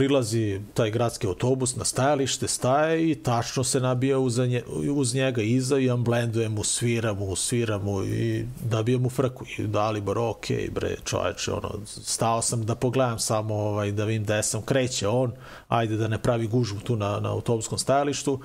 prilazi 0.00 0.60
taj 0.74 0.90
gradski 0.90 1.26
autobus 1.26 1.76
na 1.76 1.84
stajalište, 1.84 2.48
staje 2.48 3.10
i 3.10 3.14
tačno 3.14 3.64
se 3.64 3.80
nabija 3.80 4.18
uz, 4.18 4.38
nje, 4.38 4.62
uz 4.92 5.14
njega 5.14 5.42
iza 5.42 5.78
i 5.78 5.90
on 5.90 6.04
blenduje 6.04 6.48
mu, 6.48 6.64
svira 6.64 7.12
mu, 7.12 7.36
svira 7.36 7.78
mu 7.78 8.04
i 8.04 8.46
nabija 8.70 8.98
mu 8.98 9.10
frku. 9.10 9.44
I 9.58 9.66
dali 9.66 10.00
bar, 10.00 10.18
ok, 10.18 10.46
bre, 10.70 10.96
čoveče, 11.04 11.52
ono, 11.52 11.70
stao 11.86 12.42
sam 12.42 12.64
da 12.66 12.74
pogledam 12.74 13.18
samo, 13.18 13.54
ovaj, 13.54 13.92
da 13.92 14.04
vidim 14.04 14.24
gde 14.24 14.42
sam, 14.42 14.62
kreće 14.62 15.08
on, 15.08 15.32
ajde 15.68 15.96
da 15.96 16.08
ne 16.08 16.18
pravi 16.18 16.46
gužbu 16.46 16.80
tu 16.80 16.96
na, 16.96 17.20
na 17.20 17.32
autobuskom 17.32 17.78
stajalištu, 17.78 18.40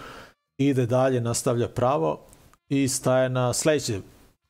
ide 0.57 0.85
dalje, 0.85 1.21
nastavlja 1.21 1.67
pravo 1.67 2.19
i 2.69 2.87
staje 2.87 3.29
na 3.29 3.53
sledeće 3.53 3.99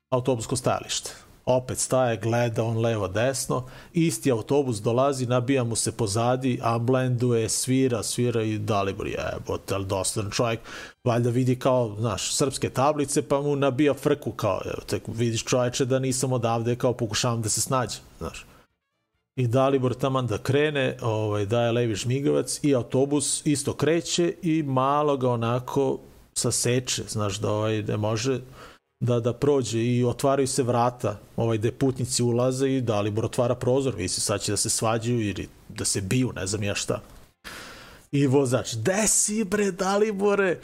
autobusko 0.10 0.56
stajalište 0.56 1.25
opet 1.46 1.78
staje, 1.78 2.18
gleda 2.18 2.64
on 2.64 2.78
levo 2.78 3.08
desno, 3.08 3.64
isti 3.94 4.32
autobus 4.32 4.82
dolazi, 4.82 5.26
nabija 5.26 5.64
mu 5.64 5.76
se 5.76 5.92
pozadi, 5.92 6.60
amblenduje, 6.64 7.50
svira, 7.50 8.04
svira 8.04 8.42
i 8.44 8.58
Dalibor 8.58 9.08
je, 9.08 9.18
bote, 9.48 9.76
ali 9.76 9.86
dostadan 9.86 10.32
čovjek, 10.32 10.60
valjda 11.04 11.30
vidi 11.30 11.56
kao, 11.56 11.96
znaš, 12.00 12.36
srpske 12.36 12.70
tablice, 12.70 13.28
pa 13.28 13.42
mu 13.42 13.56
nabija 13.56 13.94
frku 13.94 14.32
kao, 14.32 14.62
evo, 14.66 14.82
tek 14.88 15.04
vidiš 15.08 15.44
čoveče 15.44 15.86
da 15.86 16.00
nisam 16.00 16.34
odavde, 16.34 16.76
kao 16.76 16.94
pokušavam 16.94 17.42
da 17.42 17.50
se 17.50 17.62
snađe, 17.62 17.98
znaš. 18.18 18.46
I 19.36 19.48
Dalibor 19.48 19.94
taman 19.94 20.28
da 20.28 20.38
krene, 20.38 20.98
ovaj, 21.02 21.46
daje 21.46 21.72
levi 21.72 21.96
žmigavac 21.96 22.60
i 22.64 22.76
autobus 22.76 23.46
isto 23.46 23.74
kreće 23.74 24.34
i 24.42 24.64
malo 24.64 25.18
ga 25.18 25.30
onako 25.30 26.00
saseče, 26.34 27.04
znaš, 27.08 27.40
da 27.40 27.52
ovaj, 27.52 27.84
ne 27.84 27.98
može, 27.98 28.40
da, 29.06 29.20
da 29.20 29.34
prođe 29.34 29.80
i 29.80 30.04
otvaraju 30.04 30.48
se 30.48 30.64
vrata 30.64 31.18
ovaj, 31.36 31.58
gde 31.58 31.72
putnici 31.72 32.24
ulaze 32.24 32.70
i 32.70 32.82
Dalibor 32.82 33.26
otvara 33.26 33.56
prozor, 33.56 33.96
misli 33.96 34.22
sad 34.22 34.42
će 34.42 34.52
da 34.52 34.58
se 34.58 34.70
svađaju 34.70 35.22
ili 35.22 35.48
da 35.70 35.86
se 35.86 36.02
biju, 36.02 36.32
ne 36.36 36.48
znam 36.48 36.64
ja 36.64 36.76
šta. 36.76 37.02
I 38.12 38.28
vozač, 38.28 38.76
gde 38.76 39.08
si 39.08 39.44
bre 39.44 39.72
Dalibore? 39.72 40.60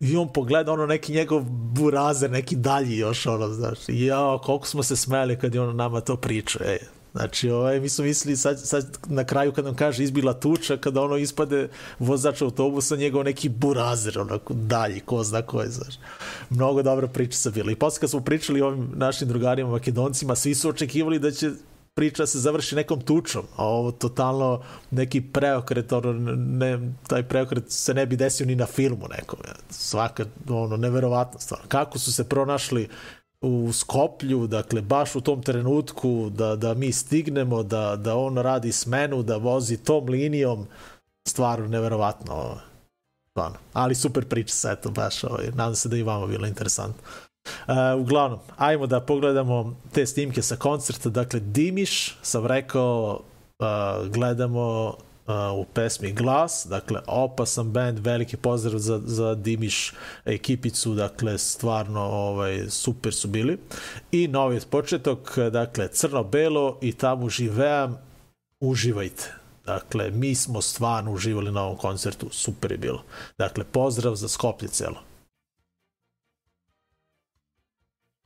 I 0.00 0.16
on 0.16 0.32
pogleda 0.32 0.72
ono 0.72 0.86
neki 0.86 1.12
njegov 1.12 1.42
burazer, 1.50 2.30
neki 2.30 2.56
dalji 2.56 2.96
još 2.96 3.26
ono, 3.26 3.48
znaš. 3.48 3.78
I 3.88 4.04
ja, 4.04 4.38
koliko 4.42 4.66
smo 4.66 4.82
se 4.82 4.96
smeli 4.96 5.38
kad 5.38 5.54
je 5.54 5.60
ono 5.60 5.72
nama 5.72 6.00
to 6.00 6.16
priča, 6.16 6.58
ej. 6.64 6.97
Znači, 7.18 7.50
ovaj, 7.50 7.80
mi 7.80 7.88
smo 7.88 8.04
mislili 8.04 8.36
sad, 8.36 8.60
sad 8.60 8.98
na 9.06 9.24
kraju 9.24 9.52
kad 9.52 9.64
nam 9.64 9.74
kaže 9.74 10.04
izbila 10.04 10.32
tuča, 10.34 10.76
kada 10.76 11.02
ono 11.02 11.16
ispade 11.16 11.68
vozač 11.98 12.42
autobusa, 12.42 12.96
njegov 12.96 13.24
neki 13.24 13.48
burazer, 13.48 14.18
onako 14.18 14.54
dalji, 14.54 15.00
ko 15.00 15.24
zna 15.24 15.42
ko 15.42 15.62
je, 15.62 15.68
znaš. 15.68 15.94
Mnogo 16.50 16.82
dobra 16.82 17.08
priča 17.08 17.38
sa 17.38 17.50
bila. 17.50 17.72
I 17.72 17.74
posle 17.74 18.00
kad 18.00 18.10
smo 18.10 18.20
pričali 18.20 18.60
ovim 18.60 18.90
našim 18.94 19.28
drugarima 19.28 19.70
makedoncima, 19.70 20.34
svi 20.34 20.54
su 20.54 20.68
očekivali 20.68 21.18
da 21.18 21.30
će 21.30 21.50
priča 21.94 22.26
se 22.26 22.38
završi 22.38 22.76
nekom 22.76 23.00
tučom, 23.00 23.42
a 23.56 23.64
ovo 23.64 23.90
totalno 23.92 24.62
neki 24.90 25.20
preokret, 25.20 25.92
ono, 25.92 26.12
ne, 26.36 26.92
taj 27.06 27.22
preokret 27.22 27.64
se 27.68 27.94
ne 27.94 28.06
bi 28.06 28.16
desio 28.16 28.46
ni 28.46 28.54
na 28.54 28.66
filmu 28.66 29.08
nekom. 29.18 29.38
Svaka, 29.70 30.24
ono, 30.48 30.76
neverovatna 30.76 31.40
stvar. 31.40 31.60
Kako 31.68 31.98
su 31.98 32.12
se 32.12 32.24
pronašli 32.24 32.88
u 33.40 33.72
Skoplju, 33.72 34.46
dakle 34.46 34.82
baš 34.82 35.16
u 35.16 35.20
tom 35.20 35.42
trenutku 35.42 36.30
da, 36.30 36.56
da 36.56 36.74
mi 36.74 36.92
stignemo, 36.92 37.62
da, 37.62 37.96
da 37.96 38.16
on 38.16 38.38
radi 38.38 38.72
smenu, 38.72 39.22
da 39.22 39.36
vozi 39.36 39.76
tom 39.76 40.08
linijom, 40.08 40.66
stvarno 41.28 41.68
neverovatno. 41.68 42.58
Stvarno. 43.30 43.56
Ali 43.72 43.94
super 43.94 44.24
priča 44.24 44.72
eto 44.72 44.90
baš, 44.90 45.24
ovaj, 45.24 45.46
nadam 45.54 45.74
se 45.74 45.88
da 45.88 45.96
i 45.96 46.02
vama 46.02 46.26
bilo 46.26 46.46
interesantno. 46.46 47.02
Uh, 47.48 48.00
uglavnom, 48.00 48.38
ajmo 48.56 48.86
da 48.86 49.00
pogledamo 49.00 49.76
te 49.92 50.06
snimke 50.06 50.42
sa 50.42 50.56
koncerta. 50.56 51.08
Dakle, 51.08 51.40
Dimiš, 51.40 52.18
sam 52.22 52.46
rekao, 52.46 53.20
uh, 53.58 54.08
gledamo 54.08 54.94
u 55.56 55.64
pesmi 55.64 56.12
Glas, 56.12 56.66
dakle 56.70 57.00
opasan 57.06 57.70
band, 57.70 57.98
veliki 57.98 58.36
pozdrav 58.36 58.78
za, 58.78 59.00
za 59.04 59.34
Dimiš 59.34 59.92
ekipicu, 60.24 60.94
dakle 60.94 61.38
stvarno 61.38 62.00
ovaj, 62.00 62.70
super 62.70 63.14
su 63.14 63.28
bili. 63.28 63.58
I 64.12 64.28
novi 64.28 64.60
početok, 64.70 65.38
dakle 65.38 65.88
crno-belo 65.88 66.78
i 66.80 66.92
tamo 66.92 67.28
živeam, 67.28 67.98
uživajte. 68.60 69.34
Dakle, 69.66 70.10
mi 70.10 70.34
smo 70.34 70.62
stvarno 70.62 71.12
uživali 71.12 71.52
na 71.52 71.62
ovom 71.62 71.76
koncertu, 71.76 72.28
super 72.30 72.72
je 72.72 72.78
bilo. 72.78 73.02
Dakle, 73.38 73.64
pozdrav 73.64 74.14
za 74.14 74.28
Skoplje 74.28 74.68
celo. 74.68 75.02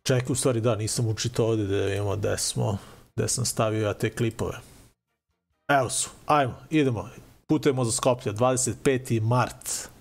Čekaj, 0.03 0.33
u 0.33 0.35
stvari 0.35 0.61
da, 0.61 0.77
nisam 0.77 1.09
učito 1.09 1.47
ovde 1.47 1.67
da 1.67 1.87
vidimo 1.87 2.17
gde 2.17 2.39
smo, 2.39 2.79
gde 3.17 3.29
sam 3.29 3.45
stavio 3.45 3.87
ja 3.87 3.95
te 3.95 4.11
klipove. 4.11 4.72
Evo 5.69 5.91
su, 5.91 6.11
ajmo, 6.27 6.55
idemo. 6.71 7.09
Putujemo 7.47 7.85
za 7.85 7.93
Skoplje, 7.93 8.33
25. 8.33 9.21
mart. 9.23 9.92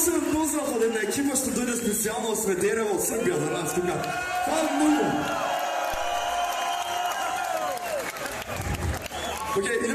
пуснем 0.00 0.32
муза 0.32 0.58
на 0.88 1.00
екипа, 1.00 1.36
ще 1.36 1.50
дойде 1.50 1.76
специално 1.76 2.28
от 2.28 2.38
Сведерева 2.38 2.90
от 2.90 3.00
за 3.36 3.50
нас 3.50 3.74
тук. 3.74 3.84
Това 3.84 4.60
е 4.60 4.76
много! 4.76 5.09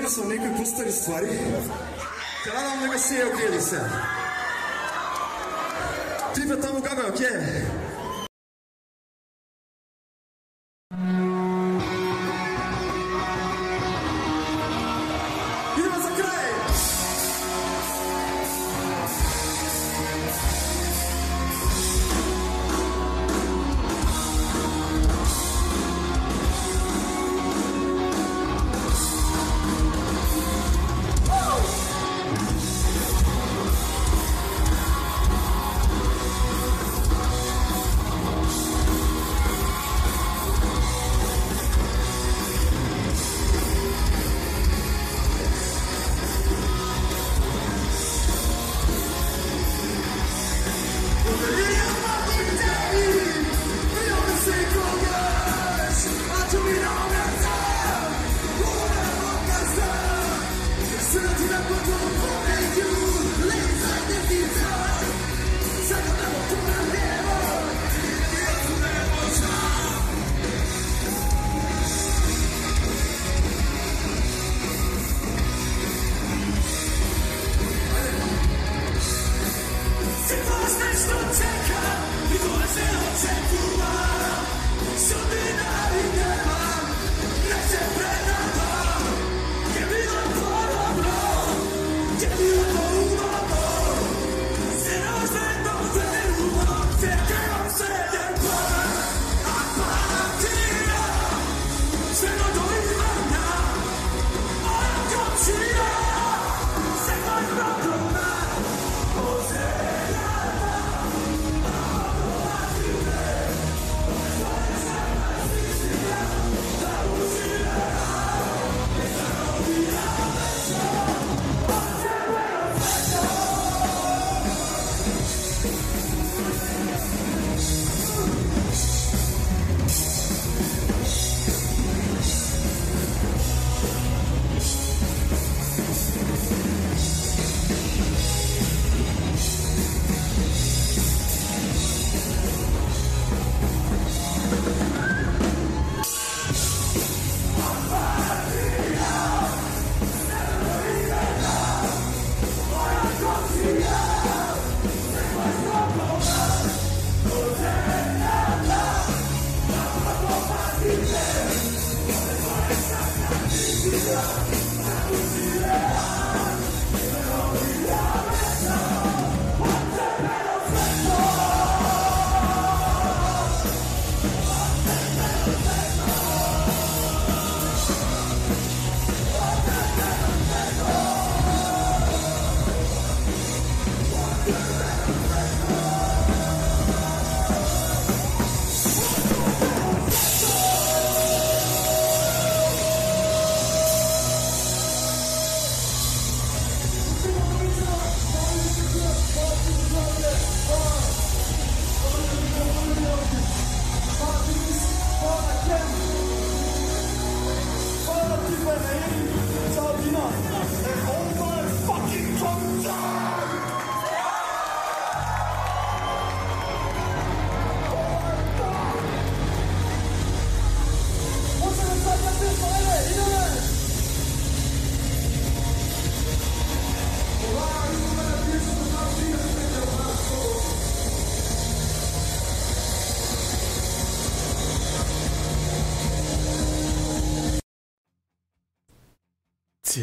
Hvala 0.06 0.26
mnogo. 0.26 0.36
Ok, 0.36 0.46
idemo 0.46 0.46
sa 0.46 0.46
nekoj 0.46 0.58
postari 0.58 0.92
stvari. 0.92 1.28
Te 2.44 2.50
nadam 2.54 2.80
da 2.82 2.88
ga 2.88 2.98
se 3.00 3.16
je 3.16 3.26
okej 3.26 3.62
se. 3.62 3.80
Tipa 6.36 6.56
tamo 6.62 6.82
kako 6.82 7.02
je 7.02 7.08
okej. 7.08 7.28
Idemo 7.28 7.55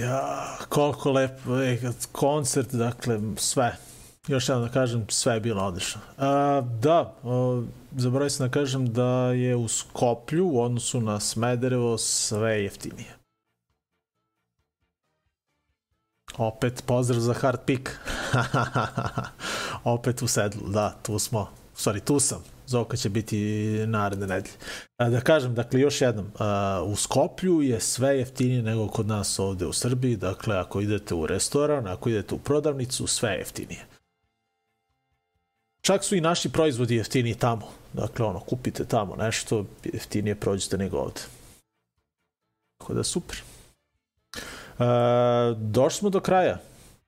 Ja, 0.03 0.57
koliko 0.69 1.13
lepo 1.13 1.57
je 1.57 1.93
koncert, 2.13 2.75
dakle, 2.75 3.21
sve. 3.37 3.77
Još 4.29 4.49
jednom 4.49 4.67
da 4.67 4.73
kažem, 4.73 5.07
sve 5.09 5.35
je 5.35 5.41
bilo 5.41 5.63
odlično. 5.63 6.01
A, 6.19 6.63
da, 6.81 7.15
o, 7.23 7.63
zaboravio 7.97 8.31
sam 8.31 8.47
da 8.47 8.53
kažem 8.53 8.93
da 8.93 9.27
je 9.27 9.57
u 9.57 9.69
Skoplju 9.69 10.49
u 10.49 10.63
odnosu 10.63 11.01
na 11.01 11.21
Smederevo 11.21 11.99
sve 11.99 12.63
jeftinije. 12.63 13.17
Opet 16.37 16.83
pozdrav 16.87 17.21
za 17.21 17.35
Hard 17.35 17.61
Pick. 17.67 17.91
Opet 19.85 20.23
u 20.23 20.27
sedlu, 20.27 20.69
da, 20.69 20.95
tu 21.03 21.19
smo. 21.19 21.62
Stvari 21.75 22.01
tu 22.01 22.21
sam, 22.21 22.45
Zoka 22.67 22.97
će 22.97 23.09
biti 23.09 23.39
naredne 23.87 24.27
nedelje. 24.27 24.55
Da 24.99 25.21
kažem, 25.21 25.55
dakle, 25.55 25.81
još 25.81 26.01
jednom, 26.01 26.27
u 26.85 26.97
Skoplju 26.97 27.63
je 27.63 27.81
sve 27.81 28.19
jeftinije 28.19 28.63
nego 28.63 28.89
kod 28.89 29.07
nas 29.07 29.39
ovde 29.39 29.67
u 29.67 29.73
Srbiji, 29.73 30.17
dakle, 30.17 30.57
ako 30.57 30.81
idete 30.81 31.15
u 31.15 31.27
restoran, 31.27 31.87
ako 31.87 32.09
idete 32.09 32.35
u 32.35 32.39
prodavnicu, 32.39 33.07
sve 33.07 33.31
je 33.31 33.39
jeftinije. 33.39 33.87
Čak 35.81 36.05
su 36.05 36.17
i 36.17 36.21
naši 36.21 36.49
proizvodi 36.49 36.97
jeftiniji 36.97 37.35
tamo. 37.35 37.69
Dakle, 37.93 38.27
ono, 38.27 38.41
kupite 38.41 38.85
tamo 38.85 39.17
nešto, 39.17 39.67
jeftinije 39.85 40.35
prođete 40.35 40.79
nego 40.79 40.99
ovde. 40.99 41.21
Tako 42.79 42.95
da, 42.95 43.05
super. 43.05 43.37
E, 44.79 44.85
došli 45.57 45.99
smo 45.99 46.11
do 46.11 46.21
kraja 46.21 46.59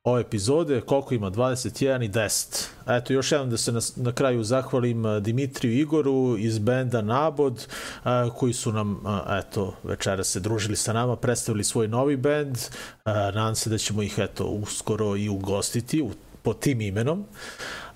ove 0.04 0.20
epizode, 0.20 0.80
koliko 0.80 1.14
ima, 1.14 1.30
21 1.30 2.04
i 2.04 2.08
10. 2.08 2.66
Eto, 2.86 3.12
još 3.12 3.32
jednom 3.32 3.50
da 3.50 3.56
se 3.56 3.72
na, 3.72 3.80
na 3.96 4.12
kraju 4.12 4.44
zahvalim 4.44 5.06
eh, 5.06 5.20
Dimitriju 5.20 5.72
Igoru 5.72 6.36
iz 6.38 6.58
benda 6.58 7.02
Nabod, 7.02 7.66
a, 8.04 8.30
koji 8.36 8.52
su 8.52 8.72
nam, 8.72 9.00
a, 9.06 9.40
eto, 9.40 9.74
večera 9.82 10.24
se 10.24 10.40
družili 10.40 10.76
sa 10.76 10.92
nama, 10.92 11.16
predstavili 11.16 11.64
svoj 11.64 11.88
novi 11.88 12.16
bend, 12.16 12.58
a, 13.04 13.12
nadam 13.12 13.54
se 13.54 13.70
da 13.70 13.78
ćemo 13.78 14.02
ih, 14.02 14.14
eto, 14.18 14.44
uskoro 14.44 15.16
i 15.16 15.28
ugostiti 15.28 16.02
u, 16.02 16.10
pod 16.42 16.58
tim 16.58 16.80
imenom 16.80 17.24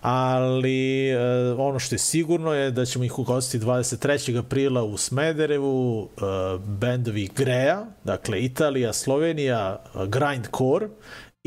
ali 0.01 1.09
e, 1.09 1.19
ono 1.59 1.79
što 1.79 1.95
je 1.95 1.99
sigurno 1.99 2.55
je 2.55 2.71
da 2.71 2.85
ćemo 2.85 3.05
ih 3.05 3.19
ugostiti 3.19 3.65
23. 3.65 4.39
aprila 4.39 4.85
u 4.85 4.97
Smederevu, 4.97 6.09
e, 6.17 6.21
bendovi 6.67 7.29
Greja, 7.37 7.87
dakle 8.05 8.41
Italija, 8.41 8.93
Slovenija, 8.93 9.83
Grindcore 10.07 10.89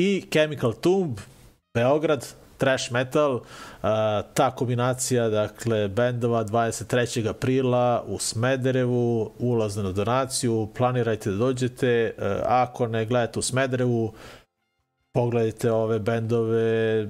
i 0.02 0.26
Chemical 0.32 0.74
Tomb, 0.74 1.20
Beograd, 1.74 2.28
trash 2.58 2.92
metal, 2.92 3.36
uh, 3.36 3.44
ta 4.34 4.52
kombinacija, 4.56 5.30
dakle, 5.30 5.88
bendova 5.88 6.46
23. 6.46 7.30
aprila 7.30 8.04
u 8.08 8.20
Smederevu, 8.20 9.32
ulaz 9.40 9.78
na 9.78 9.92
donaciju, 9.92 10.68
planirajte 10.78 11.32
da 11.32 11.38
dođete, 11.38 12.14
uh, 12.18 12.24
ako 12.46 12.88
ne 12.88 13.06
gledate 13.06 13.40
u 13.40 13.42
Smederevu, 13.42 14.14
pogledajte 15.14 15.72
ove 15.72 16.00
bendove, 16.00 17.08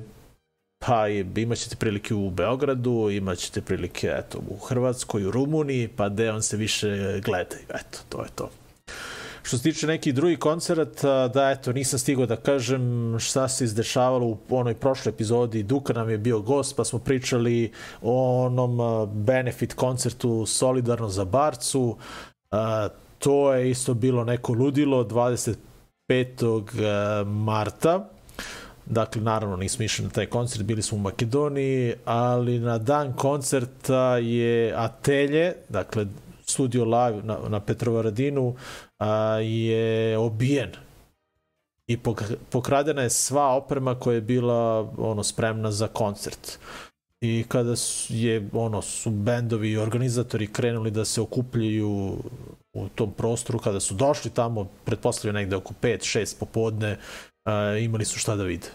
pa 0.80 1.07
imat 1.07 1.57
ćete 1.57 1.76
prilike 1.76 2.13
u 2.13 2.30
Beogradu, 2.30 3.09
imat 3.11 3.38
ćete 3.38 3.61
prilike 3.61 4.07
eto, 4.18 4.39
u 4.49 4.57
Hrvatskoj, 4.57 5.26
u 5.26 5.31
Rumuniji, 5.31 5.88
pa 5.88 6.09
gde 6.09 6.31
on 6.31 6.41
se 6.41 6.57
više 6.57 7.19
gleda. 7.26 7.55
Eto, 7.69 7.99
to 8.09 8.23
je 8.23 8.30
to. 8.35 8.61
Što 9.43 9.57
se 9.57 9.63
tiče 9.63 9.88
nekih 9.88 10.15
drugih 10.15 10.39
koncerata, 10.39 11.27
da 11.27 11.49
eto, 11.49 11.73
nisam 11.73 11.99
stigao 11.99 12.26
da 12.26 12.35
kažem 12.35 13.15
šta 13.19 13.47
se 13.47 13.63
izdešavalo 13.63 14.27
u 14.27 14.38
onoj 14.49 14.76
prošloj 14.76 15.09
epizodi. 15.09 15.63
Duka 15.63 15.93
nam 15.93 16.09
je 16.09 16.18
bio 16.18 16.39
gost, 16.39 16.76
pa 16.76 16.84
smo 16.84 16.99
pričali 16.99 17.72
o 18.01 18.45
onom 18.45 18.80
benefit 19.13 19.73
koncertu 19.73 20.45
Solidarno 20.45 21.09
za 21.09 21.26
Barcu. 21.26 21.97
To 23.19 23.53
je 23.53 23.72
isto 23.72 23.93
bilo 23.93 24.23
neko 24.23 24.53
ludilo 24.53 25.03
25. 25.03 27.26
marta. 27.26 28.09
Dakle, 28.85 29.22
naravno 29.22 29.55
nismo 29.55 29.85
išli 29.85 30.05
na 30.05 30.11
taj 30.11 30.26
koncert, 30.26 30.63
bili 30.63 30.81
smo 30.81 30.97
u 30.97 31.01
Makedoniji, 31.01 31.93
ali 32.05 32.59
na 32.59 32.77
dan 32.77 33.13
koncerta 33.13 34.18
je 34.18 34.73
Atelje, 34.77 35.53
dakle 35.69 36.05
studio 36.45 36.85
live 36.85 37.23
na, 37.23 37.38
na 37.49 37.59
Petrovaradinu, 37.59 38.55
a, 39.02 39.40
je 39.41 40.18
obijen 40.18 40.72
i 41.88 41.98
pokradena 42.49 43.02
je 43.02 43.10
sva 43.10 43.48
oprema 43.56 43.95
koja 43.95 44.15
je 44.15 44.22
bila 44.22 44.91
ono 44.98 45.23
spremna 45.23 45.72
za 45.72 45.88
koncert. 45.88 46.60
I 47.22 47.45
kada 47.48 47.76
su, 47.76 48.14
je 48.14 48.49
ono 48.53 48.82
su 48.82 49.10
bendovi 49.10 49.72
i 49.72 49.78
organizatori 49.78 50.48
krenuli 50.48 50.91
da 50.91 51.06
se 51.06 51.22
okupljaju 51.22 52.18
u 52.73 52.88
tom 52.95 53.11
prostoru, 53.11 53.60
kada 53.60 53.80
su 53.80 53.94
došli 53.94 54.32
tamo, 54.32 54.68
pretpostavljaju 54.86 55.34
negde 55.34 55.56
oko 55.56 55.73
5 55.82 56.19
6 56.19 56.40
popodne, 56.40 56.98
a, 57.45 57.78
imali 57.78 58.06
su 58.06 58.19
šta 58.19 58.36
da 58.36 58.44
vide. 58.44 58.68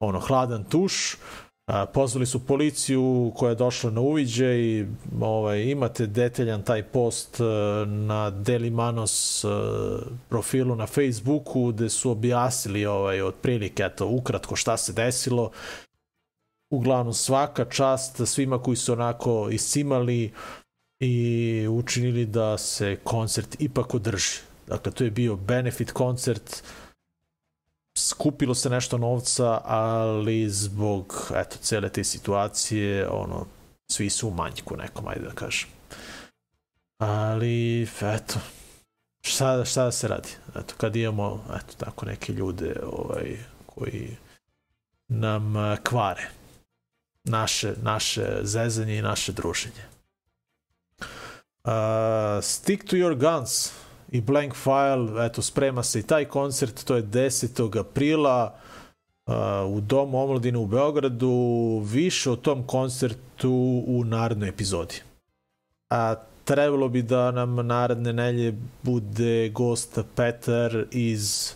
Ono 0.00 0.20
hladan 0.20 0.64
tuš, 0.64 1.16
A, 1.68 1.86
pozvali 1.86 2.26
su 2.26 2.46
policiju 2.46 3.32
koja 3.36 3.48
je 3.48 3.54
došla 3.54 3.90
na 3.90 4.00
uviđaj 4.00 4.58
i 4.58 4.86
ovaj, 5.20 5.62
imate 5.62 6.06
detaljan 6.06 6.62
taj 6.62 6.82
post 6.82 7.40
na 7.86 8.30
Deli 8.30 8.70
Manos 8.70 9.44
profilu 10.28 10.76
na 10.76 10.86
Facebooku 10.86 11.66
gde 11.72 11.88
su 11.88 12.10
objasnili 12.10 12.86
ovaj, 12.86 13.22
otprilike 13.22 13.82
eto, 13.82 14.06
ukratko 14.06 14.56
šta 14.56 14.76
se 14.76 14.92
desilo. 14.92 15.50
Uglavnom 16.70 17.14
svaka 17.14 17.64
čast 17.64 18.26
svima 18.26 18.62
koji 18.62 18.76
su 18.76 18.92
onako 18.92 19.48
iscimali 19.50 20.32
i 21.00 21.66
učinili 21.70 22.26
da 22.26 22.58
se 22.58 22.96
koncert 23.04 23.56
ipak 23.58 23.94
održi. 23.94 24.38
Dakle, 24.66 24.92
to 24.92 25.04
je 25.04 25.10
bio 25.10 25.36
benefit 25.36 25.92
koncert 25.92 26.62
uh, 26.62 26.77
skupilo 27.98 28.54
se 28.54 28.70
nešto 28.70 28.98
novca, 28.98 29.60
ali 29.64 30.50
zbog 30.50 31.32
eto, 31.34 31.56
cele 31.60 31.88
te 31.88 32.04
situacije, 32.04 33.08
ono, 33.08 33.46
svi 33.90 34.10
su 34.10 34.28
u 34.28 34.34
manjku 34.34 34.76
nekom, 34.76 35.08
ajde 35.08 35.20
da 35.20 35.32
kažem. 35.32 35.68
Ali, 36.98 37.82
eto, 38.00 38.34
šta, 39.20 39.64
šta 39.64 39.84
da 39.84 39.92
se 39.92 40.08
radi? 40.08 40.28
Eto, 40.56 40.74
kad 40.76 40.96
imamo, 40.96 41.44
eto, 41.56 41.74
tako 41.78 42.06
neke 42.06 42.32
ljude 42.32 42.74
ovaj, 42.92 43.36
koji 43.66 44.16
nam 45.08 45.54
kvare 45.84 46.28
naše, 47.24 47.74
naše 47.82 48.38
zezanje 48.42 48.98
i 48.98 49.02
naše 49.02 49.32
druženje. 49.32 49.82
Uh, 51.64 52.42
stick 52.42 52.84
to 52.84 52.96
your 52.96 53.14
guns 53.14 53.72
i 54.12 54.20
Blank 54.20 54.54
File, 54.54 55.26
eto, 55.26 55.42
sprema 55.42 55.82
se 55.82 56.00
i 56.00 56.02
taj 56.02 56.24
koncert, 56.24 56.84
to 56.84 56.96
je 56.96 57.02
10. 57.02 57.80
aprila 57.80 58.54
uh, 59.26 59.34
u 59.76 59.80
Domu 59.80 60.22
omladine 60.22 60.58
u 60.58 60.66
Beogradu, 60.66 61.82
više 61.84 62.30
o 62.30 62.36
tom 62.36 62.66
koncertu 62.66 63.84
u 63.86 64.04
narednoj 64.04 64.48
epizodi. 64.48 64.94
A 65.90 66.14
trebalo 66.44 66.88
bi 66.88 67.02
da 67.02 67.30
nam 67.30 67.66
naredne 67.66 68.12
nelje 68.12 68.54
bude 68.82 69.48
gost 69.48 69.98
Petar 70.14 70.84
iz 70.90 71.52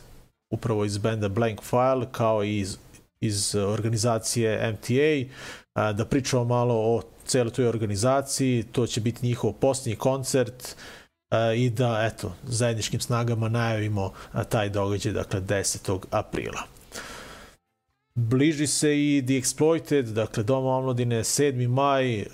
upravo 0.53 0.85
iz 0.85 0.99
benda 0.99 1.29
Blank 1.29 1.62
File 1.62 2.07
kao 2.12 2.45
i 2.45 2.59
iz, 2.59 2.79
iz 3.20 3.55
organizacije 3.55 4.73
MTA 4.73 5.35
da 5.93 6.05
pričamo 6.05 6.45
malo 6.45 6.74
o 6.74 7.03
celoj 7.24 7.53
toj 7.53 7.66
organizaciji 7.66 8.65
to 8.73 8.87
će 8.87 9.01
biti 9.01 9.27
njihov 9.27 9.53
posljednji 9.53 9.97
koncert 9.97 10.77
i 11.57 11.71
da, 11.71 12.11
eto, 12.13 12.33
zajedničkim 12.45 13.01
snagama 13.01 13.49
najavimo 13.49 14.13
taj 14.49 14.69
događaj, 14.69 15.13
dakle, 15.13 15.41
10. 15.41 15.99
aprila. 16.11 16.63
Bliži 18.15 18.67
se 18.67 18.99
i 18.99 19.23
The 19.27 19.35
Exploited, 19.35 20.03
dakle, 20.03 20.43
Doma 20.43 20.77
omladine, 20.77 21.19
7. 21.19 21.69
maj, 21.69 22.21
uh, 22.21 22.27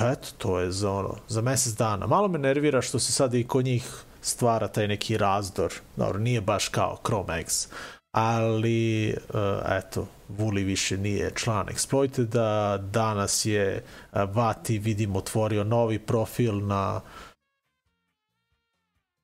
eto, 0.00 0.28
to 0.38 0.58
je 0.60 0.70
za, 0.70 0.90
ono, 0.90 1.16
za 1.28 1.40
mesec 1.40 1.72
dana. 1.72 2.06
Malo 2.06 2.28
me 2.28 2.38
nervira 2.38 2.82
što 2.82 2.98
se 2.98 3.12
sada 3.12 3.38
i 3.38 3.44
kod 3.44 3.64
njih 3.64 4.04
stvara 4.22 4.68
taj 4.68 4.88
neki 4.88 5.18
razdor. 5.18 5.72
Dobro, 5.96 6.18
nije 6.18 6.40
baš 6.40 6.68
kao 6.68 6.98
Chrome 7.06 7.40
X, 7.40 7.68
ali 8.12 9.14
uh, 9.28 9.40
eto, 9.70 10.06
Vuli 10.28 10.64
više 10.64 10.96
nije 10.96 11.32
član 11.34 11.66
Exploiteda, 11.66 12.78
danas 12.78 13.44
je 13.44 13.84
uh, 14.12 14.20
Vati, 14.34 14.78
vidim, 14.78 15.16
otvorio 15.16 15.64
novi 15.64 15.98
profil 15.98 16.66
na 16.66 17.00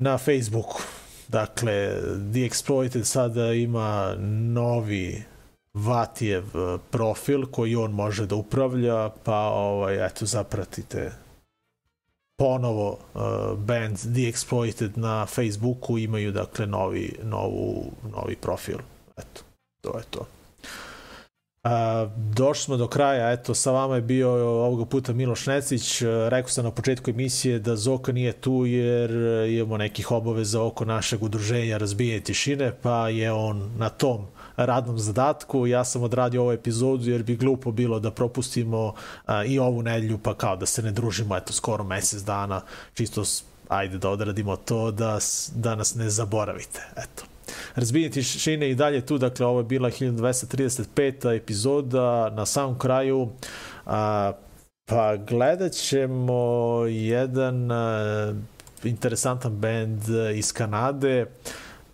na 0.00 0.18
Facebooku. 0.18 0.82
Dakle, 1.28 1.94
The 2.32 2.48
Exploited 2.48 3.04
sada 3.04 3.52
ima 3.52 4.14
novi 4.52 5.22
Vatijev 5.74 6.44
e, 6.44 6.78
profil 6.90 7.46
koji 7.46 7.76
on 7.76 7.92
može 7.92 8.26
da 8.26 8.34
upravlja, 8.34 9.10
pa 9.24 9.38
ovaj, 9.38 10.06
eto, 10.06 10.26
zapratite 10.26 11.12
ponovo 12.40 12.98
uh, 13.14 13.58
band 13.58 13.96
The 13.98 14.32
Exploited 14.32 14.90
na 14.96 15.26
Facebooku 15.26 15.98
imaju 15.98 16.32
dakle 16.32 16.66
novi, 16.66 17.16
novu, 17.22 17.92
novi 18.16 18.36
profil. 18.36 18.78
Eto, 19.16 19.42
to 19.80 19.98
je 19.98 20.04
to. 20.10 20.26
A, 21.62 22.06
došli 22.16 22.64
smo 22.64 22.76
do 22.76 22.88
kraja, 22.88 23.32
eto, 23.32 23.54
sa 23.54 23.70
vama 23.70 23.94
je 23.94 24.02
bio 24.02 24.30
ovoga 24.64 24.84
puta 24.84 25.12
Miloš 25.12 25.46
Necić, 25.46 26.02
rekao 26.28 26.48
sam 26.48 26.64
na 26.64 26.70
početku 26.70 27.10
emisije 27.10 27.58
da 27.58 27.76
Zoka 27.76 28.12
nije 28.12 28.32
tu 28.32 28.66
jer 28.66 29.10
imamo 29.50 29.76
nekih 29.76 30.10
obaveza 30.10 30.62
oko 30.62 30.84
našeg 30.84 31.22
udruženja 31.22 31.78
Razbijanje 31.78 32.20
tišine, 32.20 32.72
pa 32.82 33.08
je 33.08 33.32
on 33.32 33.70
na 33.78 33.88
tom 33.88 34.26
radnom 34.56 34.98
zadatku. 34.98 35.66
Ja 35.66 35.84
sam 35.84 36.02
odradio 36.02 36.42
ovu 36.42 36.52
epizodu 36.52 37.10
jer 37.10 37.22
bi 37.22 37.36
glupo 37.36 37.72
bilo 37.72 38.00
da 38.00 38.10
propustimo 38.10 38.94
a, 39.26 39.44
i 39.44 39.58
ovu 39.58 39.82
nedelju, 39.82 40.18
pa 40.18 40.34
kao 40.34 40.56
da 40.56 40.66
se 40.66 40.82
ne 40.82 40.92
družimo, 40.92 41.36
eto, 41.36 41.52
skoro 41.52 41.84
mesec 41.84 42.22
dana, 42.22 42.62
čisto 42.94 43.24
ajde 43.68 43.98
da 43.98 44.10
odradimo 44.10 44.56
to, 44.56 44.90
da, 44.90 45.18
da 45.54 45.74
nas 45.74 45.94
ne 45.94 46.10
zaboravite, 46.10 46.80
eto. 46.96 47.29
Razbijenje 47.74 48.10
tišine 48.10 48.70
i 48.70 48.74
dalje 48.74 49.06
tu, 49.06 49.18
dakle 49.18 49.46
ovo 49.46 49.60
je 49.60 49.64
bila 49.64 49.90
1235. 49.90 51.36
epizoda 51.36 52.30
na 52.30 52.46
samom 52.46 52.78
kraju. 52.78 53.28
A, 53.86 54.32
pa 54.84 55.16
gledat 55.16 55.72
ćemo 55.72 56.84
jedan 56.88 57.70
a, 57.70 58.34
interesantan 58.84 59.56
band 59.56 60.02
iz 60.34 60.52
Kanade. 60.52 61.26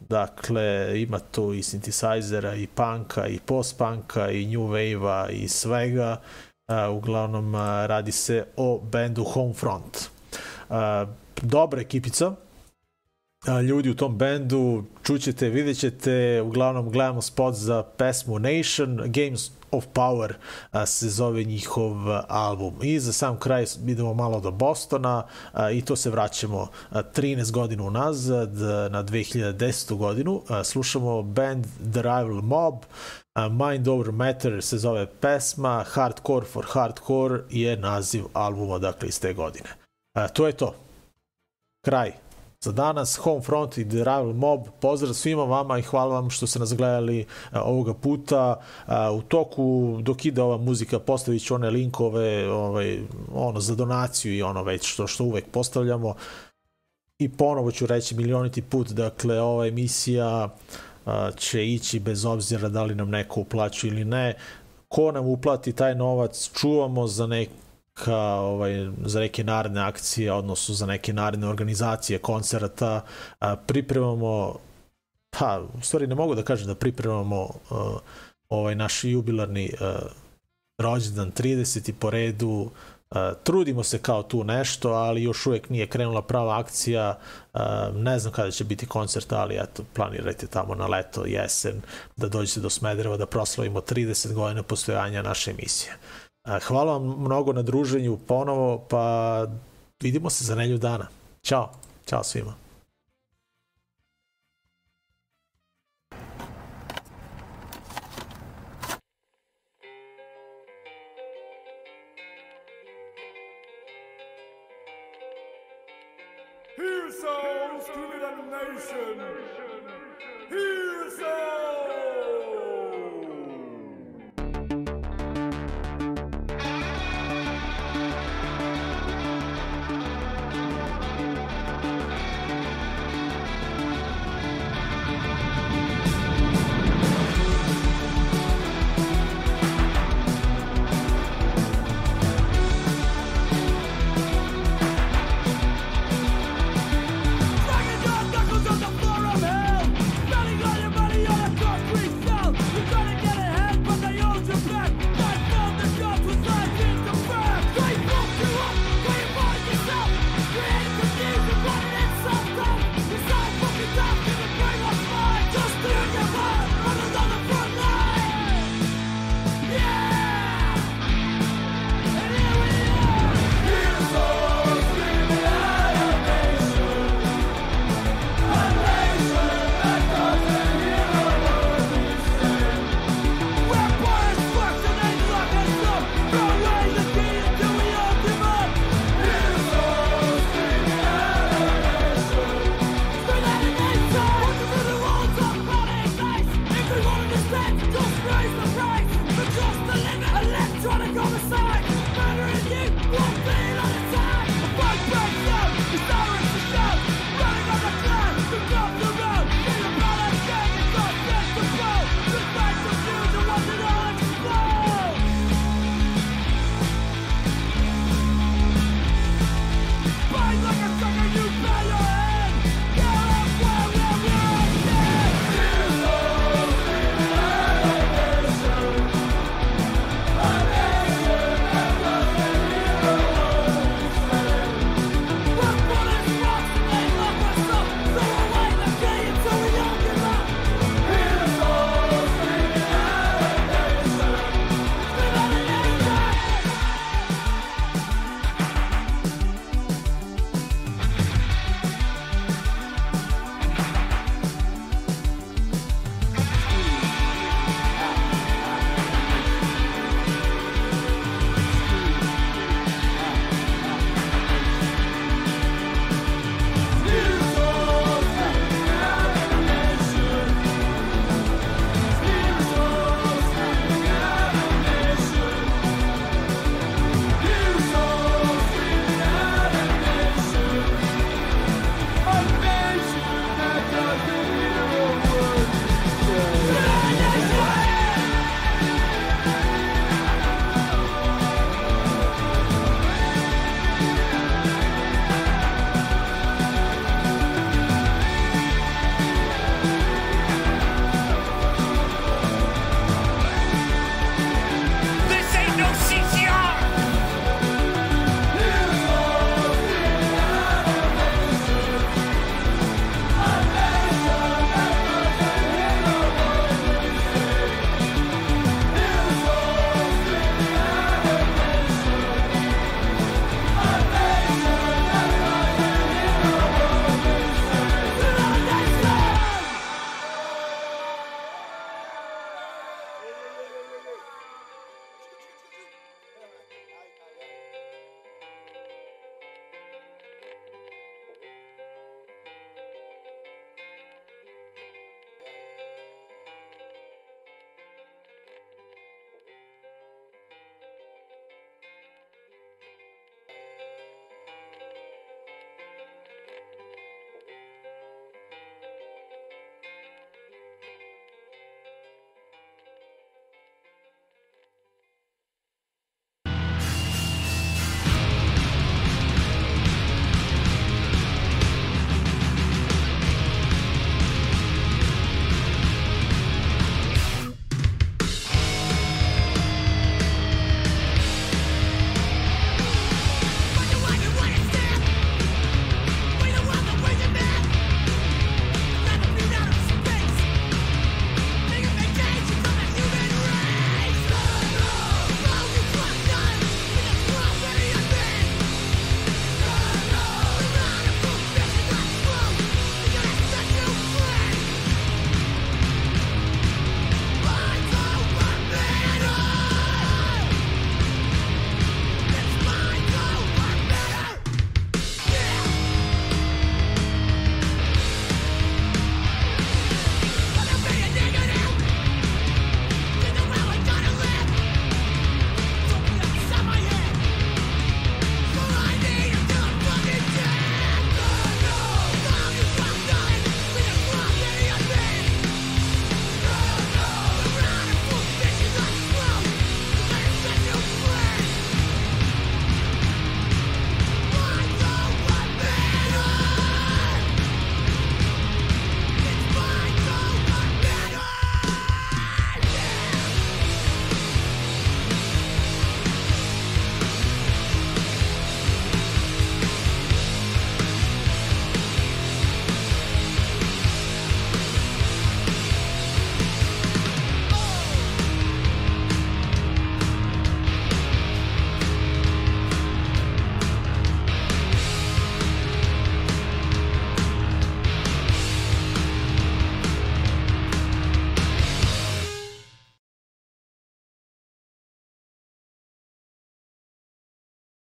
Dakle, 0.09 0.93
ima 1.03 1.19
tu 1.19 1.55
i 1.55 1.63
synthesizera, 1.63 2.55
i 2.63 2.67
punka, 2.67 3.27
i 3.27 3.39
post-punka, 3.47 4.31
i 4.31 4.47
new 4.47 4.69
wave-a, 4.69 5.31
i 5.31 5.49
svega. 5.49 6.21
A, 6.69 6.91
uglavnom, 6.91 7.55
a, 7.55 7.87
radi 7.87 8.13
se 8.13 8.45
o 8.57 8.81
bendu 8.93 9.25
Homefront. 9.25 10.11
A, 10.71 11.07
dobra 11.43 11.81
ekipica, 11.81 12.33
ljudi 13.69 13.91
u 13.91 13.95
tom 13.95 14.19
bendu, 14.19 14.85
čućete, 15.03 15.49
vidjet 15.49 15.79
ćete, 15.79 16.43
uglavnom 16.43 16.91
gledamo 16.91 17.23
spot 17.23 17.55
za 17.55 17.83
pesmu 17.83 18.39
Nation, 18.39 19.01
Games 19.05 19.51
of 19.71 19.85
Power 19.93 20.35
a, 20.71 20.87
se 20.87 21.09
zove 21.09 21.45
njihov 21.45 22.11
a, 22.11 22.25
album. 22.29 22.75
I 22.83 23.01
za 23.01 23.13
sam 23.13 23.39
kraj 23.39 23.65
idemo 23.87 24.15
malo 24.15 24.41
do 24.41 24.51
Bostona 24.51 25.27
a, 25.53 25.71
i 25.71 25.83
to 25.83 25.97
se 25.97 26.11
vraćamo 26.11 26.67
a, 26.91 27.03
13 27.03 27.53
godina 27.53 27.85
unazad 27.85 28.53
na 28.91 29.05
2010. 29.05 29.97
godinu. 29.97 30.43
Slušamo 30.65 31.23
band 31.23 31.67
The 31.93 32.03
Rival 32.03 32.43
Mob, 32.43 32.75
Mind 33.51 33.89
Over 33.89 34.13
Matter 34.13 34.63
se 34.63 34.79
zove 34.79 35.07
pesma, 35.07 35.85
Hardcore 35.87 36.47
for 36.47 36.65
Hardcore 36.69 37.41
je 37.51 37.77
naziv 37.77 38.25
albuma 38.33 38.79
dakle 38.79 39.09
iz 39.09 39.21
te 39.21 39.33
godine. 39.33 39.69
To 40.33 40.47
je 40.47 40.53
to. 40.53 40.75
Kraj 41.85 42.26
za 42.67 42.73
danas 42.73 43.17
Homefront 43.17 43.79
i 43.79 43.89
The 43.89 43.99
Rival 43.99 44.33
Mob. 44.33 44.61
Pozdrav 44.81 45.15
svima 45.15 45.45
vama 45.45 45.79
i 45.79 45.83
hvala 45.83 46.15
vam 46.15 46.31
što 46.31 46.47
ste 46.47 46.59
nas 46.59 46.75
gledali 46.75 47.27
a, 47.51 47.63
ovoga 47.63 47.95
puta. 47.95 48.61
A, 48.87 49.13
u 49.13 49.23
toku 49.23 49.99
dok 50.03 50.25
ide 50.25 50.43
ova 50.43 50.57
muzika 50.57 50.99
postavit 50.99 51.45
ću 51.45 51.55
one 51.55 51.71
linkove 51.71 52.51
ovaj, 52.51 52.99
ono, 53.35 53.61
za 53.61 53.75
donaciju 53.75 54.35
i 54.35 54.43
ono 54.43 54.63
već 54.63 54.93
što, 54.93 55.07
što 55.07 55.25
uvek 55.25 55.45
postavljamo. 55.51 56.15
I 57.19 57.29
ponovo 57.29 57.71
ću 57.71 57.87
reći 57.87 58.15
milioniti 58.15 58.63
put, 58.63 58.89
dakle 58.89 59.41
ova 59.41 59.67
emisija 59.67 60.49
a, 61.07 61.31
će 61.37 61.67
ići 61.67 62.01
bez 62.01 62.25
obzira 62.25 62.69
da 62.69 62.83
li 62.83 62.95
nam 62.95 63.11
neko 63.11 63.41
uplaćuje 63.41 63.91
ili 63.91 64.05
ne. 64.05 64.35
Ko 64.89 65.13
nam 65.13 65.27
uplati 65.27 65.73
taj 65.73 65.95
novac, 65.95 66.51
čuvamo 66.55 67.07
za 67.07 67.27
nek 67.27 67.49
ka, 68.05 68.17
ovaj, 68.41 68.89
za 69.05 69.21
neke 69.21 69.45
naredne 69.45 69.81
akcije, 69.81 70.33
odnosno 70.33 70.75
za 70.75 70.87
neke 70.87 71.13
naredne 71.13 71.49
organizacije, 71.49 72.19
koncerta, 72.19 73.01
a, 73.41 73.57
pripremamo, 73.57 74.59
pa, 75.31 75.63
u 75.79 75.83
stvari 75.83 76.07
ne 76.07 76.15
mogu 76.15 76.35
da 76.35 76.43
kažem 76.43 76.67
da 76.67 76.75
pripremamo 76.75 77.49
a, 77.71 77.99
ovaj 78.49 78.75
naš 78.75 79.05
jubilarni 79.05 79.73
a, 79.81 79.99
rođendan 80.79 81.33
30. 81.33 81.93
po 81.93 82.11
redu, 82.11 82.71
a, 83.11 83.35
trudimo 83.45 83.83
se 83.83 83.99
kao 83.99 84.23
tu 84.23 84.45
nešto, 84.45 84.91
ali 84.91 85.23
još 85.23 85.47
uvek 85.47 85.71
nije 85.71 85.87
krenula 85.87 86.23
prava 86.23 86.59
akcija, 86.61 87.19
a, 87.53 87.91
ne 87.95 88.19
znam 88.19 88.33
kada 88.33 88.51
će 88.51 88.65
biti 88.65 88.87
koncert, 88.87 89.33
ali 89.33 89.57
eto, 89.57 89.85
planirajte 89.95 90.47
tamo 90.47 90.75
na 90.75 90.87
leto, 90.87 91.25
jesen, 91.25 91.83
da 92.17 92.29
dođete 92.29 92.61
do 92.61 92.71
Smedereva 92.71 93.17
da 93.17 93.27
proslavimo 93.27 93.81
30 93.81 94.33
godina 94.33 94.63
postojanja 94.63 95.23
naše 95.23 95.51
emisije. 95.51 95.97
Hvala 96.47 96.93
vam 96.93 97.03
mnogo 97.21 97.53
na 97.53 97.63
druženju 97.63 98.19
ponovo, 98.27 98.79
pa 98.79 99.47
vidimo 100.01 100.31
se 100.31 100.45
za 100.45 100.55
nelju 100.55 100.79
dana. 100.79 101.07
Ćao, 101.43 101.71
ćao 102.07 102.25
svima. 102.25 102.66